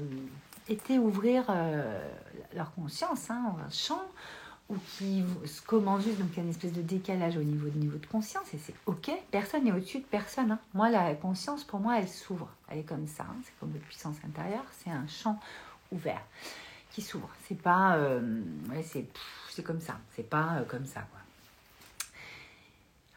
été 0.68 0.98
ouvrir 0.98 1.44
euh, 1.50 2.00
leur 2.54 2.72
conscience, 2.74 3.28
hein, 3.28 3.54
un 3.66 3.70
champ 3.70 4.02
ou 4.72 4.76
qui 4.96 5.22
commence 5.66 6.04
juste, 6.04 6.18
donc 6.18 6.30
il 6.32 6.36
y 6.38 6.40
a 6.40 6.42
une 6.44 6.50
espèce 6.50 6.72
de 6.72 6.82
décalage 6.82 7.36
au 7.36 7.42
niveau 7.42 7.68
de 7.68 7.78
niveau 7.78 7.98
de 7.98 8.06
conscience, 8.06 8.52
et 8.54 8.58
c'est 8.58 8.74
ok, 8.86 9.10
personne 9.30 9.64
n'est 9.64 9.72
au-dessus 9.72 9.98
de 9.98 10.04
personne. 10.04 10.52
Hein. 10.52 10.58
Moi, 10.72 10.90
la 10.90 11.14
conscience, 11.14 11.62
pour 11.62 11.80
moi, 11.80 11.98
elle 11.98 12.08
s'ouvre, 12.08 12.48
elle 12.68 12.78
est 12.78 12.84
comme 12.84 13.06
ça, 13.06 13.24
hein. 13.24 13.36
c'est 13.44 13.52
comme 13.60 13.70
votre 13.70 13.84
puissance 13.84 14.16
intérieure, 14.26 14.64
c'est 14.82 14.90
un 14.90 15.06
champ 15.06 15.38
ouvert 15.90 16.22
qui 16.90 17.02
s'ouvre. 17.02 17.28
C'est 17.46 17.60
pas, 17.60 17.96
euh, 17.96 18.42
ouais, 18.70 18.82
c'est, 18.82 19.06
c'est 19.50 19.62
comme 19.62 19.80
ça, 19.80 19.98
c'est 20.16 20.28
pas 20.28 20.56
euh, 20.56 20.64
comme 20.64 20.86
ça, 20.86 21.00
quoi. 21.00 21.20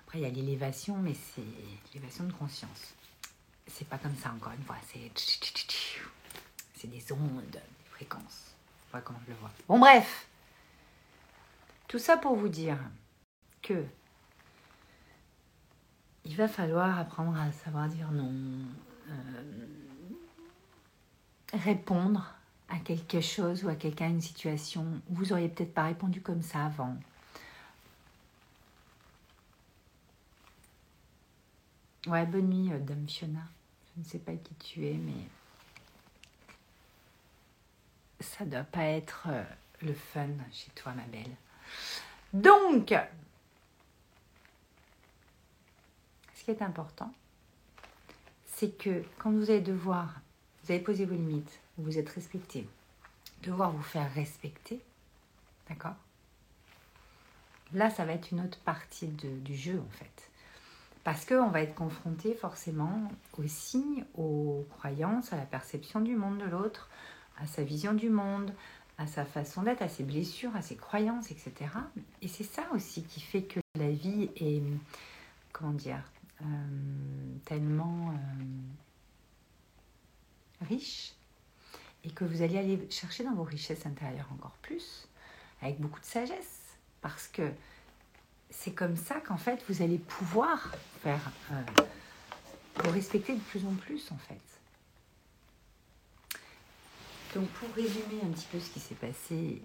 Après, 0.01 0.19
il 0.19 0.21
y 0.23 0.25
a 0.25 0.29
l'élévation, 0.29 0.97
mais 0.97 1.13
c'est 1.13 1.41
l'élévation 1.93 2.25
de 2.25 2.33
conscience. 2.33 2.93
C'est 3.67 3.87
pas 3.87 3.97
comme 3.97 4.15
ça, 4.15 4.31
encore 4.35 4.53
une 4.57 4.63
fois, 4.63 4.77
c'est, 4.91 5.11
c'est 6.75 6.87
des 6.87 7.11
ondes, 7.11 7.41
des 7.51 7.89
fréquences. 7.89 8.53
Voilà 8.91 9.03
comment 9.05 9.19
je 9.25 9.31
le 9.31 9.37
vois. 9.39 9.51
Bon, 9.67 9.79
bref. 9.79 10.27
Tout 11.87 11.99
ça 11.99 12.17
pour 12.17 12.35
vous 12.35 12.49
dire 12.49 12.77
que 13.61 13.85
il 16.25 16.35
va 16.35 16.47
falloir 16.47 16.97
apprendre 16.99 17.39
à 17.39 17.51
savoir 17.51 17.87
dire 17.87 18.11
non, 18.11 18.33
euh, 19.09 19.65
répondre 21.53 22.33
à 22.69 22.79
quelque 22.79 23.21
chose 23.21 23.63
ou 23.63 23.69
à 23.69 23.75
quelqu'un, 23.75 24.09
une 24.09 24.21
situation 24.21 25.01
où 25.09 25.15
vous 25.15 25.33
auriez 25.33 25.49
peut-être 25.49 25.73
pas 25.73 25.83
répondu 25.83 26.21
comme 26.21 26.41
ça 26.41 26.65
avant. 26.65 26.95
Ouais, 32.07 32.25
bonne 32.25 32.49
nuit, 32.49 32.71
euh, 32.71 32.79
Dame 32.79 33.07
Fiona. 33.07 33.47
Je 33.95 34.01
ne 34.01 34.05
sais 34.05 34.19
pas 34.19 34.33
qui 34.33 34.53
tu 34.55 34.85
es, 34.85 34.93
mais 34.93 35.27
ça 38.19 38.45
doit 38.45 38.63
pas 38.63 38.83
être 38.83 39.27
euh, 39.29 39.43
le 39.81 39.93
fun 39.93 40.29
chez 40.51 40.71
toi, 40.71 40.93
ma 40.93 41.03
belle. 41.03 41.35
Donc, 42.33 42.93
ce 46.33 46.43
qui 46.43 46.51
est 46.51 46.61
important, 46.61 47.13
c'est 48.45 48.77
que 48.77 49.03
quand 49.17 49.31
vous 49.31 49.49
allez 49.49 49.61
devoir, 49.61 50.21
vous 50.63 50.71
allez 50.71 50.83
poser 50.83 51.05
vos 51.05 51.15
limites, 51.15 51.59
vous 51.77 51.97
êtes 51.97 52.09
respecté, 52.09 52.67
devoir 53.43 53.71
vous 53.71 53.83
faire 53.83 54.11
respecter, 54.13 54.79
d'accord? 55.69 55.95
Là, 57.73 57.89
ça 57.89 58.05
va 58.05 58.13
être 58.13 58.31
une 58.31 58.41
autre 58.41 58.59
partie 58.59 59.07
du 59.07 59.55
jeu 59.55 59.79
en 59.79 59.97
fait. 59.97 60.29
Parce 61.03 61.23
qu'on 61.25 61.49
va 61.49 61.61
être 61.61 61.75
confronté 61.75 62.33
forcément 62.33 63.11
aussi 63.37 64.03
aux 64.15 64.65
croyances, 64.77 65.33
à 65.33 65.37
la 65.37 65.45
perception 65.45 65.99
du 66.01 66.15
monde 66.15 66.39
de 66.39 66.45
l'autre, 66.45 66.89
à 67.37 67.45
sa 67.45 67.63
vision 67.63 67.93
du 67.93 68.09
monde, 68.09 68.51
à 68.97 69.07
sa 69.07 69.25
façon 69.25 69.63
d'être, 69.63 69.81
à 69.81 69.89
ses 69.89 70.03
blessures, 70.03 70.55
à 70.55 70.61
ses 70.61 70.75
croyances, 70.75 71.31
etc. 71.31 71.53
Et 72.21 72.27
c'est 72.27 72.43
ça 72.43 72.63
aussi 72.73 73.03
qui 73.03 73.19
fait 73.19 73.43
que 73.43 73.59
la 73.77 73.89
vie 73.89 74.29
est, 74.37 74.61
comment 75.51 75.73
dire, 75.73 76.01
euh, 76.41 76.45
tellement 77.45 78.11
euh, 78.11 78.15
riche 80.65 81.13
et 82.03 82.11
que 82.11 82.23
vous 82.23 82.41
allez 82.41 82.57
aller 82.57 82.87
chercher 82.89 83.23
dans 83.23 83.33
vos 83.33 83.43
richesses 83.43 83.85
intérieures 83.85 84.29
encore 84.31 84.55
plus, 84.61 85.07
avec 85.61 85.79
beaucoup 85.79 85.99
de 85.99 86.05
sagesse, 86.05 86.77
parce 87.01 87.27
que 87.27 87.51
c'est 88.49 88.73
comme 88.73 88.95
ça 88.95 89.19
qu'en 89.21 89.37
fait 89.37 89.63
vous 89.67 89.81
allez 89.81 89.97
pouvoir 89.97 90.71
faire, 91.01 91.31
euh, 91.51 91.61
vous 92.83 92.91
respecter 92.91 93.33
de 93.33 93.41
plus 93.41 93.65
en 93.65 93.73
plus 93.73 94.11
en 94.11 94.17
fait. 94.17 94.54
Donc 97.35 97.49
pour 97.49 97.69
résumer 97.75 98.21
un 98.23 98.31
petit 98.31 98.47
peu 98.49 98.59
ce 98.59 98.69
qui 98.69 98.79
s'est 98.79 98.95
passé 98.95 99.61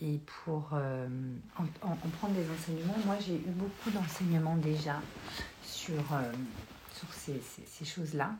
et 0.00 0.18
pour 0.44 0.70
euh, 0.72 1.08
en, 1.56 1.94
prendre 2.18 2.34
des 2.34 2.50
enseignements, 2.50 2.98
moi 3.06 3.16
j'ai 3.24 3.36
eu 3.36 3.50
beaucoup 3.50 3.90
d'enseignements 3.90 4.56
déjà 4.56 5.00
sur, 5.62 6.02
sur 6.92 7.12
ces, 7.12 7.84
choses-là. 7.84 8.32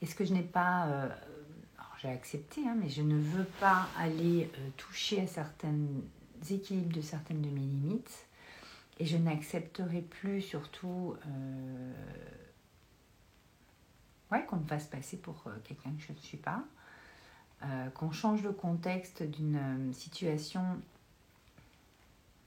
Et 0.00 0.06
ce 0.06 0.14
que 0.14 0.24
je 0.24 0.32
n'ai 0.32 0.42
pas... 0.42 0.84
alors 0.84 1.96
j'ai 2.00 2.08
accepté, 2.08 2.66
hein, 2.66 2.76
mais 2.80 2.88
je 2.88 3.02
ne 3.02 3.18
veux 3.20 3.46
pas 3.60 3.88
aller 3.98 4.50
toucher 4.78 5.20
à 5.20 5.26
certains 5.26 5.76
équilibres 6.50 6.96
de 6.96 7.02
certaines 7.02 7.42
de 7.42 7.50
mes 7.50 7.60
limites. 7.60 8.26
Et 9.00 9.04
je 9.04 9.18
n'accepterai 9.18 10.00
plus 10.00 10.40
surtout 10.40 11.14
qu'on 14.48 14.56
me 14.56 14.66
fasse 14.66 14.86
passer 14.86 15.18
pour 15.18 15.44
quelqu'un 15.64 15.90
que 15.90 16.02
je 16.06 16.12
ne 16.12 16.18
suis 16.18 16.38
pas. 16.38 16.64
Euh, 17.64 17.90
qu'on 17.90 18.10
change 18.10 18.42
le 18.42 18.50
contexte 18.50 19.22
d'une 19.22 19.56
euh, 19.56 19.92
situation 19.92 20.62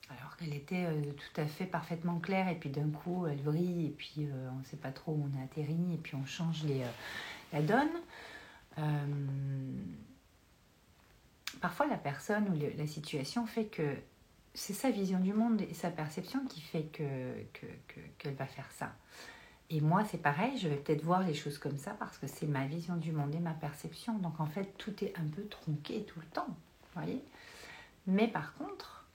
alors 0.10 0.36
qu'elle 0.36 0.54
était 0.54 0.84
euh, 0.84 1.14
tout 1.14 1.40
à 1.40 1.46
fait 1.46 1.66
parfaitement 1.66 2.20
claire 2.20 2.50
et 2.50 2.56
puis 2.56 2.70
d'un 2.70 2.90
coup 2.90 3.26
elle 3.26 3.42
brille 3.42 3.86
et 3.86 3.92
puis 3.92 4.28
on 4.52 4.60
ne 4.60 4.64
sait 4.66 4.76
pas 4.76 4.92
trop 4.92 5.14
où 5.14 5.30
on 5.32 5.40
a 5.40 5.44
atterri 5.44 5.78
et 5.94 5.98
puis 5.98 6.16
on 6.16 6.26
change 6.26 6.64
les, 6.66 6.84
la 7.54 7.62
donne. 7.62 7.88
parfois 11.62 11.88
la 11.88 11.98
personne 11.98 12.50
ou 12.50 12.78
la 12.78 12.88
situation 12.88 13.46
fait 13.46 13.66
que 13.66 13.96
c'est 14.54 14.74
sa 14.74 14.92
vision 14.92 15.20
du 15.20 15.34
monde 15.34 15.62
et 15.62 15.74
sa 15.74 15.92
perception 15.92 16.46
qui 16.46 16.60
fait 16.60 16.84
qu'elle 16.92 17.48
que, 17.54 17.66
que, 18.20 18.30
va 18.30 18.46
faire 18.46 18.70
ça. 18.72 18.94
Et 19.70 19.82
moi, 19.82 20.04
c'est 20.06 20.22
pareil, 20.22 20.58
je 20.58 20.68
vais 20.68 20.76
peut-être 20.76 21.04
voir 21.04 21.22
les 21.22 21.34
choses 21.34 21.58
comme 21.58 21.78
ça 21.78 21.92
parce 21.98 22.18
que 22.18 22.28
c'est 22.28 22.46
ma 22.46 22.68
vision 22.68 22.98
du 22.98 23.12
monde 23.12 23.34
et 23.34 23.40
ma 23.40 23.54
perception. 23.54 24.18
Donc 24.20 24.40
en 24.40 24.46
fait, 24.46 24.78
tout 24.78 24.94
est 25.04 25.14
un 25.18 25.26
peu 25.36 25.44
tronqué 25.48 26.04
tout 26.04 26.20
le 26.20 26.28
temps, 26.28 26.56
voyez 26.94 27.24
Mais 28.06 28.28
par 28.28 28.54
contre, 28.54 29.06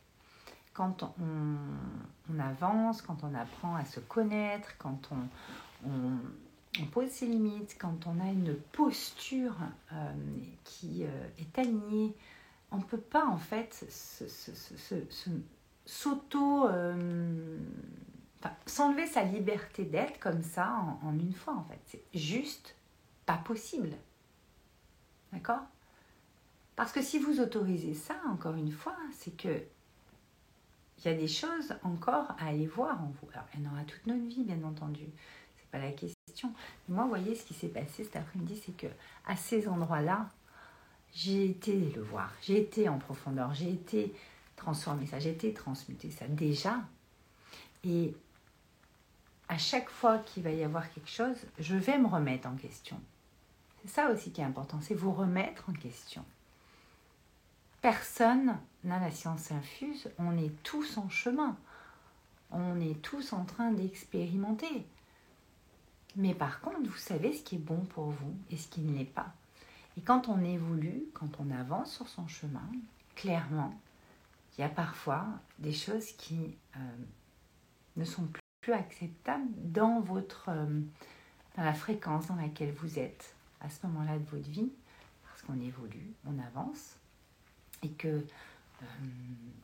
quand 0.73 1.05
on, 1.21 2.39
avance, 2.39 3.03
quand 3.03 3.23
on 3.23 3.35
apprend 3.35 3.77
à 3.77 3.85
se 3.85 4.01
connaître, 4.01 4.77
quand 4.79 5.11
on, 5.13 6.87
pose 6.93 7.11
ses 7.11 7.27
limites, 7.27 7.77
quand 7.79 8.07
on 8.07 8.19
a 8.21 8.31
une 8.31 8.55
posture 8.73 9.55
euh, 9.93 10.13
qui 10.65 11.05
euh, 11.05 11.29
est 11.39 11.59
alignée, 11.59 12.15
on 12.73 12.79
ne 12.79 12.83
peut 12.83 12.99
pas 12.99 13.27
en 13.27 13.39
fait 13.39 13.85
s'auto... 15.87 16.69
S'enlever 18.67 19.07
sa 19.07 19.23
liberté 19.23 19.85
d'être 19.85 20.19
comme 20.19 20.43
ça 20.43 20.73
en, 21.03 21.13
une 21.19 21.35
fois, 21.35 21.55
en 21.55 21.65
fait. 21.65 21.81
C'est 21.87 22.19
juste 22.19 22.75
pas 23.27 23.37
possible. 23.37 23.91
D'accord? 25.33 25.63
Parce 26.77 26.93
que 26.93 27.03
si 27.03 27.19
vous 27.19 27.41
autorisez 27.41 27.95
ça, 27.95 28.15
encore 28.31 28.55
une 28.55 28.73
fois, 28.73 28.97
c'est 29.13 29.37
que 29.37 29.63
il 30.99 31.11
y 31.11 31.15
a 31.15 31.17
des 31.17 31.29
choses 31.29 31.75
encore 31.83 32.31
à 32.39 32.49
aller 32.49 32.67
voir 32.67 33.03
en 33.03 33.07
vous. 33.07 33.29
Alors, 33.33 33.47
il 33.55 33.63
y 33.63 33.67
en 33.67 33.73
aura 33.73 33.85
toute 33.85 34.07
notre 34.07 34.27
vie, 34.27 34.45
bien 34.45 34.63
entendu. 34.65 35.07
C'est 35.57 35.71
pas 35.71 35.79
la 35.79 35.93
question. 35.93 36.53
moi, 36.89 37.05
vous 37.05 37.09
voyez, 37.09 37.35
ce 37.35 37.45
qui 37.45 37.55
s'est 37.55 37.69
passé 37.69 38.05
cet 38.05 38.17
après-midi, 38.17 38.61
c'est 38.65 38.77
que 38.77 38.87
à 39.27 39.37
ces 39.37 39.67
endroits-là, 39.67 40.29
j'ai 41.13 41.51
été 41.51 41.75
le 41.75 42.03
voir, 42.03 42.33
j'ai 42.43 42.61
été 42.61 42.89
en 42.89 42.99
profondeur, 42.99 43.55
j'ai 43.55 43.71
été 43.71 44.15
transformer 44.57 45.07
ça, 45.07 45.19
j'ai 45.19 45.31
été 45.31 45.53
transmuter 45.55 46.11
ça 46.11 46.27
déjà. 46.29 46.77
Et 47.85 48.15
à 49.51 49.59
chaque 49.59 49.91
fois 49.91 50.19
qu'il 50.19 50.45
va 50.45 50.53
y 50.53 50.63
avoir 50.63 50.89
quelque 50.93 51.11
chose, 51.11 51.37
je 51.59 51.75
vais 51.75 51.99
me 51.99 52.07
remettre 52.07 52.47
en 52.47 52.55
question. 52.55 52.99
C'est 53.83 53.91
ça 53.91 54.11
aussi 54.11 54.31
qui 54.31 54.41
est 54.41 54.45
important, 54.45 54.79
c'est 54.81 54.95
vous 54.95 55.13
remettre 55.13 55.69
en 55.69 55.73
question. 55.73 56.25
Personne 57.83 58.57
n'a 58.85 59.01
la 59.01 59.11
science 59.11 59.51
infuse, 59.51 60.09
on 60.19 60.39
est 60.39 60.53
tous 60.63 60.99
en 60.99 61.09
chemin. 61.09 61.57
On 62.53 62.81
est 62.81 63.03
tous 63.03 63.33
en 63.33 63.45
train 63.45 63.73
d'expérimenter. 63.73 64.87
Mais 66.15 66.35
par 66.35 66.61
contre, 66.61 66.89
vous 66.89 66.97
savez 66.97 67.33
ce 67.33 67.43
qui 67.43 67.57
est 67.57 67.59
bon 67.59 67.81
pour 67.81 68.11
vous 68.11 68.35
et 68.51 68.57
ce 68.57 68.69
qui 68.69 68.83
ne 68.83 68.97
l'est 68.97 69.05
pas. 69.05 69.33
Et 69.97 70.01
quand 70.01 70.29
on 70.29 70.45
évolue, 70.45 71.03
quand 71.13 71.41
on 71.41 71.51
avance 71.51 71.93
sur 71.93 72.09
son 72.09 72.29
chemin, 72.29 72.69
clairement, 73.17 73.75
il 74.57 74.61
y 74.61 74.65
a 74.65 74.69
parfois 74.69 75.27
des 75.59 75.73
choses 75.73 76.13
qui 76.13 76.57
euh, 76.77 76.79
ne 77.97 78.05
sont 78.05 78.27
plus 78.27 78.40
plus 78.61 78.73
acceptable 78.73 79.47
dans 79.57 80.01
votre 80.01 80.49
euh, 80.49 80.81
dans 81.57 81.65
la 81.65 81.75
fréquence 81.75 82.29
dans 82.29 82.37
laquelle 82.37 82.73
vous 82.73 82.99
êtes 82.99 83.35
à 83.61 83.69
ce 83.69 83.87
moment-là 83.87 84.19
de 84.19 84.25
votre 84.25 84.49
vie, 84.49 84.71
parce 85.25 85.43
qu'on 85.43 85.61
évolue, 85.61 86.13
on 86.27 86.39
avance, 86.39 86.97
et 87.83 87.91
que 87.91 88.09
euh, 88.09 88.87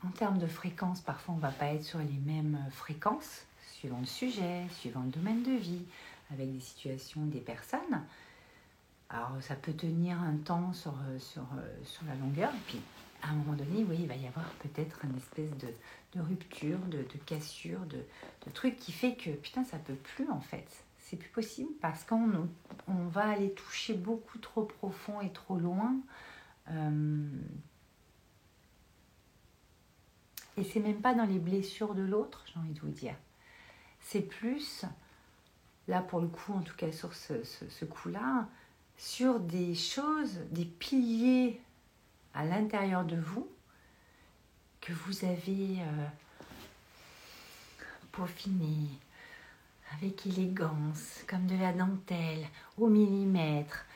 en 0.04 0.10
termes 0.10 0.38
de 0.38 0.46
fréquence, 0.46 1.00
parfois 1.00 1.34
on 1.34 1.36
ne 1.38 1.42
va 1.42 1.52
pas 1.52 1.66
être 1.66 1.84
sur 1.84 1.98
les 1.98 2.20
mêmes 2.26 2.58
fréquences, 2.70 3.46
suivant 3.72 4.00
le 4.00 4.06
sujet, 4.06 4.64
suivant 4.70 5.02
le 5.02 5.10
domaine 5.10 5.42
de 5.42 5.52
vie, 5.52 5.82
avec 6.32 6.52
des 6.52 6.60
situations, 6.60 7.24
des 7.26 7.40
personnes. 7.40 8.02
Alors 9.08 9.30
ça 9.40 9.54
peut 9.54 9.72
tenir 9.72 10.20
un 10.20 10.36
temps 10.36 10.72
sur, 10.72 10.92
euh, 10.92 11.18
sur, 11.18 11.46
sur 11.84 12.04
la 12.06 12.14
longueur, 12.16 12.52
et 12.52 12.62
puis 12.66 12.80
à 13.26 13.32
un 13.32 13.34
moment 13.34 13.54
donné, 13.54 13.84
oui, 13.88 13.96
il 14.00 14.06
va 14.06 14.14
y 14.14 14.26
avoir 14.26 14.48
peut-être 14.62 15.04
une 15.04 15.16
espèce 15.16 15.50
de, 15.58 16.20
rupture, 16.20 16.78
de, 16.86 17.02
cassure, 17.24 17.80
de, 17.86 18.04
truc 18.52 18.76
qui 18.76 18.92
fait 18.92 19.16
que 19.16 19.30
putain, 19.30 19.64
ça 19.64 19.78
peut 19.78 19.94
plus 19.94 20.30
en 20.30 20.40
fait. 20.40 20.66
C'est 20.98 21.16
plus 21.16 21.28
possible 21.28 21.70
parce 21.80 22.04
qu'on 22.04 22.48
on 22.88 23.06
va 23.08 23.28
aller 23.28 23.52
toucher 23.52 23.94
beaucoup 23.94 24.38
trop 24.38 24.62
profond 24.64 25.20
et 25.20 25.30
trop 25.30 25.56
loin. 25.56 25.96
Euh, 26.70 27.28
et 30.56 30.64
c'est 30.64 30.80
même 30.80 31.00
pas 31.00 31.14
dans 31.14 31.26
les 31.26 31.38
blessures 31.38 31.94
de 31.94 32.02
l'autre, 32.02 32.44
j'ai 32.46 32.58
envie 32.58 32.72
de 32.72 32.80
vous 32.80 32.88
dire. 32.88 33.14
C'est 34.00 34.22
plus, 34.22 34.84
là 35.88 36.00
pour 36.00 36.20
le 36.20 36.28
coup, 36.28 36.52
en 36.52 36.62
tout 36.62 36.76
cas 36.76 36.90
sur 36.92 37.12
ce 37.14 37.84
coup-là, 37.84 38.48
sur 38.96 39.40
des 39.40 39.74
choses, 39.74 40.38
des 40.50 40.64
piliers 40.64 41.60
à 42.36 42.44
l'intérieur 42.44 43.04
de 43.04 43.16
vous 43.16 43.48
que 44.80 44.92
vous 44.92 45.24
avez 45.24 45.80
euh, 45.80 46.06
peaufiné 48.12 48.88
avec 49.94 50.26
élégance, 50.26 51.24
comme 51.26 51.46
de 51.46 51.56
la 51.56 51.72
dentelle, 51.72 52.46
au 52.76 52.88
millimètre. 52.88 53.86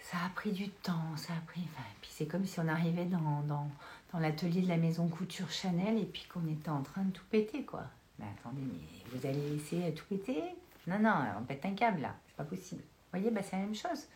Ça 0.00 0.18
a 0.26 0.28
pris 0.30 0.52
du 0.52 0.68
temps, 0.68 1.16
ça 1.16 1.32
a 1.32 1.40
pris. 1.46 1.62
Enfin, 1.72 1.84
puis 2.00 2.10
c'est 2.12 2.26
comme 2.26 2.46
si 2.46 2.60
on 2.60 2.68
arrivait 2.68 3.06
dans, 3.06 3.40
dans, 3.42 3.70
dans 4.12 4.18
l'atelier 4.18 4.60
de 4.60 4.68
la 4.68 4.76
maison 4.76 5.08
couture 5.08 5.50
Chanel 5.50 5.98
et 5.98 6.04
puis 6.04 6.26
qu'on 6.32 6.46
était 6.48 6.70
en 6.70 6.82
train 6.82 7.02
de 7.02 7.12
tout 7.12 7.24
péter, 7.30 7.64
quoi. 7.64 7.84
Mais 8.18 8.26
attendez, 8.38 8.60
mais 8.60 9.18
vous 9.18 9.26
allez 9.26 9.50
laisser 9.50 9.94
tout 9.94 10.04
péter? 10.08 10.42
Non, 10.86 10.98
non, 10.98 11.14
on 11.38 11.44
pète 11.44 11.64
un 11.64 11.74
câble 11.74 12.00
là, 12.00 12.14
c'est 12.26 12.36
pas 12.36 12.44
possible. 12.44 12.82
Vous 12.82 13.18
voyez, 13.18 13.30
bah, 13.30 13.42
c'est 13.42 13.56
la 13.56 13.62
même 13.62 13.74
chose. 13.74 14.06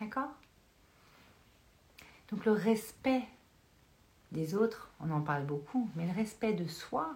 D'accord? 0.00 0.30
Donc 2.30 2.44
le 2.44 2.52
respect 2.52 3.22
des 4.32 4.54
autres, 4.54 4.90
on 5.00 5.10
en 5.10 5.20
parle 5.20 5.44
beaucoup, 5.44 5.88
mais 5.94 6.06
le 6.06 6.12
respect 6.12 6.54
de 6.54 6.66
soi, 6.66 7.14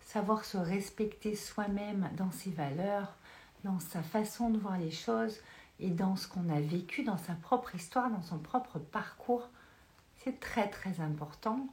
savoir 0.00 0.44
se 0.44 0.56
respecter 0.56 1.34
soi-même 1.34 2.08
dans 2.16 2.30
ses 2.30 2.50
valeurs, 2.50 3.14
dans 3.64 3.80
sa 3.80 4.02
façon 4.02 4.50
de 4.50 4.58
voir 4.58 4.78
les 4.78 4.90
choses 4.90 5.38
et 5.80 5.90
dans 5.90 6.16
ce 6.16 6.28
qu'on 6.28 6.48
a 6.48 6.60
vécu, 6.60 7.02
dans 7.02 7.18
sa 7.18 7.34
propre 7.34 7.74
histoire, 7.74 8.10
dans 8.10 8.22
son 8.22 8.38
propre 8.38 8.78
parcours, 8.78 9.48
c'est 10.18 10.40
très 10.40 10.68
très 10.68 11.00
important 11.00 11.66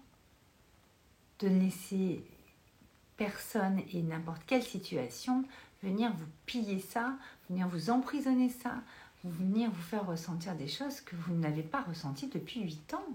de 1.40 1.48
laisser 1.48 2.24
personne 3.18 3.82
et 3.94 4.02
n'importe 4.02 4.42
quelle 4.46 4.64
situation 4.64 5.44
venir 5.84 6.12
vous 6.14 6.26
piller 6.46 6.80
ça, 6.80 7.14
venir 7.50 7.68
vous 7.68 7.90
emprisonner 7.90 8.50
ça, 8.50 8.76
venir 9.30 9.70
vous 9.72 9.82
faire 9.82 10.06
ressentir 10.06 10.56
des 10.56 10.68
choses 10.68 11.02
que 11.02 11.16
vous 11.16 11.34
n'avez 11.34 11.64
pas 11.64 11.82
ressenties 11.82 12.28
depuis 12.28 12.62
8 12.62 12.94
ans. 12.94 13.06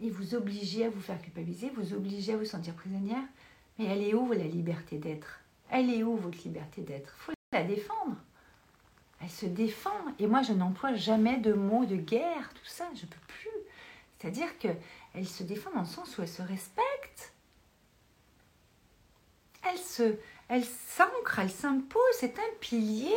Et 0.00 0.10
vous 0.10 0.34
obligez 0.34 0.86
à 0.86 0.90
vous 0.90 1.00
faire 1.00 1.20
culpabiliser, 1.20 1.70
vous 1.70 1.94
obligez 1.94 2.34
à 2.34 2.36
vous 2.36 2.44
sentir 2.44 2.74
prisonnière. 2.74 3.22
Mais 3.78 3.86
elle 3.86 4.02
est 4.02 4.14
où 4.14 4.30
la 4.32 4.44
liberté 4.44 4.98
d'être? 4.98 5.40
Elle 5.70 5.90
est 5.90 6.02
où 6.02 6.16
votre 6.16 6.38
liberté 6.44 6.82
d'être? 6.82 7.14
Faut 7.18 7.32
la 7.52 7.64
défendre. 7.64 8.16
Elle 9.20 9.30
se 9.30 9.46
défend. 9.46 9.90
Et 10.18 10.26
moi, 10.26 10.42
je 10.42 10.52
n'emploie 10.52 10.94
jamais 10.94 11.38
de 11.38 11.52
mots 11.52 11.84
de 11.84 11.96
guerre, 11.96 12.52
tout 12.54 12.66
ça, 12.66 12.88
je 12.94 13.02
ne 13.02 13.10
peux 13.10 13.26
plus. 13.28 13.48
C'est-à-dire 14.18 14.58
qu'elle 14.58 15.26
se 15.26 15.42
défend 15.42 15.72
dans 15.72 15.80
le 15.80 15.86
sens 15.86 16.18
où 16.18 16.22
elle 16.22 16.28
se 16.28 16.42
respecte. 16.42 17.32
Elle 19.68 19.78
se, 19.78 20.16
elle 20.52 20.66
s'ancre, 20.66 21.38
elle 21.38 21.50
s'impose, 21.50 22.02
c'est 22.12 22.38
un 22.38 22.54
pilier. 22.60 23.14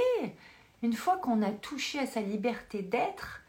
Une 0.81 0.93
fois 0.93 1.17
qu'on 1.17 1.41
a 1.41 1.51
touché 1.51 1.99
à 1.99 2.07
sa 2.07 2.21
liberté 2.21 2.81
d'être, 2.81 3.41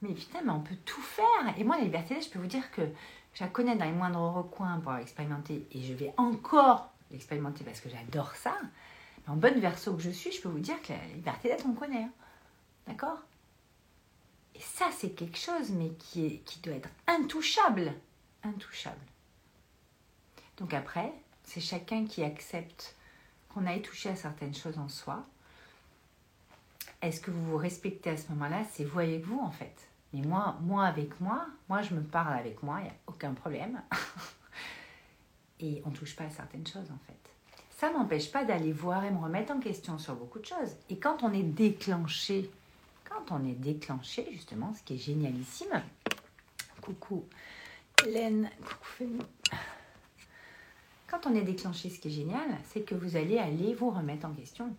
mais 0.00 0.14
putain, 0.14 0.48
on 0.48 0.60
peut 0.60 0.76
tout 0.84 1.02
faire. 1.02 1.58
Et 1.58 1.64
moi, 1.64 1.76
la 1.76 1.82
liberté 1.82 2.14
d'être, 2.14 2.26
je 2.26 2.30
peux 2.30 2.38
vous 2.38 2.46
dire 2.46 2.70
que 2.70 2.82
je 3.34 3.42
la 3.42 3.50
connais 3.50 3.74
dans 3.74 3.84
les 3.84 3.90
moindres 3.90 4.32
recoins 4.32 4.78
pour 4.78 4.92
l'expérimenter 4.92 5.66
et 5.72 5.82
je 5.82 5.92
vais 5.92 6.14
encore 6.16 6.88
l'expérimenter 7.10 7.64
parce 7.64 7.80
que 7.80 7.88
j'adore 7.88 8.36
ça. 8.36 8.56
En 9.26 9.34
bonne 9.34 9.58
verso 9.58 9.94
que 9.94 10.02
je 10.02 10.10
suis, 10.10 10.30
je 10.30 10.40
peux 10.40 10.48
vous 10.48 10.60
dire 10.60 10.80
que 10.82 10.92
la 10.92 11.04
liberté 11.12 11.48
d'être, 11.48 11.66
on 11.66 11.74
connaît. 11.74 12.04
Hein. 12.04 12.12
D'accord? 12.86 13.18
Et 14.54 14.60
ça, 14.60 14.86
c'est 14.96 15.10
quelque 15.10 15.36
chose, 15.36 15.72
mais 15.72 15.90
qui 15.98 16.40
doit 16.62 16.74
être 16.74 16.90
intouchable. 17.08 17.92
Intouchable. 18.44 19.04
Donc 20.58 20.72
après, 20.74 21.12
c'est 21.42 21.60
chacun 21.60 22.06
qui 22.06 22.22
accepte 22.22 22.95
qu'on 23.56 23.66
aille 23.66 23.80
toucher 23.80 24.10
à 24.10 24.16
certaines 24.16 24.54
choses 24.54 24.78
en 24.78 24.88
soi. 24.88 25.24
Est-ce 27.00 27.20
que 27.20 27.30
vous 27.30 27.44
vous 27.46 27.56
respectez 27.56 28.10
à 28.10 28.16
ce 28.16 28.28
moment-là? 28.30 28.62
C'est 28.70 28.84
vous 28.84 28.98
avec 28.98 29.24
vous 29.24 29.40
en 29.40 29.50
fait. 29.50 29.74
Mais 30.12 30.20
moi, 30.20 30.58
moi 30.60 30.84
avec 30.84 31.18
moi, 31.20 31.46
moi 31.68 31.80
je 31.80 31.94
me 31.94 32.02
parle 32.02 32.34
avec 32.34 32.62
moi, 32.62 32.80
il 32.80 32.84
n'y 32.84 32.90
a 32.90 32.94
aucun 33.06 33.32
problème. 33.32 33.80
et 35.60 35.82
on 35.86 35.90
ne 35.90 35.96
touche 35.96 36.14
pas 36.14 36.24
à 36.24 36.30
certaines 36.30 36.66
choses 36.66 36.90
en 36.90 36.98
fait. 37.06 37.16
Ça 37.78 37.90
m'empêche 37.90 38.30
pas 38.30 38.44
d'aller 38.44 38.72
voir 38.72 39.04
et 39.04 39.10
me 39.10 39.18
remettre 39.18 39.52
en 39.52 39.60
question 39.60 39.98
sur 39.98 40.14
beaucoup 40.14 40.38
de 40.38 40.46
choses. 40.46 40.76
Et 40.90 40.98
quand 40.98 41.22
on 41.22 41.32
est 41.32 41.42
déclenché, 41.42 42.50
quand 43.08 43.32
on 43.32 43.46
est 43.46 43.54
déclenché 43.54 44.28
justement, 44.32 44.74
ce 44.74 44.82
qui 44.82 44.94
est 44.94 44.98
génialissime, 44.98 45.82
coucou 46.82 47.24
Hélène, 48.04 48.50
coucou 48.60 48.84
Fanny. 48.98 49.18
Quand 51.08 51.26
on 51.26 51.34
est 51.34 51.42
déclenché, 51.42 51.88
ce 51.88 52.00
qui 52.00 52.08
est 52.08 52.12
génial, 52.12 52.48
c'est 52.64 52.82
que 52.82 52.94
vous 52.94 53.16
allez 53.16 53.38
aller 53.38 53.74
vous 53.74 53.90
remettre 53.90 54.26
en 54.26 54.32
question. 54.32 54.74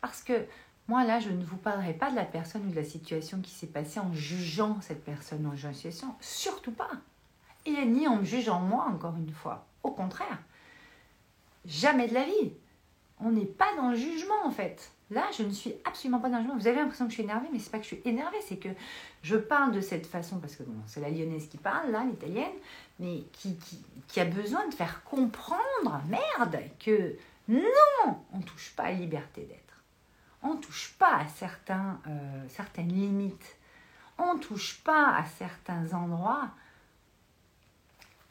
Parce 0.00 0.22
que 0.22 0.46
moi, 0.88 1.04
là, 1.04 1.18
je 1.20 1.30
ne 1.30 1.42
vous 1.42 1.56
parlerai 1.56 1.94
pas 1.94 2.10
de 2.10 2.16
la 2.16 2.26
personne 2.26 2.66
ou 2.66 2.70
de 2.70 2.76
la 2.76 2.84
situation 2.84 3.40
qui 3.40 3.52
s'est 3.52 3.68
passée 3.68 4.00
en 4.00 4.12
jugeant 4.12 4.78
cette 4.82 5.02
personne 5.02 5.46
ou 5.46 5.50
en 5.50 5.72
situation. 5.72 6.14
Surtout 6.20 6.72
pas. 6.72 6.90
Et 7.64 7.86
ni 7.86 8.06
en 8.06 8.16
me 8.16 8.24
jugeant 8.24 8.60
moi, 8.60 8.86
encore 8.92 9.16
une 9.16 9.32
fois. 9.32 9.66
Au 9.82 9.90
contraire. 9.90 10.38
Jamais 11.64 12.08
de 12.08 12.14
la 12.14 12.24
vie. 12.24 12.52
On 13.18 13.30
n'est 13.30 13.46
pas 13.46 13.74
dans 13.78 13.90
le 13.90 13.96
jugement, 13.96 14.44
en 14.44 14.50
fait. 14.50 14.90
Là, 15.10 15.24
je 15.36 15.42
ne 15.42 15.50
suis 15.50 15.72
absolument 15.86 16.18
pas 16.18 16.28
dans 16.28 16.36
le 16.36 16.42
jugement. 16.42 16.58
Vous 16.58 16.66
avez 16.66 16.76
l'impression 16.76 17.06
que 17.06 17.10
je 17.12 17.14
suis 17.14 17.22
énervée, 17.22 17.48
mais 17.50 17.58
c'est 17.58 17.70
pas 17.70 17.78
que 17.78 17.84
je 17.84 17.94
suis 17.94 18.02
énervée, 18.04 18.36
c'est 18.42 18.56
que 18.58 18.68
je 19.22 19.36
parle 19.36 19.72
de 19.72 19.80
cette 19.80 20.06
façon, 20.06 20.38
parce 20.38 20.56
que 20.56 20.64
c'est 20.86 21.00
la 21.00 21.08
lyonnaise 21.08 21.48
qui 21.48 21.56
parle, 21.56 21.90
là, 21.90 22.04
l'italienne, 22.04 22.52
mais 22.98 23.24
qui, 23.32 24.20
a 24.20 24.24
besoin 24.24 24.68
de 24.68 24.74
faire 24.74 25.02
comprendre, 25.04 26.00
merde, 26.08 26.60
que 26.78 27.16
non, 27.48 28.20
on 28.32 28.38
ne 28.38 28.42
touche 28.42 28.72
pas 28.76 28.84
à 28.84 28.92
la 28.92 28.98
liberté 28.98 29.42
d'être. 29.42 29.82
On 30.42 30.54
ne 30.54 30.60
touche 30.60 30.94
pas 30.98 31.16
à 31.16 31.26
euh, 32.06 32.44
certaines 32.48 32.88
limites. 32.88 33.56
On 34.18 34.34
ne 34.34 34.40
touche 34.40 34.80
pas 34.84 35.16
à 35.16 35.24
certains 35.38 35.92
endroits 35.92 36.50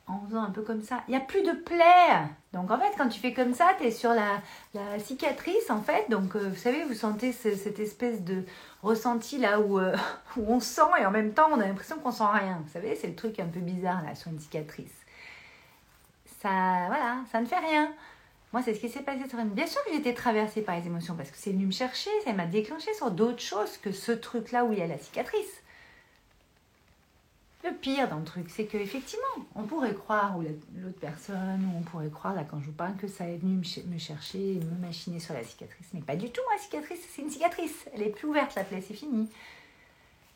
en 0.08 0.20
faisant 0.28 0.44
un 0.44 0.52
peu 0.52 0.62
comme 0.62 0.82
ça. 0.82 1.02
Il 1.08 1.12
n'y 1.12 1.18
a 1.18 1.22
plus 1.22 1.44
de 1.44 1.52
plaie. 1.52 2.28
Donc 2.52 2.72
en 2.72 2.78
fait, 2.78 2.92
quand 2.98 3.08
tu 3.08 3.20
fais 3.20 3.34
comme 3.34 3.54
ça, 3.54 3.72
tu 3.80 3.86
es 3.86 3.92
sur 3.92 4.14
la, 4.14 4.42
la, 4.74 5.00
cicatrice 5.00 5.70
en 5.70 5.82
fait. 5.82 6.10
Donc 6.10 6.36
euh, 6.36 6.50
vous 6.50 6.56
savez, 6.56 6.84
vous 6.84 6.94
sentez 6.94 7.32
cette 7.32 7.80
espèce 7.80 8.22
de 8.22 8.44
ressenti 8.82 9.38
là 9.38 9.60
où, 9.60 9.80
euh, 9.80 9.96
où 10.38 10.46
on 10.48 10.60
sent 10.60 10.82
et 11.00 11.06
en 11.06 11.12
même 11.12 11.34
temps 11.34 11.48
on 11.52 11.60
a 11.60 11.66
l'impression 11.66 11.98
qu'on 11.98 12.12
sent 12.12 12.24
rien. 12.32 12.62
Vous 12.66 12.72
savez, 12.72 12.96
c'est 12.96 13.08
le 13.08 13.16
truc 13.16 13.40
un 13.40 13.48
peu 13.48 13.60
bizarre 13.60 14.04
là 14.04 14.16
sur 14.16 14.32
une 14.32 14.40
cicatrice. 14.40 14.92
Ça, 16.42 16.88
voilà, 16.88 17.20
ça 17.32 17.40
ne 17.40 17.46
fait 17.46 17.60
rien. 17.60 17.90
Moi, 18.52 18.62
c'est 18.64 18.76
ce 18.76 18.80
qui 18.80 18.90
s'est 18.90 19.02
passé 19.02 19.28
sur 19.28 19.40
une. 19.40 19.50
Bien 19.50 19.66
sûr 19.66 19.84
que 19.84 19.90
j'ai 19.92 19.98
été 19.98 20.14
traversée 20.14 20.62
par 20.62 20.78
les 20.78 20.86
émotions 20.86 21.16
parce 21.16 21.32
que 21.32 21.38
c'est 21.38 21.52
venu 21.52 21.66
me 21.66 21.72
chercher, 21.72 22.12
ça 22.24 22.34
m'a 22.34 22.46
déclenché 22.46 22.94
sur 22.94 23.10
d'autres 23.10 23.42
choses 23.42 23.78
que 23.78 23.92
ce 23.92 24.12
truc 24.12 24.52
là 24.52 24.64
où 24.64 24.74
il 24.74 24.80
y 24.80 24.82
a 24.84 24.88
la 24.88 25.00
cicatrice. 25.00 25.63
Le 27.64 27.72
pire 27.72 28.10
dans 28.10 28.18
le 28.18 28.26
truc, 28.26 28.50
c'est 28.50 28.66
qu'effectivement, 28.66 29.46
on 29.56 29.64
pourrait 29.64 29.94
croire, 29.94 30.38
ou 30.38 30.42
l'autre 30.42 31.00
personne, 31.00 31.66
ou 31.74 31.78
on 31.78 31.82
pourrait 31.82 32.10
croire, 32.10 32.36
là, 32.36 32.44
quand 32.44 32.60
je 32.60 32.66
vous 32.66 32.74
parle, 32.74 32.98
que 32.98 33.08
ça 33.08 33.26
est 33.26 33.38
venu 33.38 33.56
me 33.56 33.98
chercher, 33.98 34.60
me 34.60 34.86
machiner 34.86 35.20
sur 35.20 35.34
la 35.34 35.46
cicatrice. 35.46 35.88
Mais 35.94 36.02
pas 36.02 36.18
du 36.18 36.30
tout, 36.30 36.42
la 36.52 36.62
cicatrice, 36.62 37.00
c'est 37.10 37.22
une 37.22 37.30
cicatrice. 37.30 37.86
Elle 37.94 38.02
est 38.02 38.10
plus 38.10 38.28
ouverte, 38.28 38.54
la 38.56 38.66
plaie, 38.66 38.84
c'est 38.86 38.94
fini. 38.94 39.30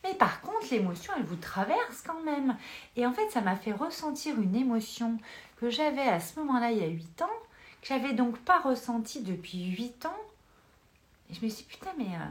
Mais 0.04 0.14
par 0.14 0.40
contre, 0.40 0.68
l'émotion, 0.70 1.12
elle 1.18 1.24
vous 1.24 1.36
traverse 1.36 2.00
quand 2.00 2.22
même. 2.22 2.56
Et 2.96 3.04
en 3.04 3.12
fait, 3.12 3.28
ça 3.30 3.42
m'a 3.42 3.56
fait 3.56 3.72
ressentir 3.72 4.40
une 4.40 4.56
émotion 4.56 5.18
que 5.58 5.68
j'avais 5.68 6.08
à 6.08 6.20
ce 6.20 6.38
moment-là, 6.40 6.70
il 6.70 6.78
y 6.78 6.84
a 6.84 6.88
8 6.88 7.22
ans, 7.22 7.40
que 7.82 7.88
j'avais 7.88 8.14
donc 8.14 8.38
pas 8.38 8.60
ressentie 8.60 9.20
depuis 9.20 9.66
8 9.66 10.06
ans. 10.06 10.16
Et 11.28 11.34
je 11.34 11.44
me 11.44 11.50
suis 11.50 11.64
dit, 11.64 11.68
putain, 11.68 11.92
mais 11.98 12.06
euh, 12.06 12.26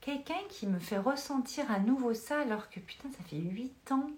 quelqu'un 0.00 0.42
qui 0.48 0.66
me 0.66 0.80
fait 0.80 0.98
ressentir 0.98 1.70
à 1.70 1.78
nouveau 1.78 2.12
ça, 2.12 2.40
alors 2.40 2.68
que 2.70 2.80
putain, 2.80 3.08
ça 3.12 3.22
fait 3.28 3.36
8 3.36 3.92
ans 3.92 4.10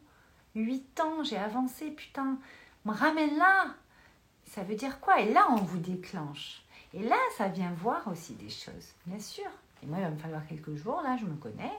8 0.55 1.01
ans, 1.01 1.25
j'ai 1.25 1.37
avancé, 1.37 1.91
putain, 1.91 2.39
me 2.85 2.93
ramène 2.93 3.37
là. 3.37 3.75
Ça 4.47 4.63
veut 4.63 4.75
dire 4.77 5.01
quoi? 5.01 5.21
Et 5.21 5.33
là, 5.33 5.47
on 5.51 5.57
vous 5.57 5.79
déclenche. 5.79 6.63
Et 6.93 7.03
là, 7.03 7.17
ça 7.37 7.49
vient 7.49 7.73
voir 7.73 8.07
aussi 8.09 8.35
des 8.35 8.51
choses, 8.51 8.93
bien 9.07 9.19
sûr. 9.19 9.51
Et 9.83 9.87
moi, 9.87 9.99
il 9.99 10.05
va 10.05 10.11
me 10.11 10.19
falloir 10.19 10.47
quelques 10.47 10.77
jours, 10.77 11.03
là, 11.03 11.17
je 11.21 11.25
me 11.25 11.35
connais. 11.37 11.73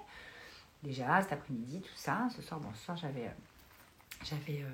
Déjà, 0.83 1.21
cet 1.21 1.33
après-midi, 1.33 1.81
tout 1.81 1.95
ça. 1.95 2.27
Ce 2.35 2.41
soir, 2.41 2.59
bon, 2.59 2.69
ce 2.73 2.85
soir, 2.85 2.97
j'avais. 2.97 3.27
Euh. 3.27 3.31
Euh, 4.31 4.69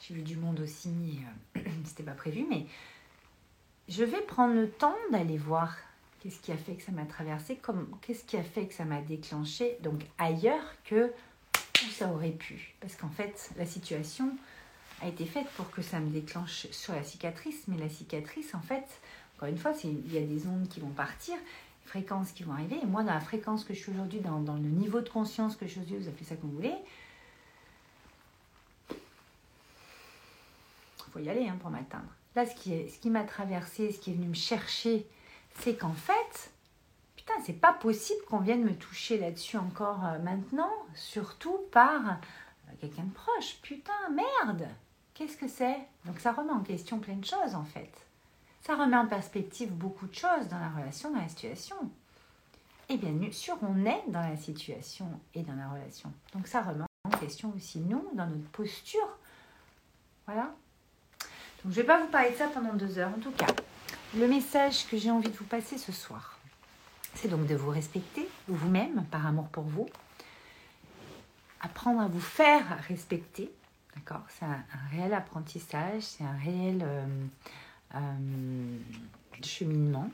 j'ai 0.00 0.14
vu 0.14 0.22
du 0.22 0.36
monde 0.36 0.60
aussi, 0.60 1.20
euh, 1.56 1.60
c'était 1.84 2.02
pas 2.02 2.12
prévu, 2.12 2.46
mais 2.48 2.66
je 3.88 4.04
vais 4.04 4.20
prendre 4.22 4.54
le 4.54 4.70
temps 4.70 4.96
d'aller 5.12 5.38
voir 5.38 5.76
qu'est-ce 6.20 6.40
qui 6.40 6.52
a 6.52 6.56
fait 6.56 6.74
que 6.74 6.82
ça 6.82 6.92
m'a 6.92 7.04
traversé, 7.04 7.60
qu'est-ce 8.00 8.24
qui 8.24 8.36
a 8.36 8.42
fait 8.42 8.66
que 8.66 8.74
ça 8.74 8.84
m'a 8.84 9.00
déclenché, 9.00 9.78
donc 9.82 10.02
ailleurs 10.18 10.64
que 10.84 11.12
ça 11.90 12.08
aurait 12.08 12.30
pu. 12.30 12.74
Parce 12.80 12.96
qu'en 12.96 13.08
fait, 13.08 13.50
la 13.56 13.66
situation 13.66 14.36
a 15.02 15.08
été 15.08 15.26
faite 15.26 15.48
pour 15.56 15.70
que 15.70 15.82
ça 15.82 16.00
me 16.00 16.10
déclenche 16.10 16.66
sur 16.70 16.94
la 16.94 17.02
cicatrice. 17.02 17.64
Mais 17.68 17.78
la 17.78 17.88
cicatrice, 17.88 18.54
en 18.54 18.60
fait, 18.60 18.84
encore 19.36 19.48
une 19.48 19.58
fois, 19.58 19.72
il 19.84 20.12
y 20.12 20.18
a 20.18 20.22
des 20.22 20.46
ondes 20.46 20.68
qui 20.68 20.80
vont 20.80 20.90
partir, 20.90 21.34
des 21.34 21.88
fréquences 21.88 22.32
qui 22.32 22.42
vont 22.44 22.52
arriver. 22.52 22.76
Et 22.82 22.86
moi, 22.86 23.02
dans 23.02 23.14
la 23.14 23.20
fréquence 23.20 23.64
que 23.64 23.74
je 23.74 23.80
suis 23.80 23.92
aujourd'hui, 23.92 24.20
dans, 24.20 24.38
le 24.38 24.60
niveau 24.60 25.00
de 25.00 25.08
conscience 25.08 25.56
que 25.56 25.66
je 25.66 25.72
suis 25.72 25.80
aujourd'hui, 25.80 26.04
vous 26.04 26.08
appelez 26.08 26.24
ça 26.24 26.36
comme 26.36 26.50
vous 26.50 26.56
voulez, 26.56 26.74
il 28.90 28.96
faut 31.12 31.18
y 31.20 31.28
aller 31.28 31.46
hein, 31.48 31.56
pour 31.60 31.70
m'atteindre. 31.70 32.08
Là, 32.34 32.46
ce 32.46 32.54
qui, 32.54 32.88
ce 32.90 32.98
qui 32.98 33.10
m'a 33.10 33.22
traversé, 33.22 33.92
ce 33.92 33.98
qui 34.00 34.10
est 34.10 34.14
venu 34.14 34.28
me 34.28 34.34
chercher, 34.34 35.06
c'est 35.60 35.76
qu'en 35.76 35.94
fait, 35.94 36.50
c'est 37.44 37.52
pas 37.52 37.72
possible 37.72 38.20
qu'on 38.28 38.38
vienne 38.38 38.64
me 38.64 38.74
toucher 38.74 39.18
là-dessus 39.18 39.56
encore 39.56 40.04
euh, 40.04 40.18
maintenant, 40.18 40.72
surtout 40.94 41.58
par 41.70 42.08
euh, 42.08 42.72
quelqu'un 42.80 43.04
de 43.04 43.12
proche. 43.12 43.58
Putain, 43.62 43.92
merde 44.10 44.68
Qu'est-ce 45.14 45.36
que 45.36 45.46
c'est? 45.46 45.78
Donc 46.06 46.18
ça 46.18 46.32
remet 46.32 46.50
en 46.50 46.60
question 46.60 46.98
plein 46.98 47.14
de 47.14 47.24
choses 47.24 47.54
en 47.54 47.64
fait. 47.64 47.92
Ça 48.62 48.74
remet 48.74 48.96
en 48.96 49.06
perspective 49.06 49.70
beaucoup 49.70 50.08
de 50.08 50.14
choses 50.14 50.48
dans 50.50 50.58
la 50.58 50.70
relation, 50.70 51.12
dans 51.12 51.20
la 51.20 51.28
situation. 51.28 51.76
Et 52.88 52.96
bien 52.96 53.30
sûr, 53.30 53.56
on 53.62 53.86
est 53.86 54.02
dans 54.08 54.20
la 54.20 54.36
situation 54.36 55.08
et 55.34 55.42
dans 55.42 55.54
la 55.54 55.68
relation. 55.68 56.12
Donc 56.34 56.48
ça 56.48 56.62
remet 56.62 56.84
en 57.04 57.10
question 57.18 57.52
aussi 57.56 57.78
nous, 57.78 58.04
dans 58.14 58.26
notre 58.26 58.48
posture. 58.50 59.08
Voilà. 60.26 60.52
Donc 61.62 61.66
je 61.66 61.68
ne 61.68 61.74
vais 61.74 61.84
pas 61.84 62.00
vous 62.00 62.08
parler 62.08 62.32
de 62.32 62.36
ça 62.36 62.48
pendant 62.48 62.74
deux 62.74 62.98
heures. 62.98 63.12
En 63.16 63.20
tout 63.20 63.30
cas, 63.30 63.46
le 64.16 64.26
message 64.26 64.88
que 64.88 64.96
j'ai 64.96 65.12
envie 65.12 65.30
de 65.30 65.36
vous 65.36 65.44
passer 65.44 65.78
ce 65.78 65.92
soir, 65.92 66.33
c'est 67.14 67.28
donc 67.28 67.46
de 67.46 67.54
vous 67.54 67.70
respecter 67.70 68.28
vous-même 68.48 69.04
par 69.10 69.26
amour 69.26 69.48
pour 69.48 69.64
vous. 69.64 69.88
Apprendre 71.60 72.00
à 72.00 72.08
vous 72.08 72.20
faire 72.20 72.82
respecter. 72.88 73.50
D'accord? 73.94 74.22
C'est 74.28 74.44
un, 74.44 74.64
réel 74.90 75.14
apprentissage, 75.14 76.02
c'est 76.02 76.24
un 76.24 76.36
réel 76.36 76.82
euh, 76.82 77.06
euh, 77.94 78.78
cheminement. 79.42 80.10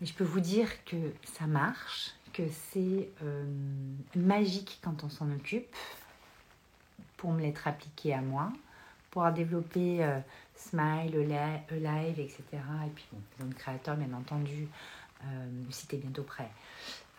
Et 0.00 0.06
je 0.06 0.12
peux 0.12 0.24
vous 0.24 0.40
dire 0.40 0.84
que 0.84 0.96
ça 1.22 1.46
marche, 1.46 2.10
que 2.32 2.42
c'est 2.72 3.08
euh, 3.22 3.44
magique 4.16 4.80
quand 4.82 5.04
on 5.04 5.08
s'en 5.08 5.30
occupe, 5.30 5.74
pour 7.16 7.32
me 7.32 7.40
l'être 7.40 7.68
appliqué 7.68 8.12
à 8.12 8.20
moi, 8.20 8.52
pour 9.10 9.30
développer 9.30 10.04
Smile, 10.56 11.16
Live, 11.70 12.20
etc. 12.20 12.42
Et 12.86 12.90
puis, 12.90 13.06
bon, 13.12 13.46
le 13.46 13.54
créateur, 13.54 13.96
bien 13.96 14.12
entendu, 14.14 14.68
le 15.66 15.70
site 15.70 15.94
est 15.94 15.98
bientôt 15.98 16.22
prêt. 16.22 16.50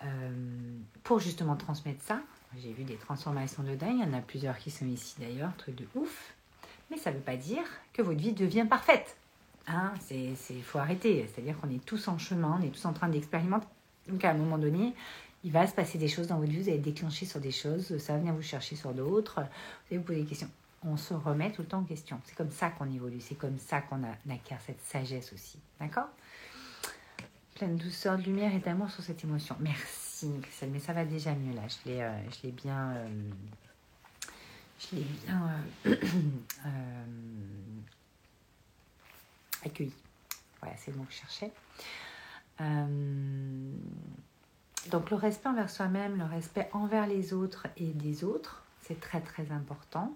Euh, 0.04 0.78
pour 1.04 1.20
justement 1.20 1.56
transmettre 1.56 2.04
ça, 2.04 2.20
j'ai 2.62 2.74
vu 2.74 2.84
des 2.84 2.96
transformations 2.96 3.64
de 3.64 3.76
dingue, 3.76 3.98
il 4.00 4.06
y 4.06 4.16
en 4.16 4.18
a 4.18 4.22
plusieurs 4.22 4.58
qui 4.58 4.72
sont 4.72 4.86
ici 4.86 5.16
d'ailleurs, 5.20 5.56
truc 5.58 5.76
de 5.76 5.88
ouf. 5.96 6.34
Mais 6.92 6.98
ça 6.98 7.12
ne 7.12 7.16
veut 7.16 7.22
pas 7.22 7.38
dire 7.38 7.64
que 7.94 8.02
votre 8.02 8.20
vie 8.20 8.34
devient 8.34 8.66
parfaite. 8.70 9.18
Hein, 9.68 9.94
il 10.12 10.64
faut 10.64 10.78
arrêter. 10.78 11.28
C'est-à-dire 11.28 11.58
qu'on 11.60 11.70
est 11.70 11.84
tous 11.84 12.08
en 12.08 12.18
chemin, 12.18 12.60
on 12.60 12.64
est 12.64 12.70
tous 12.70 12.86
en 12.86 12.94
train 12.94 13.10
d'expérimenter. 13.10 13.68
Donc 14.08 14.24
à 14.24 14.32
un 14.32 14.36
moment 14.36 14.60
donné, 14.60 14.94
il 15.44 15.52
va 15.52 15.66
se 15.66 15.74
passer 15.74 15.98
des 15.98 16.08
choses 16.08 16.28
dans 16.28 16.38
votre 16.38 16.52
vie, 16.52 16.62
vous 16.62 16.70
allez 16.70 16.78
déclencher 16.78 17.26
sur 17.26 17.40
des 17.40 17.52
choses, 17.52 17.98
ça 17.98 18.14
va 18.14 18.20
venir 18.20 18.34
vous 18.34 18.42
chercher 18.42 18.76
sur 18.76 18.94
d'autres, 18.94 19.42
vous 19.42 19.48
allez 19.90 19.98
vous 19.98 20.04
poser 20.04 20.22
des 20.22 20.28
questions. 20.28 20.50
On 20.84 20.98
se 20.98 21.16
remet 21.16 21.52
tout 21.52 21.64
le 21.64 21.68
temps 21.68 21.80
en 21.80 21.84
question. 21.84 22.20
C'est 22.26 22.36
comme 22.36 22.52
ça 22.52 22.70
qu'on 22.70 22.92
évolue, 22.92 23.20
c'est 23.20 23.36
comme 23.36 23.58
ça 23.58 23.82
qu'on 23.82 24.04
acquiert 24.30 24.60
cette 24.66 24.82
sagesse 24.82 25.34
aussi. 25.34 25.58
D'accord? 25.80 26.10
Pleine 27.56 27.78
douceur, 27.78 28.18
de 28.18 28.24
lumière 28.24 28.54
et 28.54 28.60
d'amour 28.60 28.92
sur 28.92 29.02
cette 29.04 29.24
émotion. 29.24 29.56
Merci, 29.62 30.30
Christelle, 30.42 30.72
mais 30.72 30.80
ça 30.80 30.92
va 30.92 31.06
déjà 31.06 31.34
mieux 31.34 31.56
là. 31.56 31.62
Je 31.70 31.90
l'ai, 31.90 32.02
euh, 32.02 32.52
bien. 32.52 32.92
Euh, 32.92 33.08
je 34.78 34.98
l'ai 34.98 35.04
bien 35.04 35.64
euh, 36.66 37.06
accueilli. 39.64 39.94
Voilà, 40.62 40.76
c'est 40.78 40.92
le 40.92 40.98
mot 40.98 41.06
que 41.06 41.14
je 41.14 41.20
cherchais. 41.20 41.52
donc, 44.90 45.10
le 45.10 45.16
respect 45.16 45.48
envers 45.48 45.70
soi-même, 45.70 46.18
le 46.18 46.26
respect 46.26 46.70
envers 46.74 47.08
les 47.08 47.34
autres 47.34 47.68
et 47.78 47.94
des 47.94 48.26
autres, 48.26 48.64
c'est 48.82 49.00
très 49.00 49.22
très 49.22 49.50
important. 49.52 50.14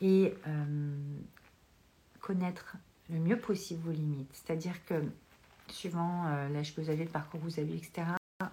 Et 0.00 0.34
connaître 2.20 2.76
le 3.10 3.18
mieux 3.18 3.38
possible 3.38 3.82
vos 3.84 3.92
limites. 3.92 4.30
C'est-à-dire 4.32 4.82
que 4.86 5.04
suivant 5.72 6.24
l'âge 6.52 6.74
que 6.74 6.80
vous 6.80 6.90
avez, 6.90 7.04
le 7.04 7.10
parcours 7.10 7.40
que 7.40 7.44
vous 7.44 7.60
avez, 7.60 7.74
etc. 7.74 8.06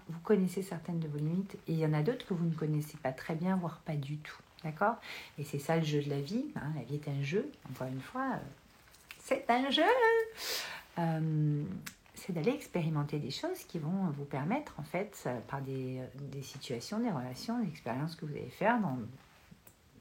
Vous 0.09 0.19
connaissez 0.23 0.61
certaines 0.61 0.99
de 0.99 1.07
vos 1.07 1.17
limites 1.17 1.55
et 1.67 1.73
il 1.73 1.79
y 1.79 1.85
en 1.85 1.93
a 1.93 2.01
d'autres 2.01 2.25
que 2.25 2.33
vous 2.33 2.45
ne 2.45 2.53
connaissez 2.53 2.97
pas 2.97 3.11
très 3.11 3.35
bien, 3.35 3.55
voire 3.55 3.79
pas 3.79 3.95
du 3.95 4.17
tout. 4.17 4.37
D'accord? 4.63 4.95
Et 5.37 5.43
c'est 5.43 5.59
ça 5.59 5.77
le 5.77 5.83
jeu 5.83 6.01
de 6.01 6.09
la 6.09 6.19
vie. 6.19 6.45
Hein. 6.55 6.71
La 6.75 6.83
vie 6.83 6.95
est 6.95 7.07
un 7.07 7.21
jeu, 7.21 7.49
encore 7.69 7.87
une 7.87 8.01
fois. 8.01 8.39
c'est 9.19 9.45
un 9.49 9.69
jeu 9.69 9.83
c'est 12.17 12.33
d'aller 12.33 12.51
expérimenter 12.51 13.19
des 13.19 13.29
choses 13.29 13.63
qui 13.67 13.77
vont 13.77 14.09
vous 14.17 14.25
permettre, 14.25 14.73
en 14.79 14.83
fait, 14.83 15.29
par 15.47 15.61
des, 15.61 16.01
des 16.31 16.41
situations, 16.41 16.99
des 16.99 17.11
relations, 17.11 17.59
des 17.59 17.67
expériences 17.67 18.15
que 18.15 18.25
vous 18.25 18.33
allez 18.33 18.49
faire 18.49 18.79
dans 18.79 18.97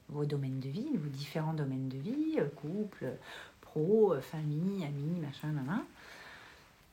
vos 0.08 0.24
domaines 0.24 0.60
de 0.60 0.68
vie, 0.68 0.96
vos 0.96 1.08
différents 1.08 1.52
domaines 1.52 1.88
de 1.88 1.98
vie, 1.98 2.38
couple, 2.56 3.12
pro, 3.60 4.14
famille, 4.20 4.84
amis, 4.84 5.20
machin, 5.20 5.52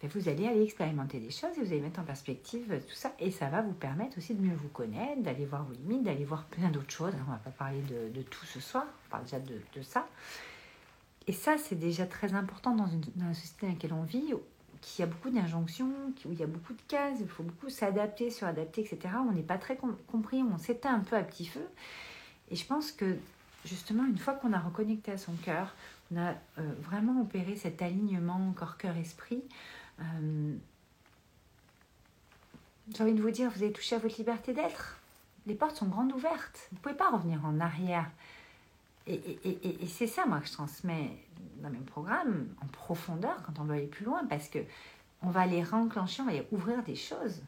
nan, 0.04 0.12
vous 0.14 0.30
allez 0.30 0.48
aller 0.48 0.64
expérimenter 0.64 1.20
des 1.20 1.32
choses 1.32 1.58
et 1.58 1.62
vous 1.62 1.72
allez 1.72 1.82
mettre 1.82 2.00
en 2.00 2.04
perspective 2.04 2.82
tout 2.88 2.96
ça. 2.96 3.14
Et 3.20 3.32
ça 3.32 3.48
va 3.50 3.62
vous 3.62 3.74
permettre 3.74 4.18
aussi 4.18 4.34
de 4.36 4.42
mieux 4.42 4.56
vous 4.56 4.70
connaître, 4.70 5.22
d'aller 5.22 5.46
voir 5.46 5.64
vos 5.64 5.74
limites, 5.74 6.04
d'aller 6.04 6.26
voir 6.26 6.46
plein 6.46 6.70
d'autres 6.70 6.92
choses. 6.92 7.14
On 7.28 7.32
ne 7.32 7.36
va 7.36 7.42
pas 7.44 7.52
parler 7.52 7.82
de, 7.82 8.22
tout 8.24 8.46
ce 8.46 8.60
soir, 8.60 8.86
on 9.08 9.10
parle 9.10 9.24
déjà 9.24 9.40
de, 9.40 9.82
ça. 9.82 10.08
Et 11.28 11.34
ça, 11.34 11.58
c'est 11.58 11.80
déjà 11.80 12.06
très 12.06 12.34
important 12.34 12.76
dans, 12.76 12.88
une, 12.88 13.02
dans 13.16 13.28
la 13.28 13.34
société 13.34 13.66
dans 13.66 13.74
laquelle 13.74 13.94
on 13.94 14.04
vit, 14.04 14.34
qu'il 14.82 15.06
y 15.06 15.08
a 15.08 15.12
beaucoup 15.12 15.30
d'injonctions, 15.30 15.92
où 16.26 16.32
il 16.32 16.40
y 16.40 16.44
a 16.44 16.48
beaucoup 16.48 16.74
de 16.74 16.82
cases, 16.88 17.18
il 17.22 17.28
faut 17.28 17.44
beaucoup 17.44 17.70
s'adapter, 17.70 18.30
suradapter, 18.30 18.82
etc. 18.82 19.16
On 19.28 19.32
n'est 19.32 19.42
pas 19.42 19.58
très 19.58 19.78
compris, 20.08 20.44
on 20.44 20.58
s'éteint 20.58 20.96
un 20.96 21.00
peu 21.00 21.16
à 21.16 21.24
petit 21.24 21.46
feu. 21.46 21.66
Et 22.52 22.56
je 22.56 22.66
pense 22.66 22.92
que 22.92 23.18
justement, 23.66 24.06
une 24.06 24.18
fois 24.18 24.34
qu'on 24.34 24.54
a 24.54 24.60
reconnecté 24.60 25.12
à 25.12 25.18
son 25.18 25.34
cœur, 25.34 25.74
on 26.12 26.18
a 26.18 26.32
euh, 26.60 26.72
vraiment 26.82 27.22
opéré 27.22 27.56
cet 27.56 27.82
alignement 27.82 28.54
corps-cœur-esprit, 28.56 29.44
euh, 30.00 30.56
j'ai 32.94 33.04
envie 33.04 33.14
de 33.14 33.22
vous 33.22 33.32
dire, 33.32 33.50
vous 33.50 33.64
avez 33.64 33.72
touché 33.72 33.96
à 33.96 34.00
votre 34.00 34.18
liberté 34.18 34.54
d'être. 34.54 34.98
Les 35.46 35.56
portes 35.56 35.78
sont 35.78 35.88
grandes 35.88 36.14
ouvertes. 36.14 36.68
Vous 36.72 36.78
ne 36.78 36.82
pouvez 36.82 36.96
pas 36.96 37.10
revenir 37.10 37.46
en 37.46 37.60
arrière. 37.60 38.10
Et, 39.06 39.16
et, 39.16 39.84
et, 39.84 39.88
c'est 39.88 40.08
ça, 40.08 40.26
moi, 40.26 40.40
que 40.40 40.48
je 40.48 40.54
transmets 40.54 41.18
dans 41.62 41.70
mes 41.70 41.80
programmes, 41.80 42.48
en 42.62 42.68
profondeur, 42.68 43.44
quand 43.44 43.60
on 43.60 43.66
veut 43.66 43.76
aller 43.76 43.88
plus 43.88 44.06
loin, 44.06 44.26
parce 44.26 44.48
que 44.48 44.60
on 45.22 45.30
va 45.30 45.46
les 45.46 45.64
réenclencher, 45.64 46.22
on 46.22 46.26
va 46.26 46.34
ouvrir 46.52 46.84
des 46.84 46.96
choses. 46.96 47.42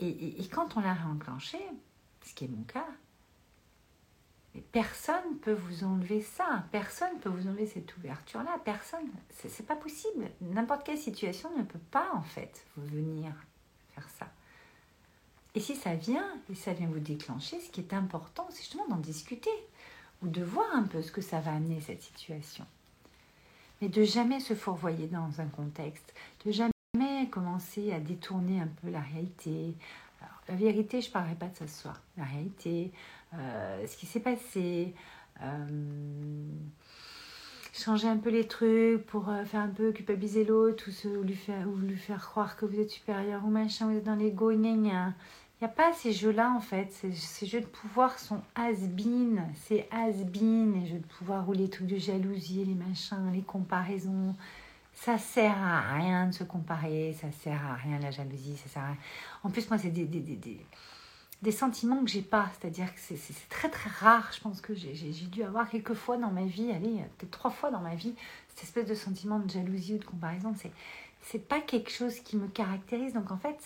Et, 0.00 0.46
quand 0.52 0.76
on 0.76 0.80
l'a 0.80 0.92
réenclenché, 0.92 1.58
ce 2.24 2.34
qui 2.34 2.44
est 2.44 2.48
mon 2.48 2.64
cas, 2.64 2.86
personne 4.72 5.32
ne 5.32 5.38
peut 5.38 5.52
vous 5.52 5.84
enlever 5.84 6.22
ça. 6.22 6.64
Personne 6.70 7.14
ne 7.14 7.20
peut 7.20 7.28
vous 7.28 7.48
enlever 7.48 7.66
cette 7.66 7.96
ouverture-là. 7.96 8.58
Personne. 8.64 9.08
C'est 9.30 9.66
pas 9.66 9.76
possible. 9.76 10.30
N'importe 10.40 10.84
quelle 10.84 10.98
situation 10.98 11.50
ne 11.56 11.62
peut 11.62 11.80
pas, 11.90 12.08
en 12.14 12.22
fait, 12.22 12.64
vous 12.76 12.86
venir 12.86 13.32
faire 13.94 14.08
ça. 14.18 14.26
Et 15.54 15.60
si 15.60 15.74
ça 15.74 15.94
vient, 15.94 16.28
et 16.50 16.54
ça 16.54 16.74
vient 16.74 16.86
vous 16.86 17.00
déclencher, 17.00 17.58
ce 17.60 17.70
qui 17.70 17.80
est 17.80 17.94
important, 17.94 18.46
c'est 18.50 18.60
justement 18.60 18.86
d'en 18.88 18.98
discuter 18.98 19.50
ou 20.22 20.28
de 20.28 20.42
voir 20.42 20.66
un 20.74 20.82
peu 20.82 21.02
ce 21.02 21.10
que 21.10 21.22
ça 21.22 21.40
va 21.40 21.52
amener 21.52 21.80
cette 21.80 22.02
situation. 22.02 22.66
Mais 23.80 23.88
de 23.88 24.04
jamais 24.04 24.40
se 24.40 24.54
fourvoyer 24.54 25.06
dans 25.06 25.40
un 25.40 25.46
contexte, 25.46 26.14
de 26.44 26.52
jamais 26.52 26.72
commencer 27.30 27.92
à 27.92 28.00
détourner 28.00 28.60
un 28.60 28.68
peu 28.82 28.90
la 28.90 29.00
réalité. 29.00 29.74
la 30.48 30.54
vérité, 30.54 31.00
je 31.00 31.08
ne 31.08 31.12
parlerai 31.12 31.34
pas 31.34 31.48
de 31.48 31.56
ça 31.56 31.66
ce 31.66 31.82
soir. 31.82 32.00
La 32.16 32.24
réalité, 32.24 32.92
euh, 33.34 33.86
ce 33.86 33.96
qui 33.96 34.06
s'est 34.06 34.20
passé, 34.20 34.94
euh, 35.42 35.66
changer 37.72 38.08
un 38.08 38.16
peu 38.16 38.30
les 38.30 38.46
trucs 38.46 39.04
pour 39.06 39.28
euh, 39.28 39.44
faire 39.44 39.60
un 39.60 39.68
peu 39.68 39.92
culpabiliser 39.92 40.44
l'autre 40.44 40.88
ou, 41.04 41.22
lui 41.22 41.34
faire, 41.34 41.66
faire 41.98 42.24
croire 42.24 42.56
que 42.56 42.64
vous 42.64 42.80
êtes 42.80 42.90
supérieur 42.90 43.44
ou 43.44 43.48
machin, 43.48 43.90
vous 43.90 43.96
êtes 43.96 44.04
dans 44.04 44.16
l'ego, 44.16 44.52
gna 44.52 45.12
il 45.58 45.64
n'y 45.64 45.70
a 45.70 45.74
pas 45.74 45.90
ces 45.94 46.12
jeux-là 46.12 46.52
en 46.54 46.60
fait. 46.60 46.92
Ces, 46.92 47.46
jeux 47.46 47.62
de 47.62 47.66
pouvoir 47.66 48.18
sont 48.18 48.42
has-been. 48.54 49.42
C'est 49.54 49.88
has-been, 49.90 50.74
les 50.82 50.86
jeux 50.86 50.98
de 50.98 51.06
pouvoir 51.06 51.48
ou 51.48 51.52
les 51.52 51.70
trucs 51.70 51.86
de 51.86 51.96
jalousie, 51.96 52.62
les 52.66 52.74
machins, 52.74 53.32
les 53.32 53.40
comparaisons. 53.40 54.34
Ça 54.92 55.16
sert 55.16 55.56
à 55.56 55.94
rien 55.94 56.26
de 56.26 56.32
se 56.32 56.44
comparer, 56.44 57.16
ça 57.18 57.32
sert 57.32 57.64
à 57.64 57.74
rien 57.74 57.98
la 57.98 58.10
jalousie, 58.10 58.56
ça 58.58 58.68
sert 58.68 58.82
à 58.82 58.86
rien. 58.88 58.96
En 59.44 59.50
plus, 59.50 59.68
moi, 59.70 59.78
c'est 59.78 59.90
des, 59.90 60.04
sentiments 61.50 62.02
que 62.04 62.10
j'ai 62.10 62.22
pas. 62.22 62.50
C'est-à-dire 62.58 62.92
que 62.94 63.00
c'est 63.00 63.48
très 63.48 63.68
très 63.68 63.90
rare. 63.90 64.30
Je 64.34 64.40
pense 64.40 64.60
que 64.60 64.74
j'ai 64.74 65.10
dû 65.30 65.42
avoir 65.42 65.68
quelques 65.68 65.94
fois 65.94 66.16
dans 66.16 66.30
ma 66.30 66.44
vie, 66.44 66.70
allez, 66.70 67.02
peut-être 67.18 67.30
trois 67.30 67.50
fois 67.50 67.70
dans 67.70 67.80
ma 67.80 67.94
vie, 67.94 68.14
cette 68.48 68.64
espèce 68.64 68.86
de 68.86 68.94
sentiment 68.94 69.38
de 69.38 69.50
jalousie 69.50 69.94
ou 69.94 69.98
de 69.98 70.04
comparaison. 70.04 70.54
C'est 71.22 71.48
pas 71.48 71.60
quelque 71.60 71.90
chose 71.90 72.20
qui 72.20 72.36
me 72.36 72.48
caractérise. 72.48 73.12
Donc 73.12 73.30
en 73.30 73.38
fait, 73.38 73.58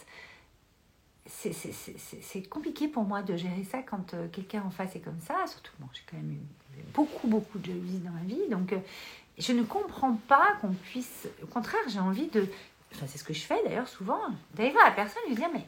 c'est 1.27 2.49
compliqué 2.49 2.89
pour 2.89 3.05
moi 3.05 3.23
de 3.23 3.37
gérer 3.37 3.64
ça 3.64 3.79
quand 3.83 4.14
euh, 4.14 4.29
quelqu'un 4.29 4.62
en 4.62 4.71
face 4.71 4.97
est 4.97 5.01
comme 5.01 5.21
ça. 5.21 5.47
Surtout, 5.47 5.73
bon, 5.79 5.87
j'ai 5.93 6.03
quand 6.11 6.16
même 6.16 6.33
eu 6.33 6.83
beaucoup, 6.95 7.29
beaucoup 7.29 7.59
de 7.59 7.66
jalousie 7.66 7.99
dans 7.99 8.11
ma 8.11 8.23
vie. 8.23 8.49
Donc, 8.51 8.73
euh, 8.73 8.79
je 9.39 9.53
ne 9.53 9.62
comprends 9.62 10.14
pas 10.29 10.57
qu'on 10.61 10.73
puisse. 10.73 11.29
Au 11.43 11.47
contraire, 11.47 11.81
j'ai 11.89 12.01
envie 12.01 12.29
de. 12.29 12.47
Enfin, 12.95 13.07
c'est 13.07 13.18
ce 13.18 13.25
que 13.25 13.35
je 13.35 13.43
fais 13.43 13.62
d'ailleurs 13.64 13.89
souvent. 13.89 14.21
D'aller 14.55 14.71
voir 14.71 14.85
la 14.85 14.93
personne 14.93 15.23
et 15.27 15.31
lui 15.31 15.37
dire 15.37 15.51
Mais 15.53 15.64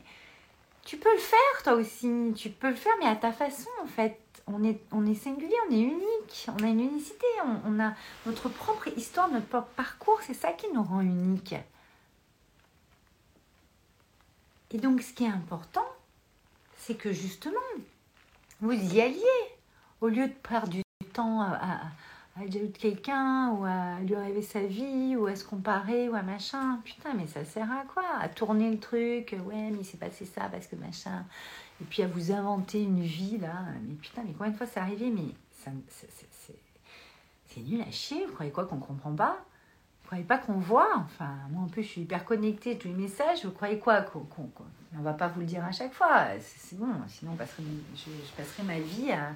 tu 0.85 0.97
peux 0.97 1.13
le 1.13 1.21
faire 1.21 1.63
toi 1.63 1.75
aussi. 1.75 2.33
Tu 2.37 2.51
peux 2.51 2.71
le 2.71 2.75
faire, 2.75 2.93
mais 3.01 3.07
à 3.07 3.17
ta 3.17 3.33
façon 3.33 3.71
en 3.83 3.87
fait. 3.87 4.19
On 4.49 4.65
est, 4.65 4.81
on 4.91 5.15
singulier, 5.15 5.55
on 5.69 5.73
est 5.73 5.83
unique, 5.83 6.49
on 6.49 6.65
a 6.65 6.67
une 6.67 6.81
unicité, 6.81 7.27
on, 7.65 7.79
a 7.79 7.95
notre 8.27 8.49
propre 8.49 8.89
histoire, 8.89 9.29
notre 9.31 9.47
propre 9.47 9.69
parcours, 9.77 10.19
c'est 10.27 10.35
ça 10.35 10.51
qui 10.51 10.67
nous 10.75 10.83
rend 10.83 11.01
unique. 11.01 11.55
Et 14.73 14.79
donc, 14.79 15.01
ce 15.01 15.13
qui 15.13 15.23
est 15.23 15.29
important, 15.29 15.87
c'est 16.77 16.97
que 16.97 17.13
justement, 17.13 17.61
vous 18.61 18.73
y 18.73 19.01
alliez. 19.01 19.23
Au 20.01 20.09
lieu 20.09 20.27
de 20.27 20.33
perdre 20.33 20.69
du 20.69 20.83
temps 21.13 21.41
à, 21.41 21.83
de 22.41 22.67
quelqu'un 22.79 23.51
ou 23.51 23.65
à 23.65 24.01
lui 24.01 24.17
rêver 24.17 24.43
sa 24.43 24.61
vie 24.61 25.17
ou 25.17 25.27
à 25.27 25.37
se 25.37 25.45
comparer 25.45 26.09
ou 26.09 26.15
à 26.15 26.23
machin. 26.23 26.81
Putain, 26.85 27.15
mais 27.15 27.27
ça 27.27 27.45
sert 27.45 27.71
à 27.71 27.85
quoi? 27.93 28.05
À 28.21 28.29
tourner 28.29 28.71
le 28.71 28.79
truc. 28.79 29.37
Ouais, 29.45 29.71
mais 29.71 29.79
il 29.81 29.85
s'est 29.85 29.99
passé 29.99 30.25
ça 30.25 30.49
parce 30.51 30.67
que 30.67 30.77
machin. 30.77 31.25
Et 31.81 31.85
puis 31.85 32.03
à 32.03 32.07
vous 32.07 32.33
inventer 32.33 32.83
une 32.83 33.03
vie 33.03 33.39
là. 33.39 33.65
Mais 33.87 33.95
putain, 33.95 34.23
mais 34.25 34.33
combien 34.37 34.53
de 34.53 34.57
fois 34.57 34.67
c'est 34.67 34.81
arrivé? 34.81 35.11
Mais 35.11 35.35
c'est 37.49 37.61
nul 37.61 37.83
à 37.83 37.91
chier. 37.91 38.25
Vous 38.27 38.33
croyez 38.33 38.53
quoi 38.53 38.65
qu'on 38.65 38.79
comprend 38.79 39.15
pas? 39.15 39.39
Croyez 40.07 40.25
pas 40.25 40.39
qu'on 40.39 40.55
voit? 40.55 40.93
Enfin, 40.97 41.31
moi 41.51 41.63
en 41.65 41.69
plus, 41.69 41.83
je 41.83 41.89
suis 41.89 42.01
hyper 42.03 42.25
connectée, 42.25 42.77
tous 42.77 42.89
les 42.89 42.95
messages. 42.95 43.45
Vous 43.45 43.51
croyez 43.51 43.79
quoi 43.79 44.03
qu'on, 44.03 44.27
On 44.99 45.03
va 45.03 45.13
pas 45.13 45.29
vous 45.29 45.41
le 45.41 45.47
dire 45.47 45.65
à 45.65 45.73
chaque 45.73 45.93
fois. 45.93 46.27
C'est, 46.41 46.79
bon, 46.79 46.87
sinon 47.09 47.33
je, 47.39 48.37
passerai 48.37 48.63
ma 48.63 48.79
vie 48.79 49.13
à 49.13 49.31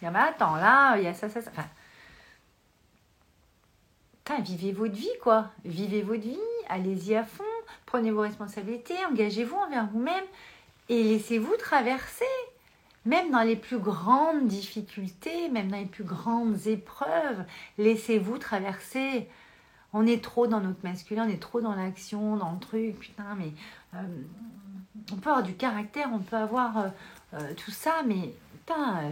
dire 0.00 0.10
mais 0.10 0.18
attends, 0.18 0.56
là, 0.56 0.96
il 0.96 1.04
y 1.04 1.06
a 1.06 1.14
ça, 1.14 1.28
ça, 1.28 1.40
ça. 1.40 1.50
Enfin, 1.50 1.66
vivez 4.42 4.72
votre 4.72 4.94
vie, 4.94 5.08
quoi. 5.22 5.50
Vivez 5.64 6.02
votre 6.02 6.22
vie, 6.22 6.38
allez-y 6.68 7.14
à 7.14 7.24
fond, 7.24 7.44
prenez 7.86 8.10
vos 8.10 8.22
responsabilités, 8.22 8.94
engagez-vous 9.10 9.56
envers 9.56 9.86
vous-même 9.86 10.24
et 10.88 11.02
laissez-vous 11.02 11.56
traverser. 11.56 12.24
Même 13.06 13.30
dans 13.30 13.42
les 13.42 13.56
plus 13.56 13.78
grandes 13.78 14.46
difficultés, 14.46 15.50
même 15.50 15.70
dans 15.70 15.76
les 15.76 15.84
plus 15.84 16.04
grandes 16.04 16.66
épreuves, 16.66 17.44
laissez-vous 17.76 18.38
traverser 18.38 19.28
on 19.94 20.06
est 20.06 20.22
trop 20.22 20.48
dans 20.48 20.60
notre 20.60 20.82
masculin, 20.82 21.24
on 21.26 21.30
est 21.30 21.40
trop 21.40 21.60
dans 21.60 21.74
l'action, 21.74 22.36
dans 22.36 22.52
le 22.52 22.58
truc, 22.58 22.98
putain, 22.98 23.36
mais 23.38 23.52
euh, 23.94 24.02
on 25.12 25.16
peut 25.16 25.30
avoir 25.30 25.44
du 25.44 25.54
caractère, 25.54 26.10
on 26.12 26.18
peut 26.18 26.36
avoir 26.36 26.78
euh, 26.78 26.88
euh, 27.34 27.54
tout 27.54 27.70
ça, 27.70 28.02
mais 28.04 28.34
putain, 28.64 29.10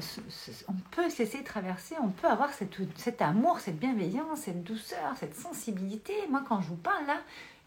on 0.68 0.72
peut 0.90 1.10
se 1.10 1.18
laisser 1.18 1.42
traverser, 1.44 1.96
on 2.02 2.08
peut 2.08 2.28
avoir 2.28 2.50
cet 2.52 3.22
amour, 3.22 3.60
cette 3.60 3.78
bienveillance, 3.78 4.40
cette 4.40 4.62
douceur, 4.64 5.14
cette 5.18 5.36
sensibilité. 5.36 6.14
Moi, 6.28 6.42
quand 6.48 6.60
je 6.60 6.68
vous 6.68 6.76
parle 6.76 7.06
là, 7.06 7.20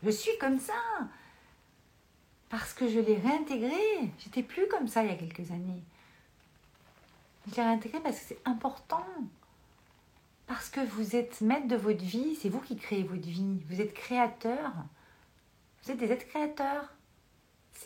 je 0.04 0.10
suis 0.10 0.38
comme 0.40 0.60
ça. 0.60 0.74
Parce 2.50 2.74
que 2.74 2.88
je 2.88 3.00
l'ai 3.00 3.18
réintégré. 3.18 4.12
J'étais 4.20 4.44
plus 4.44 4.68
comme 4.68 4.88
ça 4.88 5.04
il 5.04 5.10
y 5.10 5.14
a 5.14 5.18
quelques 5.18 5.52
années. 5.52 5.84
Je 7.48 7.56
l'ai 7.56 7.64
réintégré 7.64 8.00
parce 8.00 8.20
que 8.20 8.26
c'est 8.30 8.42
important. 8.46 9.06
Parce 10.48 10.70
que 10.70 10.80
vous 10.80 11.16
êtes 11.16 11.42
maître 11.42 11.68
de 11.68 11.76
votre 11.76 12.04
vie, 12.04 12.36
c'est 12.36 12.50
vous 12.50 12.60
qui 12.62 12.78
créez 12.78 13.04
votre 13.04 13.28
vie. 13.28 13.60
Vous 13.68 13.82
êtes 13.82 13.94
créateur. 13.94 14.72
Vous 15.84 15.92
êtes 15.92 15.98
des 15.98 16.12
êtres 16.12 16.28
créateurs. 16.28 16.95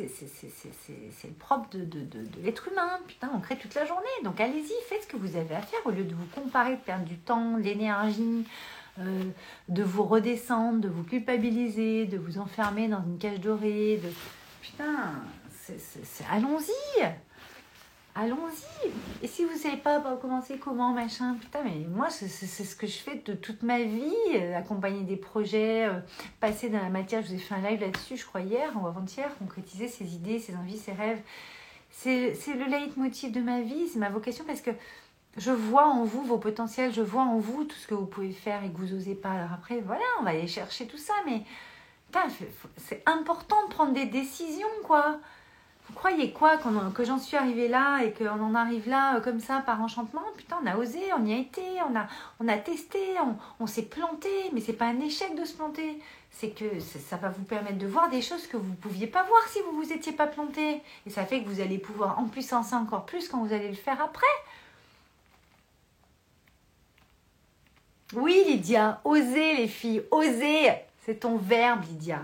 C'est 0.07 1.27
le 1.27 1.33
propre 1.33 1.69
de, 1.73 2.05
l'être 2.43 2.69
humain. 2.71 2.99
Putain, 3.07 3.29
on 3.33 3.39
crée 3.39 3.57
toute 3.57 3.75
la 3.75 3.85
journée. 3.85 4.05
Donc 4.23 4.39
allez-y, 4.39 4.71
faites 4.87 5.03
ce 5.03 5.07
que 5.07 5.17
vous 5.17 5.35
avez 5.35 5.55
à 5.55 5.61
faire 5.61 5.79
au 5.85 5.91
lieu 5.91 6.03
de 6.03 6.15
vous 6.15 6.25
comparer, 6.33 6.75
de 6.75 6.81
perdre 6.81 7.05
du 7.05 7.17
temps, 7.17 7.57
de 7.57 7.63
l'énergie, 7.63 8.45
euh, 8.99 9.23
de 9.67 9.83
vous 9.83 10.03
redescendre, 10.03 10.79
de 10.79 10.89
vous 10.89 11.03
culpabiliser, 11.03 12.05
de 12.05 12.17
vous 12.17 12.37
enfermer 12.37 12.87
dans 12.87 13.03
une 13.03 13.17
cage 13.17 13.39
dorée. 13.39 13.99
De... 14.03 14.09
Putain, 14.61 15.13
allons-y 16.31 17.03
allons-y. 18.19 18.91
Et 19.23 19.27
si 19.27 19.45
vous 19.45 19.57
savez 19.57 19.77
pas 19.77 19.99
par 19.99 20.19
commencer 20.19 20.57
comment, 20.57 20.93
machin, 20.93 21.35
putain, 21.39 21.59
mais 21.63 21.85
moi, 21.89 22.09
c'est 22.09 22.27
ce 22.27 22.75
que 22.75 22.87
je 22.87 22.97
fais 22.97 23.15
de 23.15 23.33
toute 23.33 23.63
ma 23.63 23.81
vie, 23.81 24.13
euh, 24.35 24.57
accompagner 24.57 25.03
des 25.03 25.15
projets, 25.15 25.85
euh, 25.85 25.99
passer 26.39 26.69
dans 26.69 26.81
la 26.81 26.89
matière. 26.89 27.21
Je 27.21 27.29
vous 27.29 27.35
ai 27.35 27.39
fait 27.39 27.55
un 27.55 27.61
live 27.61 27.81
là-dessus, 27.81 28.17
je 28.17 28.25
crois, 28.25 28.41
hier 28.41 28.71
ou 28.75 28.87
avant-hier, 28.87 29.29
concrétiser 29.37 29.87
ses 29.87 30.13
idées, 30.15 30.39
ses 30.39 30.55
envies, 30.55 30.77
ses 30.77 30.93
rêves. 30.93 31.21
C'est 31.91 32.33
le 32.47 32.65
leitmotiv 32.65 33.31
de 33.31 33.41
ma 33.41 33.61
vie, 33.61 33.87
c'est 33.87 33.99
ma 33.99 34.09
vocation 34.09 34.45
parce 34.45 34.61
que 34.61 34.71
je 35.37 35.51
vois 35.51 35.87
en 35.87 36.05
vous 36.05 36.23
vos 36.23 36.37
potentiels, 36.37 36.93
je 36.93 37.01
vois 37.01 37.23
en 37.23 37.39
vous 37.39 37.65
tout 37.65 37.75
ce 37.75 37.87
que 37.87 37.93
vous 37.93 38.05
pouvez 38.05 38.31
faire 38.31 38.63
et 38.63 38.69
que 38.69 38.77
vous 38.77 38.95
n'osez 38.95 39.15
pas. 39.15 39.31
Alors 39.31 39.51
après, 39.53 39.81
voilà, 39.81 40.03
on 40.19 40.23
va 40.23 40.29
aller 40.29 40.47
chercher 40.47 40.87
tout 40.87 40.97
ça, 40.97 41.13
mais 41.25 41.43
c'est 42.77 43.03
important 43.05 43.67
de 43.67 43.73
prendre 43.73 43.93
des 43.93 44.05
décisions, 44.05 44.67
quoi. 44.83 45.19
Croyez 45.95 46.31
quoi 46.31 46.57
que 46.93 47.03
j'en 47.03 47.19
suis 47.19 47.35
arrivée 47.35 47.67
là 47.67 48.03
et 48.03 48.13
qu'on 48.13 48.29
en 48.29 48.55
arrive 48.55 48.87
là 48.87 49.15
euh, 49.15 49.21
comme 49.21 49.39
ça 49.39 49.61
par 49.65 49.81
enchantement? 49.81 50.23
Putain, 50.37 50.57
on 50.63 50.67
a 50.67 50.77
osé, 50.77 50.99
on 51.17 51.25
y 51.25 51.33
a 51.33 51.37
été, 51.37 51.61
on 51.89 51.95
a, 51.95 52.07
on 52.39 52.47
a 52.47 52.57
testé, 52.57 52.99
on, 53.59 53.67
s'est 53.67 53.83
planté, 53.83 54.29
mais 54.53 54.61
c'est 54.61 54.73
pas 54.73 54.85
un 54.85 54.99
échec 54.99 55.35
de 55.35 55.45
se 55.45 55.53
planter. 55.53 55.99
C'est 56.31 56.51
que 56.51 56.79
ça 56.79 57.17
va 57.17 57.29
vous 57.29 57.43
permettre 57.43 57.77
de 57.77 57.87
voir 57.87 58.09
des 58.09 58.21
choses 58.21 58.47
que 58.47 58.55
vous 58.55 58.69
ne 58.69 58.75
pouviez 58.75 59.07
pas 59.07 59.23
voir 59.23 59.41
si 59.47 59.59
vous 59.61 59.75
vous 59.75 59.91
étiez 59.91 60.13
pas 60.13 60.27
planté. 60.27 60.81
Et 61.05 61.09
ça 61.09 61.25
fait 61.25 61.43
que 61.43 61.49
vous 61.49 61.59
allez 61.59 61.79
pouvoir 61.79 62.19
en 62.19 62.25
puissancer 62.25 62.75
encore 62.75 63.05
plus 63.05 63.27
quand 63.27 63.43
vous 63.43 63.53
allez 63.53 63.69
le 63.69 63.75
faire 63.75 64.01
après. 64.01 64.25
Oui, 68.13 68.43
Lydia, 68.47 69.01
osez 69.03 69.55
les 69.55 69.67
filles, 69.67 70.03
osez. 70.11 70.71
C'est 71.05 71.21
ton 71.21 71.37
verbe, 71.37 71.83
Lydia. 71.83 72.21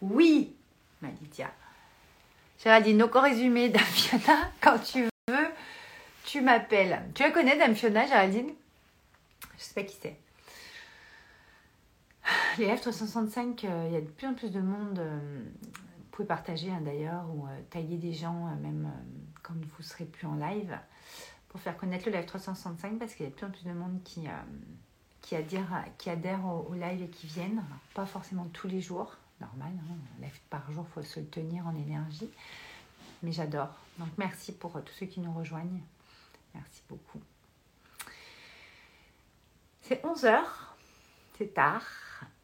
Oui, 0.00 0.54
ma 1.02 1.08
Lydia. 1.08 1.50
Géraldine, 2.62 2.98
donc 2.98 3.14
en 3.14 3.22
résumé, 3.22 3.68
Dame 3.70 3.82
Fiona, 3.82 4.50
quand 4.60 4.78
tu 4.78 5.04
veux, 5.28 5.48
tu 6.24 6.40
m'appelles. 6.40 7.02
Tu 7.14 7.22
la 7.22 7.30
connais, 7.30 7.56
Dame 7.56 7.74
Fiona, 7.74 8.06
Géraldine? 8.06 8.52
Je 9.56 9.62
sais 9.62 9.74
pas 9.74 9.82
qui 9.82 9.96
c'est. 10.00 10.16
Les 12.58 12.66
F365, 12.66 13.64
euh, 13.64 13.84
il 13.88 13.94
y 13.94 13.96
a 13.96 14.00
de 14.00 14.06
plus 14.06 14.26
en 14.26 14.34
plus 14.34 14.50
de 14.50 14.60
monde. 14.60 14.98
Euh, 14.98 15.18
vous 15.66 16.04
pouvez 16.10 16.26
partager 16.26 16.70
hein, 16.70 16.80
d'ailleurs 16.82 17.24
ou 17.32 17.46
euh, 17.46 17.50
tailler 17.70 17.96
des 17.96 18.12
gens, 18.12 18.56
même 18.60 18.90
quand 19.42 19.54
vous 19.54 19.82
serez 19.82 20.04
plus 20.04 20.26
en 20.26 20.34
live, 20.34 20.76
pour 21.48 21.60
faire 21.60 21.76
connaître 21.76 22.06
le 22.06 22.12
Live 22.16 22.26
365 22.26 22.98
parce 22.98 23.14
qu'il 23.14 23.24
y 23.24 23.28
a 23.28 23.30
de 23.30 23.36
plus 23.36 23.46
en 23.46 23.50
plus 23.50 23.64
de 23.64 23.72
monde 23.72 24.00
qui, 24.02 24.26
qui, 25.22 25.36
adhèrent, 25.36 25.84
qui 25.96 26.10
adhèrent 26.10 26.44
au, 26.44 26.74
live 26.74 27.02
et 27.02 27.08
qui 27.08 27.28
viennent. 27.28 27.62
pas 27.94 28.04
forcément 28.04 28.46
tous 28.52 28.66
les 28.66 28.80
jours 28.80 29.16
normal, 29.40 29.72
hein, 29.90 29.96
live 30.20 30.40
par 30.50 30.70
jour, 30.72 30.86
il 30.88 30.92
faut 30.92 31.02
se 31.02 31.20
tenir 31.20 31.66
en 31.66 31.74
énergie. 31.76 32.30
Mais 33.22 33.32
j'adore. 33.32 33.74
Donc 33.98 34.08
merci 34.16 34.52
pour 34.52 34.72
tous 34.84 34.94
ceux 34.94 35.06
qui 35.06 35.20
nous 35.20 35.32
rejoignent. 35.32 35.80
Merci 36.54 36.82
beaucoup. 36.88 37.20
C'est 39.82 40.04
11h, 40.04 40.40
c'est 41.36 41.54
tard. 41.54 41.86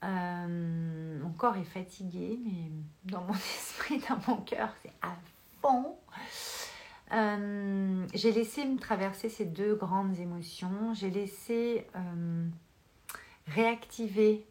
Euh, 0.03 1.19
mon 1.23 1.31
corps 1.31 1.57
est 1.57 1.65
fatigué, 1.65 2.39
mais 2.45 2.71
dans 3.05 3.23
mon 3.23 3.35
esprit, 3.59 4.03
dans 4.09 4.19
mon 4.29 4.41
cœur, 4.43 4.71
c'est 4.83 4.93
à 5.03 5.17
fond. 5.61 5.97
Euh, 7.13 8.07
j'ai 8.15 8.33
laissé 8.33 8.65
me 8.65 8.79
traverser 8.79 9.29
ces 9.29 9.45
deux 9.45 9.75
grandes 9.75 10.19
émotions. 10.19 10.95
J'ai 10.95 11.11
laissé 11.11 11.87
euh, 11.97 12.49
réactiver 13.49 14.47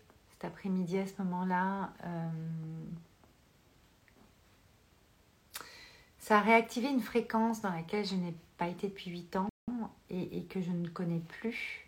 après-midi 0.46 0.98
à 0.98 1.08
ce 1.08 1.22
moment-là, 1.22 1.94
euh, 2.06 2.30
ça 6.20 6.40
a 6.40 6.42
réactivé 6.42 6.90
une 6.90 7.02
fréquence 7.02 7.62
dans 7.62 7.72
laquelle 7.72 8.06
je 8.06 8.16
n'ai 8.16 8.36
pas 8.58 8.68
été 8.68 8.88
depuis 8.88 9.12
8 9.12 9.36
ans 9.38 9.50
et, 10.10 10.44
que 10.44 10.62
je 10.62 10.72
ne 10.72 10.88
connais 10.88 11.20
plus. 11.20 11.88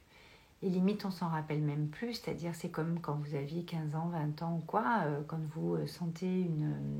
Et 0.61 0.69
limite, 0.69 1.05
on 1.05 1.11
s'en 1.11 1.27
rappelle 1.27 1.61
même 1.61 1.89
plus. 1.89 2.15
C'est-à-dire, 2.15 2.55
c'est 2.55 2.69
comme 2.69 2.99
quand 2.99 3.13
vous 3.15 3.35
aviez 3.35 3.63
15 3.63 3.95
ans, 3.95 4.09
20 4.09 4.41
ans 4.41 4.55
ou 4.55 4.65
quoi, 4.65 5.03
euh, 5.05 5.21
quand 5.27 5.39
vous 5.53 5.75
euh, 5.75 5.87
sentez 5.87 6.41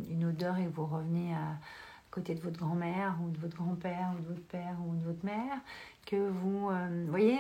une, 0.10 0.26
odeur 0.26 0.58
et 0.58 0.68
vous 0.68 0.86
revenez 0.86 1.34
à 1.34 1.58
côté 2.12 2.36
de 2.36 2.42
votre 2.42 2.58
grand-mère 2.58 3.18
ou 3.24 3.30
de 3.30 3.38
votre 3.38 3.58
grand-père 3.58 4.14
ou 4.16 4.22
de 4.22 4.28
votre 4.28 4.48
père 4.48 4.78
ou 4.88 4.96
de 4.96 5.04
votre 5.04 5.26
mère, 5.26 5.60
que 6.06 6.30
vous, 6.30 6.70
voyez, 7.10 7.40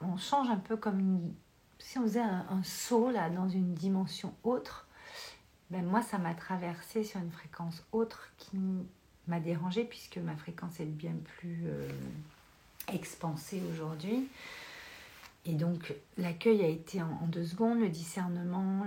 on, 0.00 0.16
change 0.16 0.50
un 0.50 0.56
peu 0.56 0.76
comme 0.76 0.98
une, 0.98 1.32
si 1.78 1.98
on 1.98 2.02
faisait 2.02 2.20
un, 2.20 2.62
saut 2.62 3.10
là 3.10 3.30
dans 3.30 3.48
une 3.48 3.74
dimension 3.74 4.34
autre, 4.44 4.86
ben 5.70 5.84
moi 5.84 6.02
ça 6.02 6.18
m'a 6.18 6.34
traversé 6.34 7.04
sur 7.04 7.20
une 7.20 7.30
fréquence 7.30 7.84
autre 7.92 8.30
qui 8.38 8.58
m'a 9.26 9.40
dérangé 9.40 9.84
puisque 9.84 10.18
ma 10.18 10.36
fréquence 10.36 10.80
est 10.80 10.86
bien 10.86 11.14
plus 11.38 11.64
euh, 11.66 11.88
expansée 12.92 13.62
aujourd'hui. 13.70 14.28
Et 15.44 15.54
donc 15.54 15.94
l'accueil 16.18 16.62
a 16.62 16.68
été 16.68 17.00
en, 17.00 17.26
deux 17.26 17.44
secondes, 17.44 17.80
le 17.80 17.88
discernement, 17.88 18.84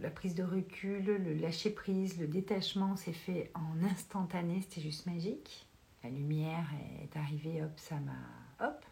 la 0.00 0.10
prise 0.10 0.34
de 0.34 0.42
recul, 0.42 1.04
le 1.04 1.34
lâcher 1.34 1.70
prise, 1.70 2.18
le 2.18 2.26
détachement 2.26 2.96
s'est 2.96 3.12
fait 3.12 3.50
en 3.54 3.82
instantané, 3.86 4.60
c'était 4.62 4.82
juste 4.82 5.06
magique. 5.06 5.66
La 6.04 6.10
lumière 6.10 6.68
est 7.02 7.16
arrivée, 7.16 7.62
hop, 7.62 7.72
ça 7.76 7.96
m'a... 7.96 8.66
Hop, 8.66 8.84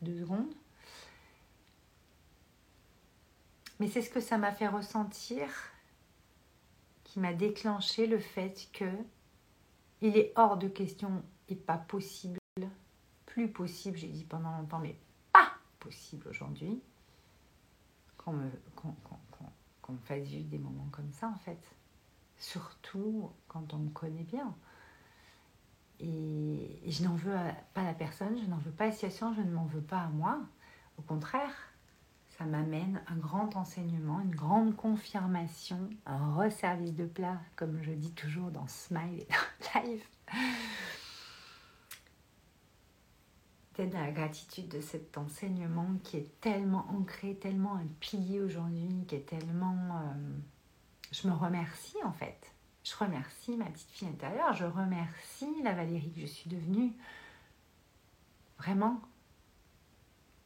deux 0.00 0.20
secondes. 0.20 0.52
Mais 3.82 3.88
c'est 3.88 4.02
ce 4.02 4.10
que 4.10 4.20
ça 4.20 4.38
m'a 4.38 4.52
fait 4.52 4.68
ressentir 4.68 5.48
qui 7.02 7.18
m'a 7.18 7.32
déclenché 7.32 8.06
le 8.06 8.20
fait 8.20 8.68
que 8.72 8.88
il 10.00 10.16
est 10.16 10.32
hors 10.36 10.56
de 10.56 10.68
question 10.68 11.24
et 11.48 11.56
pas 11.56 11.78
possible, 11.78 12.38
plus 13.26 13.50
possible, 13.50 13.98
j'ai 13.98 14.06
dit 14.06 14.22
pendant 14.22 14.56
longtemps, 14.56 14.78
mais 14.78 14.96
pas 15.32 15.50
possible 15.80 16.28
aujourd'hui, 16.28 16.80
qu'on 18.18 18.34
me, 18.34 18.48
fasse 20.04 20.22
vivre 20.22 20.48
des 20.48 20.58
moments 20.58 20.88
comme 20.92 21.10
ça 21.10 21.26
en 21.26 21.38
fait. 21.38 21.74
Surtout 22.36 23.32
quand 23.48 23.74
on 23.74 23.78
me 23.78 23.90
connaît 23.90 24.22
bien. 24.22 24.54
Et, 25.98 26.86
et 26.86 26.90
je 26.92 27.02
n'en 27.02 27.16
veux 27.16 27.34
pas 27.74 27.80
à 27.80 27.84
la 27.86 27.94
personne, 27.94 28.38
je 28.38 28.46
n'en 28.48 28.58
veux 28.58 28.70
pas 28.70 28.84
à 28.84 28.86
la 28.86 28.92
situation, 28.92 29.34
je 29.34 29.40
ne 29.42 29.50
m'en 29.50 29.64
veux 29.64 29.82
pas 29.82 30.02
à 30.02 30.08
moi. 30.08 30.38
Au 30.98 31.02
contraire, 31.02 31.71
m'amène 32.44 33.02
un 33.08 33.16
grand 33.16 33.56
enseignement, 33.56 34.20
une 34.20 34.34
grande 34.34 34.76
confirmation, 34.76 35.90
un 36.06 36.34
resservice 36.34 36.94
de 36.94 37.06
plat, 37.06 37.40
comme 37.56 37.82
je 37.82 37.92
dis 37.92 38.12
toujours 38.12 38.50
dans 38.50 38.66
Smile 38.66 39.20
et 39.20 39.28
dans 39.28 39.80
Live. 39.82 40.02
Peut-être 43.72 43.94
la 43.94 44.10
gratitude 44.10 44.68
de 44.68 44.80
cet 44.80 45.16
enseignement 45.16 45.88
qui 46.04 46.18
est 46.18 46.40
tellement 46.40 46.86
ancré, 46.90 47.34
tellement 47.36 47.76
un 47.76 47.86
pilier 48.00 48.40
aujourd'hui, 48.40 49.04
qui 49.08 49.14
est 49.14 49.26
tellement... 49.26 49.76
Euh, 49.96 50.38
je 51.10 51.28
me 51.28 51.32
remercie 51.32 52.02
en 52.04 52.12
fait. 52.12 52.52
Je 52.84 52.96
remercie 52.96 53.56
ma 53.56 53.66
petite 53.66 53.90
fille 53.90 54.08
intérieure, 54.08 54.52
je 54.54 54.64
remercie 54.64 55.62
la 55.62 55.72
Valérie 55.72 56.12
que 56.12 56.20
je 56.20 56.26
suis 56.26 56.50
devenue. 56.50 56.92
Vraiment, 58.58 59.00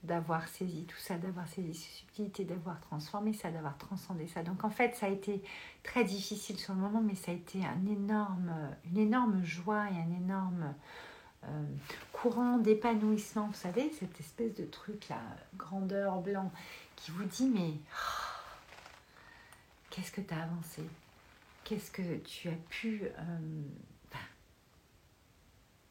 d'avoir 0.07 0.49
saisi 0.49 0.85
tout 0.85 0.97
ça, 0.99 1.17
d'avoir 1.17 1.47
saisi 1.49 1.75
ces 1.75 1.91
subtilités, 1.99 2.45
d'avoir 2.45 2.81
transformé 2.81 3.33
ça, 3.33 3.51
d'avoir 3.51 3.77
transcendé 3.77 4.27
ça. 4.27 4.43
Donc 4.43 4.65
en 4.65 4.71
fait, 4.71 4.95
ça 4.95 5.07
a 5.07 5.09
été 5.09 5.43
très 5.83 6.05
difficile 6.05 6.59
sur 6.59 6.75
le 6.75 6.81
moment, 6.81 7.03
mais 7.03 7.15
ça 7.15 7.33
a 7.33 7.35
été 7.35 7.61
une 7.61 8.99
énorme 8.99 9.45
joie 9.45 9.87
et 9.91 9.97
un 9.97 10.17
énorme 10.17 10.75
euh, 11.45 11.65
courant 12.13 12.59
d'épanouissement. 12.59 13.47
Vous 13.49 13.55
savez, 13.55 13.93
cette 13.99 14.19
espèce 14.19 14.55
de 14.55 14.65
truc 14.65 15.09
là, 15.09 15.21
grandeur 15.57 16.21
blanc, 16.21 16.51
qui 16.97 17.11
vous 17.11 17.25
dit 17.25 17.49
mais 17.49 17.75
oh, 17.93 18.47
qu'est-ce 19.91 20.11
que 20.11 20.21
tu 20.21 20.35
as 20.35 20.43
avancé? 20.43 20.83
Qu'est-ce 21.65 21.91
que 21.91 22.17
tu 22.19 22.49
as 22.49 22.59
pu 22.69 23.03
euh, 23.05 23.39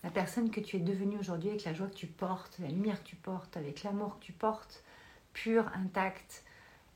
la 0.06 0.12
personne 0.12 0.52
que 0.52 0.60
tu 0.60 0.78
es 0.78 0.80
devenue 0.80 1.18
aujourd'hui 1.18 1.50
avec 1.50 1.64
la 1.64 1.74
joie 1.74 1.88
que 1.88 1.96
tu 1.96 2.06
portes, 2.06 2.60
la 2.60 2.68
lumière 2.68 3.04
que 3.04 3.08
tu 3.08 3.16
portes, 3.16 3.58
avec 3.58 3.82
l'amour 3.82 4.20
que 4.20 4.26
tu 4.26 4.34
portes, 4.34 4.84
pur, 5.34 5.68
intact, 5.74 6.44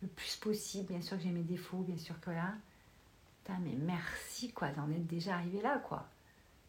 le 0.03 0.07
plus 0.07 0.35
possible. 0.35 0.89
Bien 0.89 1.01
sûr 1.01 1.17
que 1.17 1.23
j'ai 1.23 1.31
mes 1.31 1.41
défauts, 1.41 1.79
bien 1.79 1.97
sûr 1.97 2.19
que 2.21 2.29
là. 2.29 2.53
mais 3.61 3.73
merci 3.81 4.51
quoi 4.51 4.69
d'en 4.69 4.91
être 4.91 5.07
déjà 5.07 5.33
arrivé 5.33 5.59
là 5.59 5.79
quoi. 5.79 6.05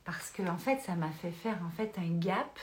Parce 0.06 0.30
que 0.30 0.42
en 0.48 0.56
fait, 0.56 0.80
ça 0.80 0.94
m'a 0.94 1.10
fait 1.10 1.30
faire 1.30 1.62
en 1.62 1.68
fait 1.68 1.98
un 1.98 2.18
gap 2.18 2.58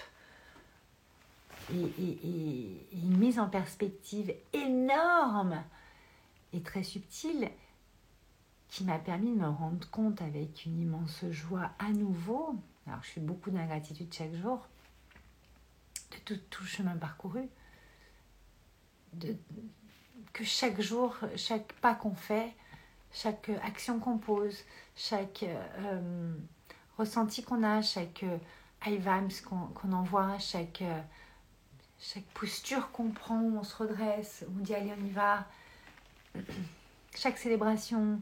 et, 1.72 2.88
une 2.94 3.18
mise 3.18 3.38
en 3.38 3.48
perspective 3.48 4.34
énorme 4.54 5.64
et 6.52 6.62
très 6.62 6.82
subtile 6.82 7.52
qui 8.70 8.86
m'a 8.86 8.98
permis 8.98 9.34
de 9.34 9.40
me 9.40 9.50
rendre 9.50 9.88
compte 9.92 10.20
avec 10.24 10.66
une 10.66 10.80
immense 10.80 11.26
joie 11.30 11.70
à 11.78 11.90
nouveau 11.92 12.56
alors, 12.88 13.04
je 13.04 13.10
fais 13.10 13.20
beaucoup 13.20 13.52
d'ingratitude 13.52 14.14
chaque 14.14 14.34
jour, 14.36 14.66
de 16.26 16.36
tout, 16.36 16.64
chemin 16.64 16.96
parcouru, 16.96 17.50
de, 19.14 19.36
que 20.32 20.44
chaque 20.44 20.80
jour, 20.80 21.18
chaque 21.36 21.74
pas 21.74 21.96
qu'on 21.96 22.16
fait, 22.16 22.54
chaque 23.12 23.50
action 23.64 24.00
qu'on 24.00 24.18
pose, 24.18 24.58
chaque 24.96 25.44
euh, 25.44 26.34
ressenti 26.98 27.44
qu'on 27.44 27.64
a, 27.64 27.82
chaque 27.82 28.24
high 28.86 29.00
vibes 29.00 29.44
qu'on 29.44 29.92
envoie, 29.92 30.38
chaque, 30.40 30.84
chaque 32.00 32.26
posture 32.34 32.92
qu'on 32.92 33.10
prend, 33.10 33.42
on 33.42 33.64
se 33.64 33.76
redresse, 33.76 34.46
on 34.56 34.60
dit 34.62 34.74
allez 34.74 34.94
on 34.98 35.06
y 35.06 35.10
va, 35.10 35.46
chaque 37.16 37.38
célébration, 37.38 38.22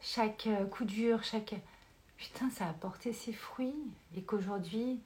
chaque 0.00 0.48
coup 0.70 0.84
dur, 0.84 1.24
chaque... 1.24 1.56
Putain, 2.18 2.50
ça 2.50 2.68
a 2.68 2.72
porté 2.72 3.12
ses 3.12 3.32
fruits 3.32 3.74
et 4.16 4.22
qu'aujourd'hui, 4.22 5.00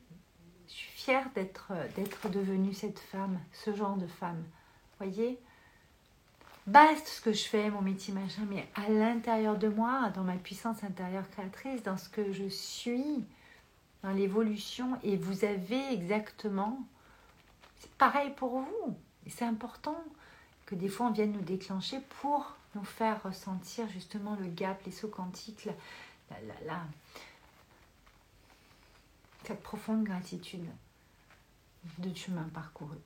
je 0.69 0.73
suis 0.73 0.93
fière 0.93 1.29
d'être 1.35 2.29
devenue 2.31 2.75
cette 2.75 3.01
femme, 3.01 3.39
ce 3.53 3.75
genre 3.75 3.97
de 3.97 4.07
femme. 4.07 4.43
Voyez? 4.99 5.39
Baste 6.67 7.09
ce 7.09 7.21
que 7.21 7.33
je 7.33 7.49
fais, 7.49 7.71
mon 7.71 7.83
métier, 7.83 8.15
machin, 8.15 8.43
mais 8.49 8.69
à 8.77 8.89
l'intérieur 8.89 9.57
de 9.57 9.67
moi, 9.69 10.11
dans 10.15 10.23
ma 10.23 10.37
puissance 10.37 10.85
intérieure 10.85 11.29
créatrice, 11.31 11.83
dans 11.83 11.97
ce 11.97 12.09
que 12.09 12.33
je 12.33 12.49
suis, 12.49 13.25
dans 14.03 14.13
l'évolution, 14.13 14.99
et 15.03 15.17
vous 15.17 15.45
avez 15.45 15.93
exactement, 15.93 16.79
c'est 17.79 17.91
pareil 17.93 18.31
pour 18.37 18.61
vous. 18.61 18.97
Et 19.27 19.31
c'est 19.31 19.45
important 19.45 19.97
que 20.67 20.75
des 20.75 20.89
fois 20.89 21.07
on 21.07 21.11
vienne 21.11 21.33
nous 21.33 21.41
déclencher 21.41 21.99
pour 22.21 22.55
nous 22.75 22.85
faire 22.85 23.23
ressentir 23.25 23.89
justement 23.89 24.37
le 24.37 24.47
gap, 24.47 24.81
les 24.87 24.93
sauts 24.93 25.09
quantiques, 25.09 25.69
la, 26.67 26.81
cette 29.45 29.63
profonde 29.63 30.05
gratitude 30.05 30.67
de 31.99 32.15
chemin 32.15 32.49
parcouru. 32.55 32.97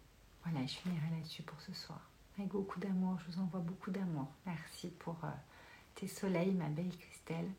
Voilà, 0.45 0.67
je 0.67 0.75
finirai 0.75 1.07
là-dessus 1.11 1.43
pour 1.43 1.61
ce 1.61 1.73
soir. 1.73 2.01
Avec 2.37 2.51
beaucoup 2.51 2.81
d'amour, 2.81 3.19
je 3.21 3.33
vous 3.33 3.41
envoie 3.41 3.61
beaucoup 3.61 3.91
d'amour. 3.91 4.27
Merci 4.45 4.89
pour 4.99 5.17
euh, 5.25 5.29
tes 5.95 6.09
soleils, 6.09 6.53
ma 6.53 6.69
belle 6.69 6.91
Christelle. 6.97 7.51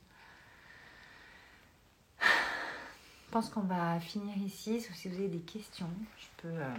Je 2.22 3.32
pense 3.32 3.50
qu'on 3.50 3.62
va 3.62 4.00
finir 4.00 4.38
ici. 4.38 4.82
Sauf 4.82 4.96
si 4.96 5.10
vous 5.10 5.16
avez 5.16 5.30
des 5.30 5.42
questions, 5.42 5.90
je 6.18 6.26
peux 6.38 6.48
euh, 6.48 6.76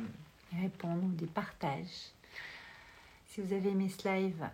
répondre 0.60 1.04
ou 1.04 1.12
des 1.12 1.26
partages. 1.26 2.12
Si 3.26 3.40
vous 3.40 3.52
avez 3.52 3.70
aimé 3.70 3.88
ce 3.88 4.08
live, 4.08 4.48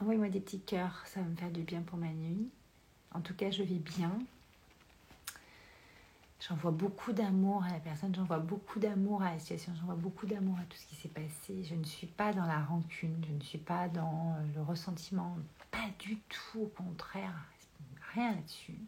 envoyez-moi 0.00 0.28
des 0.28 0.40
petits 0.40 0.60
cœurs, 0.60 1.02
ça 1.06 1.20
va 1.20 1.26
me 1.26 1.36
faire 1.36 1.50
du 1.50 1.62
bien 1.62 1.82
pour 1.82 1.98
ma 1.98 2.08
nuit. 2.08 2.48
En 3.12 3.20
tout 3.20 3.34
cas, 3.34 3.50
je 3.50 3.62
vais 3.62 3.74
bien. 3.74 4.10
J'envoie 6.46 6.72
beaucoup 6.72 7.12
d'amour 7.12 7.64
à 7.64 7.70
la 7.70 7.80
personne, 7.80 8.14
j'envoie 8.14 8.38
beaucoup 8.38 8.78
d'amour 8.78 9.22
à 9.22 9.32
la 9.32 9.38
situation, 9.38 9.72
j'envoie 9.80 9.94
beaucoup 9.94 10.26
d'amour 10.26 10.58
à 10.58 10.64
tout 10.64 10.76
ce 10.76 10.86
qui 10.86 10.94
s'est 10.94 11.08
passé. 11.08 11.64
Je 11.64 11.74
ne 11.74 11.84
suis 11.84 12.06
pas 12.06 12.34
dans 12.34 12.44
la 12.44 12.60
rancune, 12.60 13.24
je 13.26 13.32
ne 13.32 13.40
suis 13.40 13.58
pas 13.58 13.88
dans 13.88 14.36
le 14.54 14.60
ressentiment, 14.60 15.38
pas 15.70 15.88
du 15.98 16.18
tout, 16.28 16.60
au 16.60 16.66
contraire, 16.66 17.46
rien 18.12 18.32
là-dessus. 18.32 18.78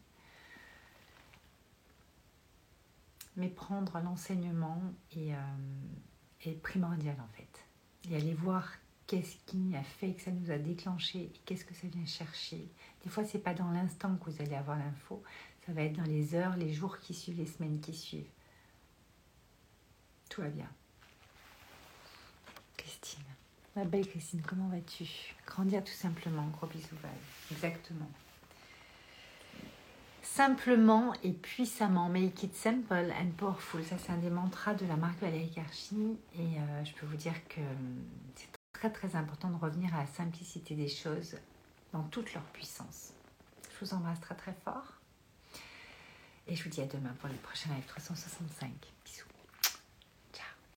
Mais 3.36 3.48
prendre 3.48 4.00
l'enseignement 4.00 4.82
est, 5.16 5.32
euh, 5.32 5.38
est 6.44 6.60
primordial 6.62 7.16
en 7.20 7.36
fait. 7.36 7.64
Et 8.10 8.16
aller 8.16 8.34
voir 8.34 8.70
qu'est-ce 9.06 9.36
qui 9.46 9.74
a 9.76 9.82
fait 9.82 10.12
que 10.14 10.22
ça 10.22 10.30
nous 10.30 10.50
a 10.50 10.58
déclenché 10.58 11.30
et 11.34 11.40
qu'est-ce 11.44 11.64
que 11.64 11.74
ça 11.74 11.86
vient 11.86 12.04
chercher. 12.06 12.68
Des 13.04 13.08
fois, 13.08 13.24
c'est 13.24 13.38
pas 13.38 13.54
dans 13.54 13.70
l'instant 13.70 14.16
que 14.16 14.30
vous 14.30 14.42
allez 14.42 14.54
avoir 14.54 14.76
l'info, 14.78 15.22
ça 15.66 15.72
va 15.72 15.82
être 15.82 15.96
dans 15.96 16.04
les 16.04 16.34
heures, 16.34 16.56
les 16.56 16.72
jours 16.72 16.98
qui 17.00 17.12
suivent, 17.12 17.38
les 17.38 17.46
semaines 17.46 17.80
qui 17.80 17.92
suivent. 17.92 18.30
Tout 20.28 20.42
va 20.42 20.48
bien. 20.48 20.68
Christine. 22.76 23.24
Ma 23.74 23.84
belle 23.84 24.06
Christine, 24.06 24.42
comment 24.42 24.68
vas-tu? 24.68 25.34
Grandir 25.44 25.82
tout 25.82 25.92
simplement. 25.92 26.46
Gros 26.48 26.68
bisous, 26.68 26.96
Val. 27.02 27.10
Exactement. 27.50 28.08
Simplement 30.22 31.14
et 31.24 31.32
puissamment. 31.32 32.08
Make 32.08 32.44
it 32.44 32.54
simple 32.54 33.12
and 33.20 33.30
powerful. 33.36 33.82
Ça, 33.84 33.96
c'est 33.98 34.12
un 34.12 34.18
des 34.18 34.30
mantras 34.30 34.74
de 34.74 34.86
la 34.86 34.96
marque 34.96 35.20
Valérie 35.20 35.50
Karchi. 35.50 36.16
Et 36.34 36.58
euh, 36.58 36.84
je 36.84 36.92
peux 36.94 37.06
vous 37.06 37.16
dire 37.16 37.46
que 37.48 37.60
hum, 37.60 38.04
c'est 38.36 38.48
très, 38.72 38.90
très 38.90 39.16
important 39.16 39.50
de 39.50 39.56
revenir 39.56 39.94
à 39.94 40.00
la 40.00 40.06
simplicité 40.06 40.74
des 40.74 40.88
choses 40.88 41.36
dans 41.92 42.02
toute 42.04 42.34
leur 42.34 42.44
puissance. 42.44 43.12
Je 43.72 43.84
vous 43.84 43.94
embrasse 43.94 44.20
très, 44.20 44.34
très 44.34 44.54
fort. 44.64 44.95
Et 46.48 46.54
je 46.54 46.62
vous 46.62 46.70
dis 46.70 46.80
à 46.80 46.86
demain 46.86 47.14
pour 47.20 47.28
le 47.28 47.34
prochain 47.36 47.70
live 47.74 47.84
365. 47.86 48.70
Bisous. 49.04 49.25